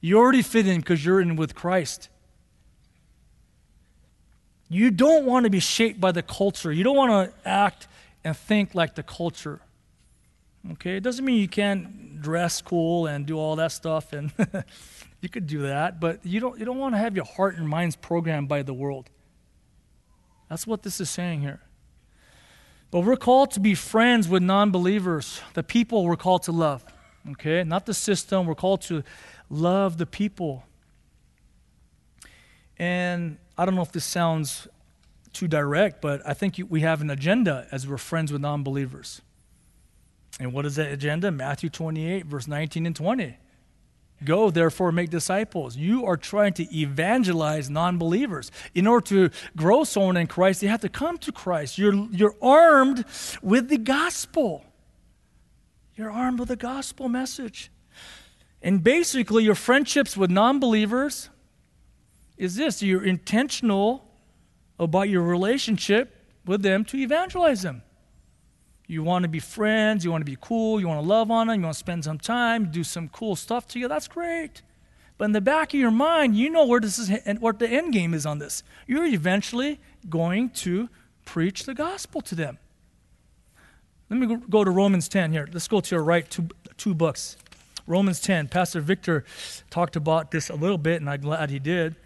You 0.00 0.18
already 0.18 0.42
fit 0.42 0.66
in 0.66 0.80
because 0.80 1.04
you're 1.04 1.20
in 1.20 1.36
with 1.36 1.54
Christ. 1.54 2.08
You 4.68 4.90
don't 4.90 5.26
want 5.26 5.44
to 5.44 5.50
be 5.50 5.60
shaped 5.60 6.00
by 6.00 6.12
the 6.12 6.22
culture. 6.22 6.72
You 6.72 6.84
don't 6.84 6.96
want 6.96 7.30
to 7.30 7.48
act 7.48 7.88
and 8.24 8.36
think 8.36 8.74
like 8.74 8.94
the 8.94 9.02
culture. 9.02 9.60
Okay? 10.72 10.96
It 10.96 11.02
doesn't 11.02 11.24
mean 11.24 11.40
you 11.40 11.48
can't 11.48 12.22
dress 12.22 12.62
cool 12.62 13.06
and 13.06 13.26
do 13.26 13.36
all 13.36 13.56
that 13.56 13.72
stuff 13.72 14.12
and 14.12 14.32
you 15.20 15.28
could 15.28 15.46
do 15.46 15.62
that, 15.62 16.00
but 16.00 16.24
you 16.24 16.40
don't 16.40 16.58
you 16.58 16.64
don't 16.64 16.78
want 16.78 16.94
to 16.94 16.98
have 16.98 17.16
your 17.16 17.24
heart 17.24 17.56
and 17.56 17.68
minds 17.68 17.96
programmed 17.96 18.48
by 18.48 18.62
the 18.62 18.74
world. 18.74 19.10
That's 20.48 20.66
what 20.66 20.82
this 20.82 21.00
is 21.00 21.10
saying 21.10 21.40
here. 21.40 21.60
But 22.90 23.00
we're 23.00 23.16
called 23.16 23.52
to 23.52 23.60
be 23.60 23.74
friends 23.74 24.28
with 24.28 24.42
non 24.42 24.70
believers, 24.70 25.40
the 25.54 25.62
people 25.62 26.04
we're 26.04 26.16
called 26.16 26.42
to 26.44 26.52
love. 26.52 26.84
Okay? 27.32 27.62
Not 27.64 27.86
the 27.86 27.94
system. 27.94 28.46
We're 28.46 28.54
called 28.54 28.82
to 28.82 29.04
love 29.50 29.98
the 29.98 30.06
people. 30.06 30.64
And 32.78 33.36
I 33.58 33.66
don't 33.66 33.74
know 33.74 33.82
if 33.82 33.92
this 33.92 34.06
sounds 34.06 34.66
too 35.32 35.48
direct, 35.48 36.00
but 36.00 36.26
I 36.26 36.32
think 36.32 36.58
we 36.70 36.80
have 36.80 37.02
an 37.02 37.10
agenda 37.10 37.66
as 37.70 37.86
we're 37.86 37.98
friends 37.98 38.32
with 38.32 38.40
non 38.40 38.62
believers. 38.62 39.20
And 40.38 40.54
what 40.54 40.64
is 40.64 40.76
that 40.76 40.90
agenda? 40.90 41.30
Matthew 41.30 41.68
28, 41.68 42.24
verse 42.24 42.48
19 42.48 42.86
and 42.86 42.96
20. 42.96 43.36
Go, 44.22 44.50
therefore, 44.50 44.92
make 44.92 45.10
disciples. 45.10 45.76
You 45.76 46.04
are 46.06 46.16
trying 46.16 46.52
to 46.54 46.76
evangelize 46.76 47.70
non 47.70 47.98
believers. 47.98 48.50
In 48.74 48.86
order 48.86 49.06
to 49.06 49.30
grow 49.56 49.84
someone 49.84 50.16
in 50.16 50.26
Christ, 50.26 50.60
they 50.60 50.66
have 50.66 50.82
to 50.82 50.88
come 50.88 51.18
to 51.18 51.32
Christ. 51.32 51.78
You're, 51.78 51.94
you're 52.10 52.36
armed 52.42 53.04
with 53.42 53.68
the 53.68 53.78
gospel. 53.78 54.64
You're 55.96 56.10
armed 56.10 56.38
with 56.38 56.48
the 56.48 56.56
gospel 56.56 57.08
message. 57.08 57.70
And 58.62 58.82
basically, 58.82 59.44
your 59.44 59.54
friendships 59.54 60.16
with 60.16 60.30
non 60.30 60.60
believers 60.60 61.30
is 62.36 62.56
this 62.56 62.82
you're 62.82 63.04
intentional 63.04 64.06
about 64.78 65.08
your 65.08 65.22
relationship 65.22 66.16
with 66.46 66.62
them 66.62 66.84
to 66.86 66.96
evangelize 66.96 67.62
them. 67.62 67.82
You 68.86 69.04
want 69.04 69.22
to 69.22 69.28
be 69.28 69.38
friends, 69.38 70.04
you 70.04 70.10
want 70.10 70.22
to 70.22 70.30
be 70.30 70.38
cool, 70.40 70.80
you 70.80 70.88
want 70.88 71.00
to 71.00 71.06
love 71.06 71.30
on 71.30 71.46
them, 71.46 71.60
you 71.60 71.64
want 71.64 71.74
to 71.74 71.78
spend 71.78 72.04
some 72.04 72.18
time, 72.18 72.70
do 72.72 72.82
some 72.82 73.08
cool 73.08 73.36
stuff 73.36 73.68
together. 73.68 73.94
That's 73.94 74.08
great. 74.08 74.62
But 75.16 75.26
in 75.26 75.32
the 75.32 75.40
back 75.40 75.74
of 75.74 75.78
your 75.78 75.90
mind, 75.90 76.34
you 76.34 76.50
know 76.50 76.66
where 76.66 76.80
this 76.80 76.98
is 76.98 77.10
and 77.10 77.40
what 77.40 77.58
the 77.58 77.68
end 77.68 77.92
game 77.92 78.14
is 78.14 78.24
on 78.24 78.38
this. 78.38 78.62
You're 78.86 79.04
eventually 79.04 79.78
going 80.08 80.50
to 80.50 80.88
preach 81.24 81.64
the 81.64 81.74
gospel 81.74 82.20
to 82.22 82.34
them. 82.34 82.58
Let 84.08 84.18
me 84.18 84.38
go 84.48 84.64
to 84.64 84.70
Romans 84.70 85.08
10 85.08 85.30
here. 85.30 85.46
Let's 85.52 85.68
go 85.68 85.80
to 85.80 85.94
your 85.94 86.02
right, 86.02 86.28
two, 86.28 86.48
two 86.76 86.94
books. 86.94 87.36
Romans 87.90 88.20
10. 88.20 88.48
Pastor 88.48 88.80
Victor 88.80 89.24
talked 89.68 89.96
about 89.96 90.30
this 90.30 90.48
a 90.48 90.54
little 90.54 90.78
bit, 90.78 91.00
and 91.00 91.10
I'm 91.10 91.20
glad 91.20 91.50
he 91.50 91.58
did. 91.58 91.96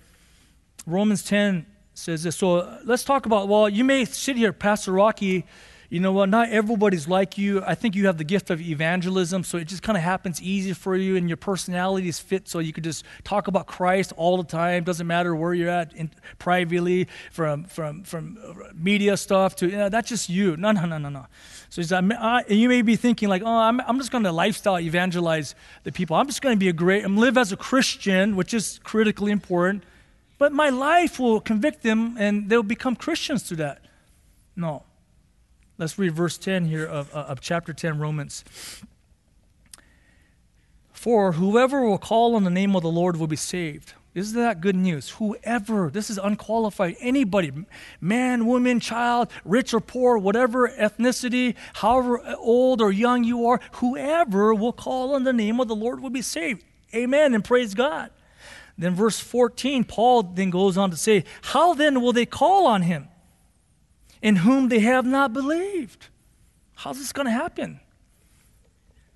Romans 0.86 1.22
10 1.22 1.66
says 1.92 2.22
this. 2.22 2.36
So 2.36 2.78
let's 2.84 3.04
talk 3.04 3.26
about, 3.26 3.48
well, 3.48 3.68
you 3.68 3.84
may 3.84 4.06
sit 4.06 4.36
here, 4.36 4.52
Pastor 4.52 4.92
Rocky 4.92 5.44
you 5.90 6.00
know 6.00 6.12
what? 6.12 6.28
Not 6.28 6.48
everybody's 6.48 7.06
like 7.06 7.36
you. 7.36 7.62
I 7.64 7.74
think 7.74 7.94
you 7.94 8.06
have 8.06 8.18
the 8.18 8.24
gift 8.24 8.50
of 8.50 8.60
evangelism, 8.60 9.44
so 9.44 9.58
it 9.58 9.66
just 9.66 9.82
kind 9.82 9.96
of 9.96 10.02
happens 10.02 10.40
easy 10.42 10.72
for 10.72 10.96
you, 10.96 11.16
and 11.16 11.28
your 11.28 11.36
personality 11.36 12.08
is 12.08 12.18
fit 12.18 12.48
so 12.48 12.58
you 12.58 12.72
could 12.72 12.84
just 12.84 13.04
talk 13.22 13.48
about 13.48 13.66
Christ 13.66 14.12
all 14.16 14.36
the 14.36 14.44
time. 14.44 14.84
Doesn't 14.84 15.06
matter 15.06 15.34
where 15.34 15.54
you're 15.54 15.70
at, 15.70 15.92
in, 15.94 16.10
privately, 16.38 17.08
from 17.30 17.64
from 17.64 18.02
from 18.04 18.38
uh, 18.44 18.70
media 18.74 19.16
stuff 19.16 19.56
to 19.56 19.68
you 19.68 19.76
know, 19.76 19.88
that's 19.88 20.08
just 20.08 20.28
you. 20.28 20.56
No, 20.56 20.72
no, 20.72 20.84
no, 20.84 20.98
no, 20.98 21.08
no. 21.08 21.26
So 21.68 21.82
I, 21.92 22.44
you 22.48 22.68
may 22.68 22.82
be 22.82 22.94
thinking 22.94 23.28
like, 23.28 23.42
oh, 23.44 23.48
I'm, 23.48 23.80
I'm 23.80 23.98
just 23.98 24.12
going 24.12 24.22
to 24.24 24.32
lifestyle 24.32 24.78
evangelize 24.78 25.56
the 25.82 25.90
people. 25.90 26.14
I'm 26.14 26.28
just 26.28 26.40
going 26.40 26.54
to 26.54 26.58
be 26.58 26.68
a 26.68 26.72
great, 26.72 27.04
I'm 27.04 27.16
live 27.16 27.36
as 27.36 27.50
a 27.50 27.56
Christian, 27.56 28.36
which 28.36 28.54
is 28.54 28.78
critically 28.84 29.32
important, 29.32 29.82
but 30.38 30.52
my 30.52 30.68
life 30.68 31.18
will 31.18 31.40
convict 31.40 31.82
them, 31.82 32.16
and 32.18 32.48
they'll 32.48 32.62
become 32.62 32.94
Christians 32.94 33.42
through 33.42 33.56
that. 33.58 33.80
No. 34.54 34.84
Let's 35.76 35.98
read 35.98 36.12
verse 36.12 36.38
10 36.38 36.66
here 36.66 36.86
of, 36.86 37.12
uh, 37.14 37.20
of 37.20 37.40
chapter 37.40 37.72
10, 37.72 37.98
Romans. 37.98 38.44
For 40.92 41.32
whoever 41.32 41.82
will 41.82 41.98
call 41.98 42.36
on 42.36 42.44
the 42.44 42.50
name 42.50 42.76
of 42.76 42.82
the 42.82 42.90
Lord 42.90 43.16
will 43.16 43.26
be 43.26 43.36
saved. 43.36 43.94
Isn't 44.14 44.40
that 44.40 44.60
good 44.60 44.76
news? 44.76 45.10
Whoever, 45.10 45.90
this 45.90 46.08
is 46.08 46.18
unqualified, 46.18 46.94
anybody, 47.00 47.52
man, 48.00 48.46
woman, 48.46 48.78
child, 48.78 49.32
rich 49.44 49.74
or 49.74 49.80
poor, 49.80 50.16
whatever 50.16 50.68
ethnicity, 50.68 51.56
however 51.74 52.22
old 52.38 52.80
or 52.80 52.92
young 52.92 53.24
you 53.24 53.44
are, 53.46 53.60
whoever 53.72 54.54
will 54.54 54.72
call 54.72 55.16
on 55.16 55.24
the 55.24 55.32
name 55.32 55.58
of 55.58 55.66
the 55.66 55.74
Lord 55.74 56.00
will 56.00 56.10
be 56.10 56.22
saved. 56.22 56.62
Amen 56.94 57.34
and 57.34 57.44
praise 57.44 57.74
God. 57.74 58.10
Then, 58.78 58.94
verse 58.94 59.18
14, 59.18 59.82
Paul 59.82 60.22
then 60.22 60.50
goes 60.50 60.78
on 60.78 60.90
to 60.90 60.96
say, 60.96 61.24
How 61.42 61.74
then 61.74 62.00
will 62.00 62.12
they 62.12 62.26
call 62.26 62.68
on 62.68 62.82
him? 62.82 63.08
In 64.24 64.36
whom 64.36 64.70
they 64.70 64.80
have 64.80 65.04
not 65.04 65.34
believed. 65.34 66.08
How's 66.76 66.96
this 66.96 67.12
going 67.12 67.26
to 67.26 67.30
happen? 67.30 67.78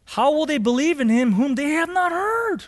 How 0.05 0.33
will 0.33 0.45
they 0.45 0.59
believe 0.59 1.01
in 1.01 1.09
him 1.09 1.33
whom 1.33 1.55
they 1.55 1.71
have 1.71 1.89
not 1.89 2.13
heard? 2.13 2.67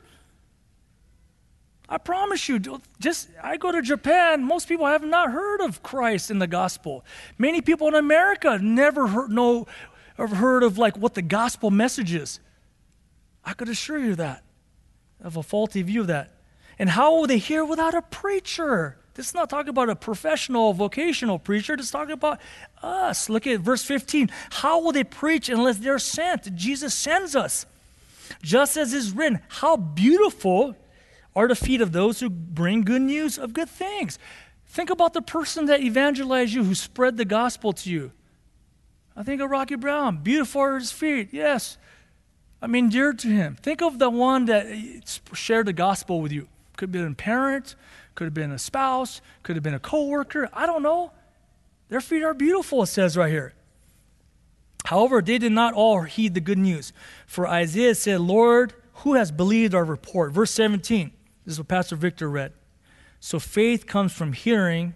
I 1.86 1.98
promise 1.98 2.48
you, 2.48 2.58
just 2.98 3.28
I 3.42 3.58
go 3.58 3.70
to 3.70 3.82
Japan, 3.82 4.42
most 4.42 4.68
people 4.68 4.86
have 4.86 5.04
not 5.04 5.30
heard 5.30 5.60
of 5.60 5.82
Christ 5.82 6.30
in 6.30 6.38
the 6.38 6.46
gospel. 6.46 7.04
Many 7.36 7.60
people 7.60 7.88
in 7.88 7.94
America 7.94 8.58
never 8.58 9.08
heard, 9.08 9.30
know, 9.30 9.66
have 10.16 10.32
heard 10.32 10.62
of 10.62 10.78
like 10.78 10.96
what 10.96 11.12
the 11.12 11.22
gospel 11.22 11.70
message 11.70 12.14
is. 12.14 12.40
I 13.44 13.52
could 13.52 13.68
assure 13.68 13.98
you 13.98 14.14
that. 14.14 14.44
Have 15.22 15.36
a 15.36 15.42
faulty 15.42 15.82
view 15.82 16.02
of 16.02 16.06
that. 16.06 16.32
And 16.78 16.88
how 16.88 17.16
will 17.16 17.26
they 17.26 17.36
hear 17.36 17.66
without 17.66 17.92
a 17.92 18.00
preacher? 18.00 18.96
This 19.14 19.28
is 19.28 19.34
not 19.34 19.50
talking 19.50 19.70
about 19.70 19.88
a 19.88 19.96
professional, 19.96 20.72
vocational 20.72 21.38
preacher. 21.38 21.76
This 21.76 21.86
is 21.86 21.92
talking 21.92 22.12
about 22.12 22.40
us. 22.82 23.28
Look 23.28 23.46
at 23.46 23.60
verse 23.60 23.82
15. 23.84 24.30
How 24.50 24.80
will 24.80 24.92
they 24.92 25.04
preach 25.04 25.48
unless 25.48 25.78
they're 25.78 25.98
sent? 25.98 26.54
Jesus 26.54 26.94
sends 26.94 27.34
us. 27.34 27.66
Just 28.42 28.76
as 28.76 28.94
is 28.94 29.12
written, 29.12 29.40
how 29.48 29.76
beautiful 29.76 30.76
are 31.34 31.48
the 31.48 31.56
feet 31.56 31.80
of 31.80 31.92
those 31.92 32.20
who 32.20 32.30
bring 32.30 32.82
good 32.82 33.02
news 33.02 33.38
of 33.38 33.52
good 33.52 33.68
things. 33.68 34.18
Think 34.66 34.90
about 34.90 35.14
the 35.14 35.22
person 35.22 35.66
that 35.66 35.80
evangelized 35.80 36.52
you, 36.52 36.64
who 36.64 36.74
spread 36.74 37.16
the 37.16 37.24
gospel 37.24 37.72
to 37.72 37.90
you. 37.90 38.12
I 39.16 39.22
think 39.22 39.40
of 39.42 39.50
Rocky 39.50 39.74
Brown. 39.74 40.18
Beautiful 40.18 40.62
are 40.62 40.78
his 40.78 40.92
feet. 40.92 41.30
Yes. 41.32 41.76
I'm 42.62 42.74
endeared 42.74 43.18
to 43.20 43.28
him. 43.28 43.56
Think 43.60 43.82
of 43.82 43.98
the 43.98 44.10
one 44.10 44.46
that 44.46 45.20
shared 45.32 45.66
the 45.66 45.72
gospel 45.72 46.20
with 46.20 46.30
you. 46.30 46.46
Could 46.76 46.92
be 46.92 47.00
a 47.00 47.10
parent, 47.10 47.74
could 48.20 48.26
have 48.26 48.34
been 48.34 48.52
a 48.52 48.58
spouse, 48.58 49.22
could 49.42 49.56
have 49.56 49.62
been 49.62 49.72
a 49.72 49.78
coworker. 49.78 50.50
I 50.52 50.66
don't 50.66 50.82
know. 50.82 51.10
Their 51.88 52.02
feet 52.02 52.22
are 52.22 52.34
beautiful, 52.34 52.82
it 52.82 52.88
says 52.88 53.16
right 53.16 53.30
here. 53.30 53.54
However, 54.84 55.22
they 55.22 55.38
did 55.38 55.52
not 55.52 55.72
all 55.72 56.02
heed 56.02 56.34
the 56.34 56.40
good 56.42 56.58
news. 56.58 56.92
For 57.26 57.48
Isaiah 57.48 57.94
said, 57.94 58.20
Lord, 58.20 58.74
who 58.96 59.14
has 59.14 59.32
believed 59.32 59.74
our 59.74 59.86
report? 59.86 60.32
Verse 60.32 60.50
17. 60.50 61.12
This 61.46 61.54
is 61.54 61.60
what 61.60 61.68
Pastor 61.68 61.96
Victor 61.96 62.28
read. 62.28 62.52
So 63.20 63.38
faith 63.38 63.86
comes 63.86 64.12
from 64.12 64.34
hearing, 64.34 64.92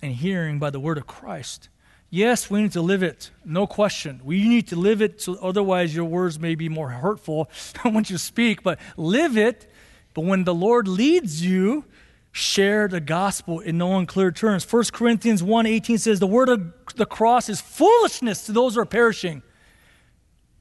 and 0.00 0.14
hearing 0.14 0.60
by 0.60 0.70
the 0.70 0.78
word 0.78 0.98
of 0.98 1.08
Christ. 1.08 1.68
Yes, 2.10 2.48
we 2.48 2.62
need 2.62 2.72
to 2.72 2.82
live 2.82 3.02
it, 3.02 3.32
no 3.44 3.66
question. 3.66 4.20
We 4.22 4.48
need 4.48 4.68
to 4.68 4.76
live 4.76 5.02
it, 5.02 5.20
so 5.20 5.36
otherwise 5.42 5.96
your 5.96 6.04
words 6.04 6.38
may 6.38 6.54
be 6.54 6.68
more 6.68 6.90
hurtful 6.90 7.50
when 7.82 8.04
you 8.06 8.18
speak, 8.18 8.62
but 8.62 8.78
live 8.96 9.36
it 9.36 9.68
but 10.14 10.22
when 10.22 10.44
the 10.44 10.54
Lord 10.54 10.88
leads 10.88 11.44
you, 11.44 11.84
share 12.32 12.88
the 12.88 13.00
gospel 13.00 13.60
in 13.60 13.78
no 13.78 13.98
unclear 13.98 14.30
terms. 14.30 14.64
1 14.64 14.92
Corinthians 14.92 15.42
1:18 15.42 15.98
says 15.98 16.20
the 16.20 16.26
word 16.26 16.48
of 16.48 16.72
the 16.96 17.06
cross 17.06 17.48
is 17.48 17.60
foolishness 17.60 18.46
to 18.46 18.52
those 18.52 18.74
who 18.74 18.80
are 18.80 18.86
perishing. 18.86 19.42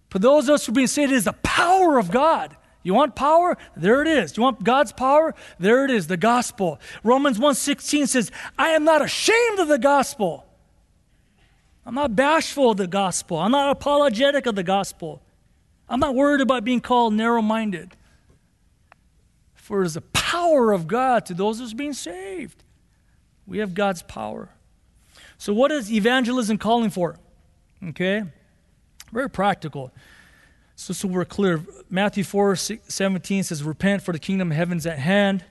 For 0.09 0.19
those 0.19 0.49
of 0.49 0.55
us 0.55 0.65
who 0.65 0.71
are 0.71 0.75
being 0.75 0.87
saved, 0.87 1.11
it 1.11 1.15
is 1.15 1.25
the 1.25 1.33
power 1.33 1.99
of 1.99 2.09
God. 2.09 2.55
You 2.81 2.93
want 2.93 3.15
power? 3.15 3.57
There 3.75 4.01
it 4.01 4.07
is. 4.07 4.35
You 4.37 4.43
want 4.43 4.63
God's 4.63 4.93
power? 4.93 5.35
There 5.59 5.85
it 5.85 5.91
is, 5.91 6.07
the 6.07 6.17
gospel. 6.17 6.79
Romans 7.03 7.37
1:16 7.37 8.07
says, 8.07 8.31
"I 8.57 8.69
am 8.69 8.83
not 8.83 9.01
ashamed 9.01 9.59
of 9.59 9.67
the 9.67 9.77
gospel." 9.77 10.45
I'm 11.85 11.95
not 11.95 12.15
bashful 12.15 12.71
of 12.71 12.77
the 12.77 12.87
gospel. 12.87 13.37
I'm 13.37 13.51
not 13.51 13.69
apologetic 13.69 14.45
of 14.45 14.55
the 14.55 14.63
gospel. 14.63 15.21
I'm 15.87 15.99
not 15.99 16.13
worried 16.13 16.41
about 16.41 16.63
being 16.63 16.81
called 16.81 17.15
narrow-minded. 17.15 17.95
For 19.69 19.83
it 19.83 19.85
is 19.85 19.93
the 19.93 20.01
power 20.01 20.71
of 20.71 20.87
God 20.87 21.27
to 21.27 21.35
those 21.35 21.59
who's 21.59 21.75
being 21.75 21.93
saved. 21.93 22.63
We 23.45 23.59
have 23.59 23.75
God's 23.75 24.01
power. 24.01 24.49
So, 25.37 25.53
what 25.53 25.71
is 25.71 25.91
evangelism 25.91 26.57
calling 26.57 26.89
for? 26.89 27.17
Okay? 27.89 28.23
Very 29.13 29.29
practical. 29.29 29.91
So, 30.75 30.91
so 30.91 31.07
we're 31.07 31.23
clear. 31.23 31.63
Matthew 31.87 32.23
4 32.23 32.55
17 32.55 33.43
says, 33.43 33.61
Repent, 33.61 34.01
for 34.01 34.11
the 34.11 34.17
kingdom 34.17 34.49
of 34.49 34.57
heaven's 34.57 34.87
at 34.87 34.97
hand. 34.97 35.45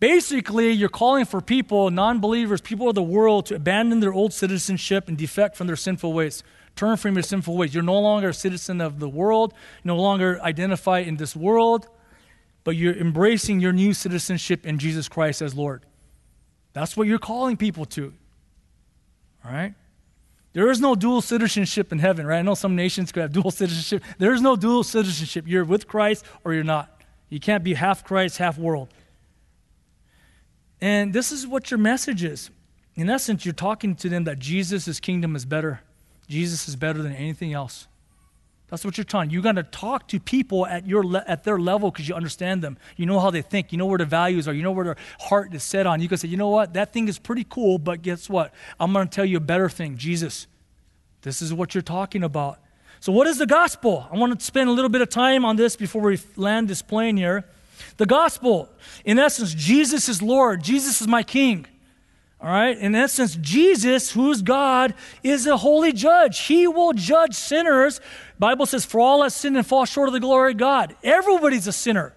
Basically, 0.00 0.72
you're 0.72 0.88
calling 0.88 1.24
for 1.24 1.40
people, 1.40 1.88
non 1.92 2.18
believers, 2.18 2.60
people 2.60 2.88
of 2.88 2.96
the 2.96 3.02
world, 3.04 3.46
to 3.46 3.54
abandon 3.54 4.00
their 4.00 4.12
old 4.12 4.32
citizenship 4.32 5.06
and 5.06 5.16
defect 5.16 5.54
from 5.54 5.68
their 5.68 5.76
sinful 5.76 6.12
ways. 6.12 6.42
Turn 6.74 6.96
from 6.96 7.14
your 7.14 7.22
sinful 7.22 7.56
ways. 7.56 7.74
You're 7.74 7.84
no 7.84 8.00
longer 8.00 8.30
a 8.30 8.34
citizen 8.34 8.80
of 8.80 8.98
the 8.98 9.08
world, 9.08 9.52
you 9.84 9.88
no 9.88 9.96
longer 9.98 10.40
identify 10.42 10.98
in 10.98 11.16
this 11.16 11.36
world 11.36 11.88
but 12.64 12.76
you're 12.76 12.96
embracing 12.96 13.60
your 13.60 13.72
new 13.72 13.94
citizenship 13.94 14.66
in 14.66 14.78
Jesus 14.78 15.08
Christ 15.08 15.42
as 15.42 15.54
Lord. 15.54 15.84
That's 16.72 16.96
what 16.96 17.06
you're 17.06 17.18
calling 17.18 17.56
people 17.56 17.84
to. 17.86 18.12
All 19.44 19.52
right? 19.52 19.74
There 20.52 20.70
is 20.70 20.80
no 20.80 20.94
dual 20.94 21.20
citizenship 21.20 21.92
in 21.92 21.98
heaven, 21.98 22.26
right? 22.26 22.38
I 22.38 22.42
know 22.42 22.54
some 22.54 22.74
nations 22.74 23.12
could 23.12 23.22
have 23.22 23.32
dual 23.32 23.50
citizenship. 23.50 24.02
There 24.18 24.34
is 24.34 24.42
no 24.42 24.56
dual 24.56 24.82
citizenship. 24.82 25.44
You're 25.46 25.64
with 25.64 25.86
Christ 25.86 26.24
or 26.44 26.52
you're 26.52 26.64
not. 26.64 27.02
You 27.28 27.38
can't 27.38 27.62
be 27.62 27.74
half 27.74 28.04
Christ, 28.04 28.38
half 28.38 28.58
world. 28.58 28.88
And 30.80 31.12
this 31.12 31.30
is 31.30 31.46
what 31.46 31.70
your 31.70 31.78
message 31.78 32.24
is. 32.24 32.50
In 32.96 33.08
essence, 33.08 33.44
you're 33.44 33.54
talking 33.54 33.94
to 33.96 34.08
them 34.08 34.24
that 34.24 34.38
Jesus' 34.38 34.98
kingdom 34.98 35.36
is 35.36 35.44
better. 35.44 35.82
Jesus 36.26 36.68
is 36.68 36.74
better 36.74 37.00
than 37.02 37.14
anything 37.14 37.52
else. 37.52 37.86
That's 38.70 38.84
what 38.84 38.96
you're 38.96 39.04
talking. 39.04 39.30
You're 39.30 39.42
going 39.42 39.56
to 39.56 39.64
talk 39.64 40.06
to 40.08 40.20
people 40.20 40.64
at, 40.64 40.86
your 40.86 41.04
le- 41.04 41.24
at 41.26 41.42
their 41.42 41.58
level 41.58 41.90
because 41.90 42.08
you 42.08 42.14
understand 42.14 42.62
them. 42.62 42.78
You 42.96 43.04
know 43.04 43.18
how 43.18 43.30
they 43.30 43.42
think. 43.42 43.72
You 43.72 43.78
know 43.78 43.86
where 43.86 43.98
their 43.98 44.06
values 44.06 44.46
are. 44.46 44.52
You 44.52 44.62
know 44.62 44.70
where 44.70 44.84
their 44.84 44.96
heart 45.18 45.52
is 45.52 45.64
set 45.64 45.86
on. 45.86 46.00
You 46.00 46.08
can 46.08 46.18
say, 46.18 46.28
you 46.28 46.36
know 46.36 46.48
what? 46.48 46.74
That 46.74 46.92
thing 46.92 47.08
is 47.08 47.18
pretty 47.18 47.44
cool, 47.48 47.78
but 47.78 48.02
guess 48.02 48.30
what? 48.30 48.54
I'm 48.78 48.92
going 48.92 49.08
to 49.08 49.14
tell 49.14 49.24
you 49.24 49.38
a 49.38 49.40
better 49.40 49.68
thing 49.68 49.96
Jesus. 49.96 50.46
This 51.22 51.42
is 51.42 51.52
what 51.52 51.74
you're 51.74 51.82
talking 51.82 52.22
about. 52.22 52.60
So, 53.00 53.12
what 53.12 53.26
is 53.26 53.38
the 53.38 53.46
gospel? 53.46 54.06
I 54.10 54.16
want 54.16 54.38
to 54.38 54.44
spend 54.44 54.68
a 54.68 54.72
little 54.72 54.88
bit 54.88 55.00
of 55.00 55.08
time 55.08 55.44
on 55.44 55.56
this 55.56 55.74
before 55.74 56.02
we 56.02 56.18
land 56.36 56.68
this 56.68 56.82
plane 56.82 57.16
here. 57.16 57.44
The 57.96 58.06
gospel, 58.06 58.68
in 59.04 59.18
essence, 59.18 59.54
Jesus 59.54 60.08
is 60.08 60.22
Lord, 60.22 60.62
Jesus 60.62 61.00
is 61.00 61.08
my 61.08 61.22
King. 61.22 61.66
All 62.42 62.48
right? 62.48 62.76
In 62.76 62.94
essence, 62.94 63.36
Jesus, 63.36 64.12
who's 64.12 64.40
God, 64.40 64.94
is 65.22 65.46
a 65.46 65.58
holy 65.58 65.92
judge. 65.92 66.38
He 66.40 66.66
will 66.66 66.92
judge 66.92 67.34
sinners. 67.34 68.00
Bible 68.38 68.64
says, 68.64 68.84
for 68.84 69.00
all 69.00 69.22
that 69.22 69.32
sin 69.32 69.56
and 69.56 69.66
fall 69.66 69.84
short 69.84 70.08
of 70.08 70.14
the 70.14 70.20
glory 70.20 70.52
of 70.52 70.58
God. 70.58 70.96
Everybody's 71.02 71.66
a 71.66 71.72
sinner. 71.72 72.14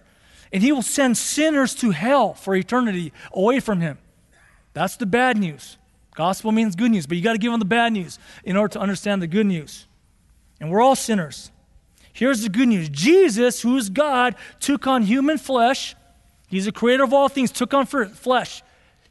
And 0.50 0.62
he 0.62 0.72
will 0.72 0.82
send 0.82 1.18
sinners 1.18 1.74
to 1.76 1.90
hell 1.90 2.32
for 2.32 2.54
eternity 2.54 3.12
away 3.32 3.60
from 3.60 3.80
him. 3.80 3.98
That's 4.72 4.96
the 4.96 5.06
bad 5.06 5.36
news. 5.36 5.76
Gospel 6.14 6.52
means 6.52 6.76
good 6.76 6.92
news, 6.92 7.06
but 7.06 7.16
you 7.16 7.22
got 7.22 7.32
to 7.32 7.38
give 7.38 7.50
them 7.50 7.58
the 7.58 7.66
bad 7.66 7.92
news 7.92 8.18
in 8.44 8.56
order 8.56 8.72
to 8.74 8.80
understand 8.80 9.20
the 9.20 9.26
good 9.26 9.46
news. 9.46 9.86
And 10.60 10.70
we're 10.70 10.80
all 10.80 10.94
sinners. 10.96 11.50
Here's 12.12 12.42
the 12.42 12.48
good 12.48 12.68
news 12.68 12.88
Jesus, 12.88 13.60
who's 13.60 13.90
God, 13.90 14.36
took 14.60 14.86
on 14.86 15.02
human 15.02 15.36
flesh. 15.36 15.96
He's 16.46 16.66
the 16.66 16.72
creator 16.72 17.02
of 17.02 17.12
all 17.12 17.28
things, 17.28 17.50
took 17.50 17.74
on 17.74 17.84
flesh. 17.86 18.62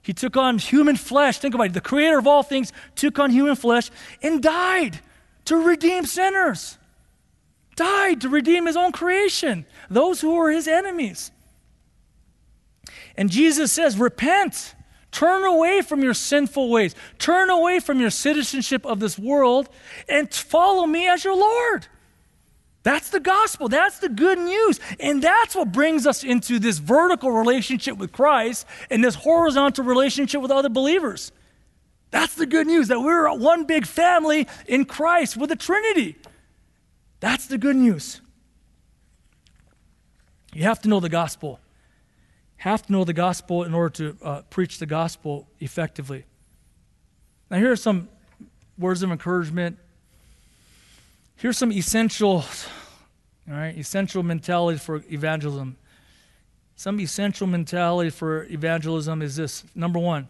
He 0.03 0.13
took 0.13 0.37
on 0.37 0.59
human 0.59 0.97
flesh. 0.97 1.39
Think 1.39 1.55
about 1.55 1.67
it. 1.67 1.73
The 1.73 1.81
creator 1.81 2.19
of 2.19 2.27
all 2.27 2.43
things 2.43 2.71
took 2.93 3.17
on 3.17 3.31
human 3.31 3.55
flesh 3.55 3.89
and 4.21 4.43
died 4.43 4.99
to 5.45 5.55
redeem 5.55 6.05
sinners. 6.05 6.77
Died 7.75 8.21
to 8.21 8.29
redeem 8.29 8.67
his 8.67 8.77
own 8.77 8.91
creation, 8.91 9.65
those 9.89 10.21
who 10.21 10.35
were 10.35 10.51
his 10.51 10.67
enemies. 10.67 11.31
And 13.17 13.31
Jesus 13.31 13.71
says, 13.71 13.97
Repent. 13.97 14.75
Turn 15.11 15.43
away 15.45 15.81
from 15.81 16.03
your 16.03 16.15
sinful 16.15 16.69
ways. 16.69 16.95
Turn 17.19 17.51
away 17.51 17.79
from 17.79 17.99
your 17.99 18.09
citizenship 18.09 18.83
of 18.83 18.99
this 18.99 19.17
world 19.17 19.69
and 20.09 20.33
follow 20.33 20.87
me 20.87 21.07
as 21.07 21.23
your 21.23 21.35
Lord. 21.37 21.87
That's 22.83 23.09
the 23.09 23.19
gospel. 23.19 23.69
That's 23.69 23.99
the 23.99 24.09
good 24.09 24.37
news. 24.37 24.79
And 24.99 25.21
that's 25.21 25.55
what 25.55 25.71
brings 25.71 26.05
us 26.05 26.23
into 26.23 26.59
this 26.59 26.77
vertical 26.77 27.31
relationship 27.31 27.97
with 27.97 28.11
Christ 28.11 28.67
and 28.89 29.03
this 29.03 29.15
horizontal 29.15 29.85
relationship 29.85 30.41
with 30.41 30.51
other 30.51 30.69
believers. 30.69 31.31
That's 32.11 32.35
the 32.35 32.45
good 32.45 32.67
news 32.67 32.89
that 32.89 32.99
we're 32.99 33.33
one 33.35 33.65
big 33.65 33.87
family 33.87 34.47
in 34.67 34.85
Christ 34.85 35.37
with 35.37 35.49
the 35.49 35.55
Trinity. 35.55 36.17
That's 37.21 37.47
the 37.47 37.57
good 37.57 37.75
news. 37.75 38.21
You 40.53 40.63
have 40.63 40.81
to 40.81 40.89
know 40.89 40.99
the 40.99 41.09
gospel 41.09 41.59
have 42.63 42.85
to 42.85 42.93
know 42.93 43.03
the 43.03 43.11
gospel 43.11 43.63
in 43.63 43.73
order 43.73 43.89
to 43.89 44.17
uh, 44.25 44.41
preach 44.43 44.79
the 44.79 44.85
gospel 44.85 45.49
effectively. 45.59 46.23
Now, 47.51 47.57
here 47.57 47.73
are 47.73 47.75
some 47.75 48.07
words 48.77 49.03
of 49.03 49.11
encouragement. 49.11 49.77
Here's 51.35 51.57
some 51.57 51.71
essential, 51.71 52.45
all 53.49 53.53
right, 53.55 53.77
essential 53.77 54.23
mentality 54.23 54.77
for 54.77 55.03
evangelism. 55.11 55.77
Some 56.75 56.99
essential 56.99 57.47
mentality 57.47 58.09
for 58.09 58.45
evangelism 58.45 59.21
is 59.21 59.35
this. 59.35 59.63
Number 59.75 59.99
one, 59.99 60.27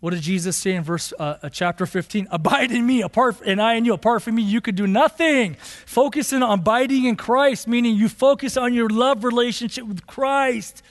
what 0.00 0.10
did 0.10 0.22
Jesus 0.22 0.56
say 0.56 0.72
in 0.72 0.82
verse 0.82 1.12
uh, 1.18 1.38
uh 1.42 1.48
chapter 1.48 1.86
15? 1.86 2.28
Abide 2.30 2.70
in 2.70 2.86
me, 2.86 3.02
apart 3.02 3.36
and 3.44 3.60
I 3.60 3.74
in 3.74 3.84
you. 3.84 3.94
Apart 3.94 4.22
from 4.22 4.36
me, 4.36 4.42
you 4.42 4.60
could 4.60 4.76
do 4.76 4.86
nothing. 4.86 5.54
Focusing 5.54 6.42
on 6.42 6.60
abiding 6.60 7.04
in 7.04 7.16
Christ, 7.16 7.66
meaning 7.66 7.96
you 7.96 8.08
focus 8.08 8.56
on 8.56 8.74
your 8.74 8.88
love 8.88 9.24
relationship 9.24 9.84
with 9.84 10.06
Christ. 10.06 10.82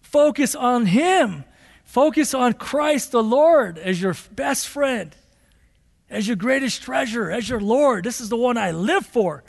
Focus 0.00 0.54
on 0.54 0.86
Him. 0.86 1.44
Focus 1.84 2.34
on 2.34 2.54
Christ 2.54 3.12
the 3.12 3.22
Lord 3.22 3.78
as 3.78 4.02
your 4.02 4.14
best 4.32 4.68
friend, 4.68 5.14
as 6.08 6.26
your 6.26 6.36
greatest 6.36 6.82
treasure, 6.82 7.30
as 7.30 7.48
your 7.48 7.60
Lord. 7.60 8.04
This 8.04 8.20
is 8.20 8.28
the 8.28 8.36
one 8.36 8.56
I 8.56 8.70
live 8.70 9.06
for. 9.06 9.44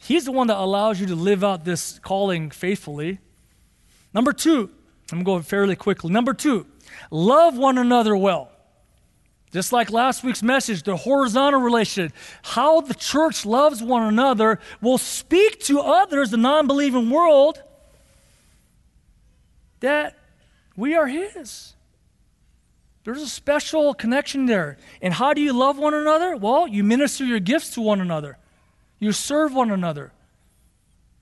He's 0.00 0.24
the 0.24 0.32
one 0.32 0.46
that 0.46 0.56
allows 0.56 1.00
you 1.00 1.06
to 1.08 1.14
live 1.14 1.44
out 1.44 1.64
this 1.64 1.98
calling 1.98 2.50
faithfully. 2.50 3.18
Number 4.14 4.32
two, 4.32 4.70
I'm 5.12 5.22
going 5.24 5.42
fairly 5.42 5.76
quickly. 5.76 6.10
Number 6.10 6.34
two, 6.34 6.66
love 7.10 7.56
one 7.58 7.78
another 7.78 8.16
well. 8.16 8.50
Just 9.50 9.72
like 9.72 9.90
last 9.90 10.22
week's 10.22 10.42
message, 10.42 10.82
the 10.82 10.96
horizontal 10.96 11.60
relation, 11.60 12.12
how 12.42 12.82
the 12.82 12.94
church 12.94 13.46
loves 13.46 13.82
one 13.82 14.02
another 14.02 14.60
will 14.82 14.98
speak 14.98 15.60
to 15.60 15.80
others, 15.80 16.30
the 16.30 16.36
non 16.36 16.66
believing 16.66 17.08
world, 17.08 17.62
that 19.80 20.18
we 20.76 20.94
are 20.94 21.06
His. 21.06 21.74
There's 23.04 23.22
a 23.22 23.28
special 23.28 23.94
connection 23.94 24.46
there. 24.46 24.76
And 25.00 25.14
how 25.14 25.32
do 25.32 25.40
you 25.40 25.52
love 25.52 25.78
one 25.78 25.94
another? 25.94 26.36
Well, 26.36 26.66
you 26.66 26.84
minister 26.84 27.24
your 27.24 27.40
gifts 27.40 27.70
to 27.70 27.80
one 27.80 28.00
another, 28.00 28.38
you 28.98 29.12
serve 29.12 29.54
one 29.54 29.70
another, 29.70 30.12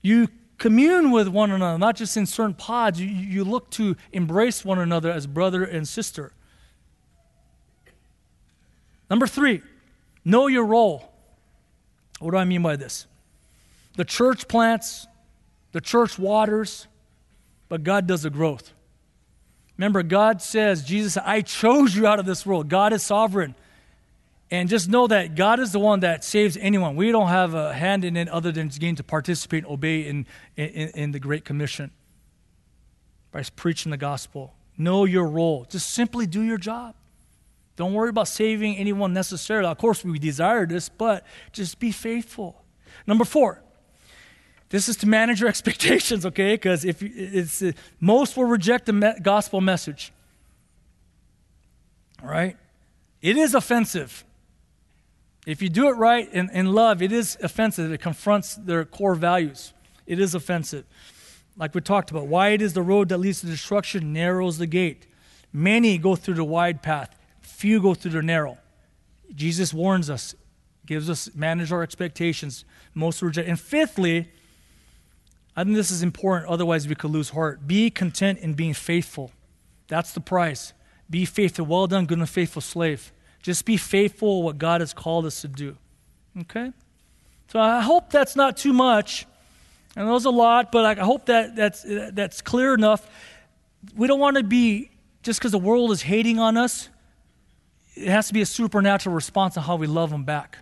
you 0.01 0.27
commune 0.57 1.11
with 1.11 1.27
one 1.27 1.51
another, 1.51 1.77
not 1.77 1.95
just 1.95 2.17
in 2.17 2.25
certain 2.25 2.55
pods. 2.55 2.99
You, 2.99 3.07
you 3.07 3.43
look 3.43 3.69
to 3.71 3.95
embrace 4.11 4.65
one 4.65 4.79
another 4.79 5.11
as 5.11 5.27
brother 5.27 5.63
and 5.63 5.87
sister. 5.87 6.33
Number 9.09 9.27
three, 9.27 9.61
know 10.25 10.47
your 10.47 10.65
role. 10.65 11.11
What 12.19 12.31
do 12.31 12.37
I 12.37 12.45
mean 12.45 12.61
by 12.61 12.75
this? 12.75 13.05
The 13.95 14.05
church 14.05 14.47
plants, 14.47 15.07
the 15.71 15.81
church 15.81 16.19
waters, 16.19 16.87
but 17.69 17.83
God 17.83 18.07
does 18.07 18.23
the 18.23 18.29
growth. 18.29 18.73
Remember, 19.77 20.03
God 20.03 20.41
says, 20.41 20.83
Jesus 20.83 21.17
I 21.17 21.41
chose 21.41 21.95
you 21.95 22.07
out 22.07 22.19
of 22.19 22.25
this 22.25 22.45
world. 22.45 22.69
God 22.69 22.93
is 22.93 23.03
sovereign. 23.03 23.55
And 24.49 24.69
just 24.69 24.87
know 24.87 25.07
that 25.07 25.35
God 25.35 25.59
is 25.59 25.73
the 25.73 25.79
one 25.79 25.99
that 25.99 26.23
saves 26.23 26.55
anyone. 26.57 26.95
We 26.95 27.11
don't 27.11 27.27
have 27.27 27.53
a 27.53 27.73
hand 27.73 28.05
in 28.05 28.15
it 28.15 28.29
other 28.29 28.51
than 28.51 28.69
getting 28.69 28.95
to 28.95 29.03
participate 29.03 29.65
and 29.65 29.73
obey 29.73 30.07
in, 30.07 30.25
in, 30.55 30.89
in 30.89 31.11
the 31.11 31.19
Great 31.19 31.43
Commission 31.43 31.91
by 33.31 33.43
preaching 33.55 33.89
the 33.89 33.97
gospel. 33.97 34.53
Know 34.77 35.03
your 35.03 35.27
role. 35.27 35.65
Just 35.69 35.89
simply 35.89 36.27
do 36.27 36.41
your 36.41 36.57
job. 36.57 36.95
Don't 37.75 37.93
worry 37.93 38.09
about 38.09 38.27
saving 38.27 38.77
anyone 38.77 39.13
necessarily. 39.13 39.67
Of 39.69 39.77
course, 39.77 40.03
we 40.03 40.17
desire 40.17 40.65
this, 40.65 40.89
but 40.89 41.25
just 41.51 41.77
be 41.77 41.91
faithful. 41.91 42.63
Number 43.05 43.25
four, 43.25 43.61
this 44.69 44.89
is 44.89 44.97
to 44.97 45.07
manage 45.07 45.39
your 45.39 45.49
expectations, 45.55 46.25
okay? 46.25 46.55
Because 46.55 46.85
if 46.85 47.01
it's 47.01 47.63
most 47.99 48.37
will 48.37 48.45
reject 48.45 48.85
the 48.85 49.15
gospel 49.21 49.61
message. 49.61 50.11
All 52.21 52.29
right? 52.29 52.57
It 53.21 53.37
is 53.37 53.53
offensive. 53.53 54.23
If 55.45 55.61
you 55.61 55.69
do 55.69 55.87
it 55.87 55.93
right 55.93 56.31
in, 56.33 56.49
in 56.49 56.73
love, 56.73 57.01
it 57.01 57.11
is 57.11 57.37
offensive. 57.41 57.91
It 57.91 58.01
confronts 58.01 58.55
their 58.55 58.83
core 58.83 59.15
values. 59.15 59.73
It 60.05 60.19
is 60.19 60.35
offensive. 60.35 60.85
Like 61.57 61.73
we 61.73 61.81
talked 61.81 62.11
about, 62.11 62.27
wide 62.27 62.61
is 62.61 62.73
the 62.73 62.81
road 62.81 63.09
that 63.09 63.17
leads 63.17 63.41
to 63.41 63.47
destruction, 63.47 64.13
narrows 64.13 64.57
the 64.57 64.67
gate. 64.67 65.07
Many 65.53 65.97
go 65.97 66.15
through 66.15 66.35
the 66.35 66.43
wide 66.43 66.83
path, 66.83 67.15
few 67.41 67.81
go 67.81 67.93
through 67.93 68.11
the 68.11 68.21
narrow. 68.21 68.57
Jesus 69.33 69.73
warns 69.73 70.09
us, 70.09 70.35
gives 70.85 71.09
us 71.09 71.29
manage 71.33 71.71
our 71.71 71.81
expectations. 71.81 72.65
Most 72.93 73.21
reject. 73.21 73.47
And 73.47 73.59
fifthly, 73.59 74.29
I 75.57 75.63
think 75.63 75.75
this 75.75 75.89
is 75.89 76.03
important, 76.03 76.51
otherwise, 76.51 76.87
we 76.87 76.93
could 76.93 77.09
lose 77.09 77.31
heart. 77.31 77.67
Be 77.67 77.89
content 77.89 78.37
in 78.39 78.53
being 78.53 78.75
faithful. 78.75 79.31
That's 79.87 80.11
the 80.11 80.19
price. 80.19 80.71
Be 81.09 81.25
faithful. 81.25 81.65
Well 81.65 81.87
done, 81.87 82.05
good 82.05 82.19
and 82.19 82.29
faithful 82.29 82.61
slave. 82.61 83.11
Just 83.41 83.65
be 83.65 83.75
faithful 83.75 84.43
what 84.43 84.59
God 84.59 84.81
has 84.81 84.93
called 84.93 85.25
us 85.25 85.41
to 85.41 85.47
do. 85.47 85.75
Okay? 86.41 86.71
So 87.47 87.59
I 87.59 87.81
hope 87.81 88.11
that's 88.11 88.35
not 88.35 88.55
too 88.55 88.71
much. 88.71 89.25
I 89.95 90.03
know 90.03 90.15
it's 90.15 90.25
a 90.25 90.29
lot, 90.29 90.71
but 90.71 90.85
I 90.99 91.03
hope 91.03 91.25
that 91.25 91.55
that's, 91.55 91.83
that's 91.87 92.41
clear 92.41 92.75
enough. 92.75 93.09
We 93.95 94.05
don't 94.05 94.19
want 94.19 94.37
to 94.37 94.43
be, 94.43 94.91
just 95.23 95.39
because 95.39 95.53
the 95.53 95.57
world 95.57 95.89
is 95.89 96.03
hating 96.03 96.37
on 96.37 96.55
us, 96.55 96.89
it 97.95 98.09
has 98.09 98.27
to 98.27 98.33
be 98.33 98.41
a 98.41 98.45
supernatural 98.45 99.15
response 99.15 99.57
on 99.57 99.63
how 99.63 99.75
we 99.75 99.87
love 99.87 100.11
them 100.11 100.23
back. 100.23 100.59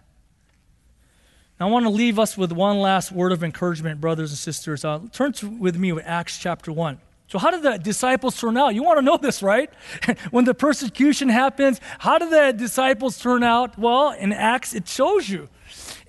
Now, 1.60 1.70
I 1.70 1.72
want 1.72 1.86
to 1.86 1.90
leave 1.90 2.20
us 2.20 2.38
with 2.38 2.52
one 2.52 2.80
last 2.80 3.14
word 3.14 3.32
of 3.32 3.42
encouragement, 3.42 4.02
brothers 4.02 4.32
and 4.32 4.38
sisters. 4.38 4.84
Uh, 4.84 5.00
turn 5.14 5.32
to, 5.34 5.48
with 5.48 5.78
me 5.78 5.94
with 5.94 6.04
Acts 6.06 6.38
chapter 6.38 6.72
1. 6.72 7.00
So, 7.28 7.40
how 7.40 7.50
did 7.50 7.64
the 7.64 7.78
disciples 7.78 8.38
turn 8.40 8.58
out? 8.58 8.76
You 8.76 8.84
want 8.84 8.98
to 8.98 9.02
know 9.02 9.18
this, 9.18 9.42
right? 9.42 9.70
when 10.32 10.44
the 10.44 10.54
persecution 10.54 11.30
happens, 11.30 11.80
how 12.00 12.18
did 12.18 12.30
the 12.30 12.52
disciples 12.58 13.18
turn 13.18 13.42
out? 13.42 13.80
Well, 13.80 14.12
in 14.12 14.34
Acts, 14.34 14.76
it 14.76 14.88
shows 14.88 15.30
you. 15.30 15.48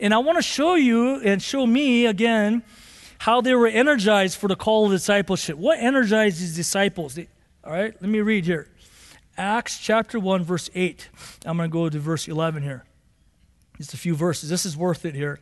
And 0.01 0.13
I 0.13 0.19
want 0.19 0.37
to 0.37 0.43
show 0.43 0.75
you 0.75 1.21
and 1.21 1.41
show 1.41 1.65
me 1.65 2.07
again 2.07 2.65
how 3.19 3.41
they 3.41 3.55
were 3.55 3.69
energized 3.69 4.39
for 4.39 4.49
the 4.49 4.57
call 4.57 4.87
of 4.87 4.93
discipleship. 4.93 5.57
What 5.57 5.79
energized 5.79 6.41
these 6.41 6.57
disciples? 6.57 7.19
all 7.65 7.73
right, 7.73 7.95
let 8.01 8.11
me 8.11 8.21
read 8.21 8.45
here. 8.45 8.69
Acts 9.39 9.79
chapter 9.79 10.19
1, 10.19 10.43
verse 10.43 10.71
8. 10.75 11.09
I'm 11.45 11.57
going 11.57 11.71
to 11.71 11.73
go 11.73 11.89
to 11.89 11.99
verse 11.99 12.27
11 12.27 12.63
here. 12.63 12.85
Just 13.77 13.95
a 13.95 13.97
few 13.97 14.15
verses. 14.15 14.49
This 14.49 14.65
is 14.65 14.77
worth 14.77 15.05
it 15.05 15.15
here. 15.15 15.41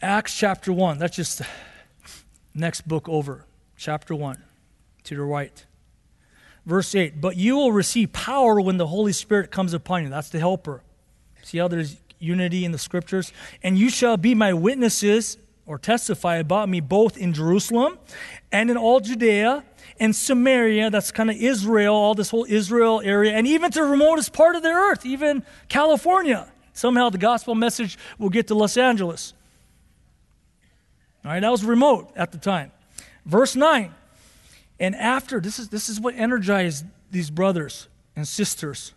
Acts 0.00 0.36
chapter 0.36 0.72
1. 0.72 0.98
That's 0.98 1.16
just 1.16 1.42
next 2.54 2.86
book 2.86 3.08
over. 3.08 3.44
Chapter 3.76 4.14
1 4.14 4.42
to 5.04 5.16
the 5.16 5.22
right. 5.22 5.66
Verse 6.64 6.94
8 6.94 7.20
But 7.20 7.36
you 7.36 7.56
will 7.56 7.72
receive 7.72 8.12
power 8.12 8.60
when 8.60 8.76
the 8.76 8.86
Holy 8.86 9.12
Spirit 9.12 9.50
comes 9.50 9.74
upon 9.74 10.04
you. 10.04 10.08
That's 10.08 10.30
the 10.30 10.38
helper. 10.38 10.82
See 11.42 11.58
how 11.58 11.68
there's 11.68 11.96
unity 12.18 12.64
in 12.64 12.72
the 12.72 12.78
scriptures? 12.78 13.32
And 13.62 13.76
you 13.78 13.90
shall 13.90 14.16
be 14.16 14.34
my 14.34 14.52
witnesses 14.52 15.38
or 15.66 15.78
testify 15.78 16.36
about 16.36 16.68
me 16.68 16.80
both 16.80 17.16
in 17.16 17.32
Jerusalem 17.32 17.98
and 18.52 18.70
in 18.70 18.76
all 18.76 19.00
Judea 19.00 19.64
and 20.00 20.14
Samaria, 20.14 20.90
that's 20.90 21.12
kind 21.12 21.30
of 21.30 21.36
Israel, 21.36 21.94
all 21.94 22.14
this 22.14 22.30
whole 22.30 22.46
Israel 22.48 23.00
area, 23.04 23.32
and 23.32 23.46
even 23.46 23.70
to 23.70 23.80
the 23.80 23.84
remotest 23.84 24.32
part 24.32 24.56
of 24.56 24.62
the 24.62 24.70
earth, 24.70 25.06
even 25.06 25.44
California. 25.68 26.50
Somehow 26.72 27.08
the 27.10 27.18
gospel 27.18 27.54
message 27.54 27.96
will 28.18 28.30
get 28.30 28.48
to 28.48 28.54
Los 28.54 28.76
Angeles. 28.76 29.32
All 31.24 31.30
right, 31.30 31.40
that 31.40 31.50
was 31.50 31.64
remote 31.64 32.10
at 32.16 32.32
the 32.32 32.38
time. 32.38 32.72
Verse 33.24 33.54
9. 33.56 33.94
And 34.80 34.94
after, 34.96 35.40
this 35.40 35.58
is, 35.58 35.68
this 35.68 35.88
is 35.88 36.00
what 36.00 36.14
energized 36.16 36.84
these 37.10 37.30
brothers 37.30 37.88
and 38.16 38.26
sisters. 38.26 38.92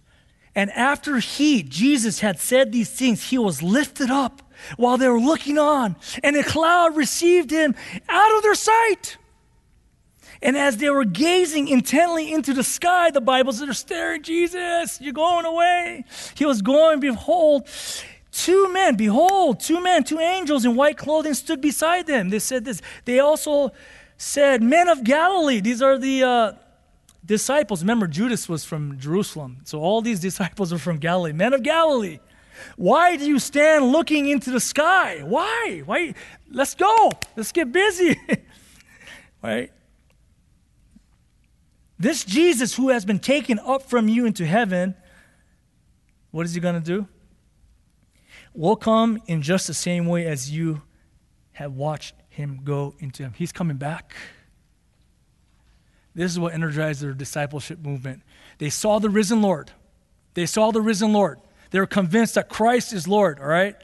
And 0.55 0.71
after 0.71 1.19
he, 1.19 1.61
Jesus, 1.61 2.19
had 2.21 2.39
said 2.39 2.71
these 2.71 2.89
things, 2.89 3.29
he 3.29 3.37
was 3.37 3.61
lifted 3.61 4.09
up 4.09 4.41
while 4.75 4.97
they 4.97 5.07
were 5.07 5.19
looking 5.19 5.59
on, 5.59 5.95
and 6.23 6.35
a 6.35 6.43
cloud 6.43 6.97
received 6.97 7.51
him 7.51 7.75
out 8.09 8.35
of 8.35 8.41
their 8.41 8.55
sight. 8.55 9.17
And 10.41 10.57
as 10.57 10.77
they 10.77 10.89
were 10.89 11.05
gazing 11.05 11.67
intently 11.67 12.31
into 12.31 12.53
the 12.53 12.63
sky, 12.63 13.11
the 13.11 13.21
Bible 13.21 13.53
says 13.53 13.65
they're 13.65 13.73
staring, 13.73 14.21
Jesus, 14.21 15.01
you're 15.01 15.13
going 15.13 15.45
away. 15.45 16.05
He 16.35 16.45
was 16.45 16.61
going, 16.61 16.99
behold, 16.99 17.67
two 18.31 18.71
men, 18.71 18.95
behold, 18.95 19.59
two 19.59 19.81
men, 19.81 20.03
two 20.03 20.19
angels 20.19 20.65
in 20.65 20.75
white 20.75 20.97
clothing 20.97 21.33
stood 21.33 21.61
beside 21.61 22.07
them. 22.07 22.29
They 22.29 22.39
said 22.39 22.65
this. 22.65 22.81
They 23.05 23.19
also 23.19 23.71
said, 24.17 24.61
Men 24.61 24.87
of 24.87 25.03
Galilee. 25.03 25.59
These 25.59 25.81
are 25.81 25.97
the 25.97 26.23
uh, 26.23 26.51
disciples. 27.25 27.81
Remember, 27.81 28.07
Judas 28.07 28.47
was 28.47 28.63
from 28.63 28.99
Jerusalem. 28.99 29.57
So 29.63 29.79
all 29.79 30.01
these 30.01 30.19
disciples 30.29 30.71
are 30.71 30.79
from 30.79 30.97
Galilee. 30.97 31.33
Men 31.33 31.53
of 31.53 31.63
Galilee. 31.63 32.19
Why 32.75 33.17
do 33.17 33.25
you 33.25 33.39
stand 33.39 33.91
looking 33.91 34.27
into 34.27 34.49
the 34.49 34.59
sky? 34.59 35.21
Why? 35.23 35.83
Why? 35.85 36.15
Let's 36.49 36.75
go. 36.75 37.11
Let's 37.35 37.51
get 37.51 37.71
busy. 37.71 38.19
right? 39.43 39.71
This 41.99 42.23
Jesus 42.23 42.75
who 42.75 42.89
has 42.89 43.05
been 43.05 43.19
taken 43.19 43.59
up 43.59 43.83
from 43.83 44.07
you 44.07 44.25
into 44.25 44.45
heaven, 44.45 44.95
what 46.31 46.45
is 46.45 46.53
he 46.53 46.59
going 46.59 46.75
to 46.75 46.81
do? 46.81 47.07
Will 48.53 48.75
come 48.75 49.21
in 49.25 49.41
just 49.41 49.67
the 49.67 49.73
same 49.73 50.05
way 50.05 50.25
as 50.25 50.51
you 50.51 50.81
have 51.53 51.73
watched 51.73 52.13
him 52.29 52.61
go 52.63 52.95
into 52.99 53.23
him. 53.23 53.33
He's 53.35 53.51
coming 53.51 53.77
back. 53.77 54.15
This 56.13 56.31
is 56.31 56.39
what 56.39 56.53
energized 56.53 57.01
their 57.01 57.13
discipleship 57.13 57.79
movement. 57.79 58.23
They 58.57 58.69
saw 58.69 58.99
the 58.99 59.09
risen 59.09 59.41
Lord. 59.41 59.71
They 60.33 60.45
saw 60.45 60.71
the 60.71 60.81
risen 60.81 61.13
Lord. 61.13 61.39
They 61.71 61.79
were 61.79 61.87
convinced 61.87 62.35
that 62.35 62.49
Christ 62.49 62.93
is 62.93 63.07
Lord, 63.07 63.39
all 63.39 63.47
right? 63.47 63.75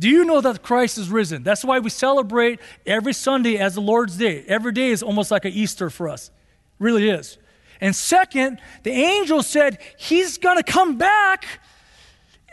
Do 0.00 0.08
you 0.08 0.24
know 0.24 0.40
that 0.40 0.62
Christ 0.62 0.98
is 0.98 1.08
risen? 1.08 1.42
That's 1.42 1.64
why 1.64 1.78
we 1.78 1.90
celebrate 1.90 2.60
every 2.84 3.12
Sunday 3.12 3.56
as 3.58 3.74
the 3.74 3.80
Lord's 3.80 4.16
Day. 4.16 4.44
Every 4.48 4.72
day 4.72 4.90
is 4.90 5.02
almost 5.02 5.30
like 5.30 5.44
an 5.44 5.52
Easter 5.52 5.90
for 5.90 6.08
us. 6.08 6.30
Really 6.78 7.08
is. 7.08 7.38
And 7.80 7.94
second, 7.94 8.60
the 8.82 8.92
angel 8.92 9.42
said 9.42 9.78
he's 9.98 10.38
going 10.38 10.56
to 10.56 10.62
come 10.62 10.96
back 10.96 11.46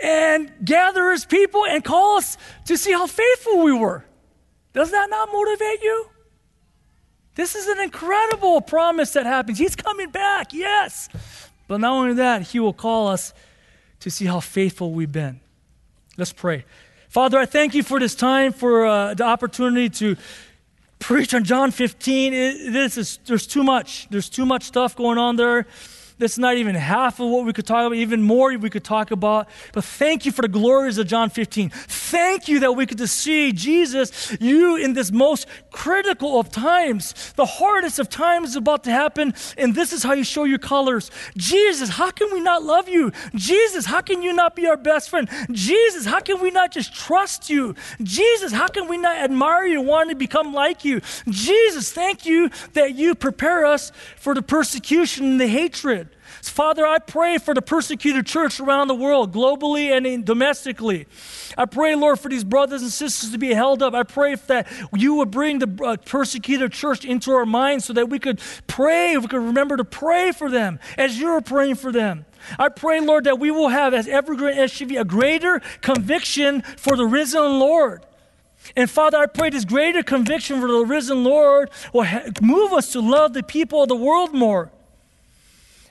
and 0.01 0.51
gather 0.63 1.11
his 1.11 1.25
people 1.25 1.65
and 1.65 1.83
call 1.83 2.17
us 2.17 2.37
to 2.65 2.77
see 2.77 2.91
how 2.91 3.07
faithful 3.07 3.63
we 3.63 3.71
were. 3.71 4.03
Does 4.73 4.91
that 4.91 5.09
not 5.09 5.29
motivate 5.31 5.81
you? 5.81 6.07
This 7.35 7.55
is 7.55 7.67
an 7.67 7.79
incredible 7.79 8.61
promise 8.61 9.13
that 9.13 9.25
happens. 9.25 9.57
He's 9.57 9.75
coming 9.75 10.09
back, 10.09 10.53
yes. 10.53 11.07
But 11.67 11.79
not 11.79 11.93
only 11.93 12.15
that, 12.15 12.41
he 12.41 12.59
will 12.59 12.73
call 12.73 13.07
us 13.07 13.33
to 14.01 14.09
see 14.09 14.25
how 14.25 14.39
faithful 14.39 14.91
we've 14.91 15.11
been. 15.11 15.39
Let's 16.17 16.33
pray. 16.33 16.65
Father, 17.07 17.37
I 17.37 17.45
thank 17.45 17.73
you 17.73 17.83
for 17.83 17.99
this 17.99 18.15
time, 18.15 18.51
for 18.53 18.85
uh, 18.85 19.13
the 19.13 19.23
opportunity 19.23 19.89
to 19.89 20.17
preach 21.01 21.33
on 21.33 21.43
John 21.43 21.71
15. 21.71 22.33
It, 22.33 22.71
this 22.71 22.97
is, 22.97 23.19
there's 23.25 23.45
too 23.45 23.63
much. 23.63 24.07
There's 24.09 24.29
too 24.29 24.45
much 24.45 24.63
stuff 24.63 24.95
going 24.95 25.17
on 25.17 25.35
there. 25.35 25.67
That's 26.21 26.37
not 26.37 26.55
even 26.55 26.75
half 26.75 27.19
of 27.19 27.31
what 27.31 27.45
we 27.45 27.51
could 27.51 27.65
talk 27.65 27.87
about, 27.87 27.95
even 27.95 28.21
more 28.21 28.55
we 28.55 28.69
could 28.69 28.83
talk 28.83 29.09
about. 29.09 29.49
But 29.73 29.83
thank 29.83 30.23
you 30.23 30.31
for 30.31 30.43
the 30.43 30.47
glories 30.47 30.99
of 30.99 31.07
John 31.07 31.31
15. 31.31 31.71
Thank 31.71 32.47
you 32.47 32.59
that 32.59 32.73
we 32.73 32.85
could 32.85 32.99
see 33.09 33.51
Jesus, 33.51 34.37
you 34.39 34.75
in 34.75 34.93
this 34.93 35.11
most 35.11 35.47
critical 35.71 36.39
of 36.39 36.51
times. 36.51 37.33
The 37.37 37.47
hardest 37.47 37.97
of 37.97 38.07
times 38.07 38.49
is 38.49 38.55
about 38.55 38.83
to 38.83 38.91
happen, 38.91 39.33
and 39.57 39.73
this 39.73 39.91
is 39.91 40.03
how 40.03 40.13
you 40.13 40.23
show 40.23 40.43
your 40.43 40.59
colors. 40.59 41.09
Jesus, 41.37 41.89
how 41.89 42.11
can 42.11 42.31
we 42.31 42.39
not 42.39 42.61
love 42.61 42.87
you? 42.87 43.11
Jesus, 43.33 43.87
how 43.87 44.01
can 44.01 44.21
you 44.21 44.31
not 44.31 44.55
be 44.55 44.67
our 44.67 44.77
best 44.77 45.09
friend? 45.09 45.27
Jesus, 45.51 46.05
how 46.05 46.19
can 46.19 46.39
we 46.39 46.51
not 46.51 46.71
just 46.71 46.93
trust 46.93 47.49
you? 47.49 47.73
Jesus, 48.03 48.51
how 48.51 48.67
can 48.67 48.87
we 48.87 48.99
not 48.99 49.17
admire 49.17 49.65
you 49.65 49.81
want 49.81 50.11
to 50.11 50.15
become 50.15 50.53
like 50.53 50.85
you? 50.85 51.01
Jesus, 51.29 51.91
thank 51.91 52.27
you 52.27 52.51
that 52.73 52.93
you 52.93 53.15
prepare 53.15 53.65
us 53.65 53.91
for 54.17 54.35
the 54.35 54.43
persecution 54.43 55.25
and 55.25 55.41
the 55.41 55.47
hatred. 55.47 56.09
Father, 56.49 56.85
I 56.85 56.99
pray 56.99 57.37
for 57.37 57.53
the 57.53 57.61
persecuted 57.61 58.25
church 58.25 58.59
around 58.59 58.87
the 58.87 58.95
world, 58.95 59.31
globally 59.31 59.95
and 59.95 60.25
domestically. 60.25 61.07
I 61.57 61.65
pray, 61.65 61.95
Lord, 61.95 62.19
for 62.19 62.29
these 62.29 62.43
brothers 62.43 62.81
and 62.81 62.91
sisters 62.91 63.31
to 63.31 63.37
be 63.37 63.53
held 63.53 63.83
up. 63.83 63.93
I 63.93 64.03
pray 64.03 64.35
that 64.35 64.67
you 64.95 65.15
would 65.15 65.29
bring 65.29 65.59
the 65.59 65.83
uh, 65.83 65.97
persecuted 65.97 66.71
church 66.71 67.05
into 67.05 67.31
our 67.31 67.45
minds 67.45 67.85
so 67.85 67.93
that 67.93 68.09
we 68.09 68.19
could 68.19 68.39
pray, 68.67 69.17
we 69.17 69.27
could 69.27 69.41
remember 69.41 69.77
to 69.77 69.85
pray 69.85 70.31
for 70.31 70.49
them 70.49 70.79
as 70.97 71.19
you're 71.19 71.41
praying 71.41 71.75
for 71.75 71.91
them. 71.91 72.25
I 72.57 72.69
pray, 72.69 72.99
Lord, 72.99 73.25
that 73.25 73.39
we 73.39 73.51
will 73.51 73.69
have, 73.69 73.93
as 73.93 74.07
Evergreen 74.07 74.57
SGV, 74.57 74.99
a 74.99 75.05
greater 75.05 75.61
conviction 75.81 76.61
for 76.61 76.97
the 76.97 77.05
risen 77.05 77.59
Lord. 77.59 78.05
And 78.75 78.89
Father, 78.89 79.17
I 79.17 79.25
pray 79.25 79.49
this 79.49 79.65
greater 79.65 80.03
conviction 80.03 80.59
for 80.59 80.67
the 80.67 80.85
risen 80.85 81.23
Lord 81.23 81.69
will 81.93 82.03
ha- 82.03 82.23
move 82.41 82.73
us 82.73 82.91
to 82.93 82.99
love 82.99 83.33
the 83.33 83.43
people 83.43 83.83
of 83.83 83.89
the 83.89 83.95
world 83.95 84.33
more. 84.33 84.71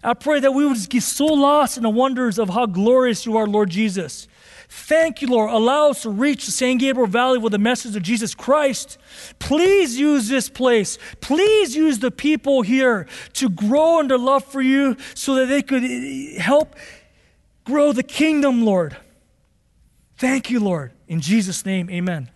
I 0.02 0.14
pray 0.14 0.40
that 0.40 0.52
we 0.52 0.64
would 0.64 0.76
just 0.76 0.88
get 0.88 1.02
so 1.02 1.26
lost 1.26 1.76
in 1.76 1.82
the 1.82 1.90
wonders 1.90 2.38
of 2.38 2.48
how 2.48 2.66
glorious 2.66 3.26
you 3.26 3.36
are, 3.36 3.46
Lord 3.46 3.70
Jesus. 3.70 4.28
Thank 4.68 5.20
you, 5.20 5.28
Lord. 5.28 5.50
Allow 5.50 5.90
us 5.90 6.02
to 6.02 6.10
reach 6.10 6.46
the 6.46 6.52
San 6.52 6.78
Gabriel 6.78 7.08
Valley 7.08 7.38
with 7.38 7.52
the 7.52 7.58
message 7.58 7.96
of 7.96 8.02
Jesus 8.02 8.34
Christ. 8.34 8.98
Please 9.40 9.98
use 9.98 10.28
this 10.28 10.48
place. 10.48 10.96
Please 11.20 11.74
use 11.74 11.98
the 11.98 12.10
people 12.10 12.62
here 12.62 13.06
to 13.34 13.50
grow 13.50 13.98
in 13.98 14.08
their 14.08 14.16
love 14.16 14.44
for 14.44 14.62
you 14.62 14.96
so 15.14 15.34
that 15.34 15.46
they 15.46 15.60
could 15.60 15.82
help 16.38 16.76
grow 17.64 17.92
the 17.92 18.04
kingdom, 18.04 18.64
Lord. 18.64 18.96
Thank 20.16 20.50
you, 20.50 20.60
Lord. 20.60 20.92
In 21.08 21.20
Jesus' 21.20 21.66
name, 21.66 21.90
amen. 21.90 22.30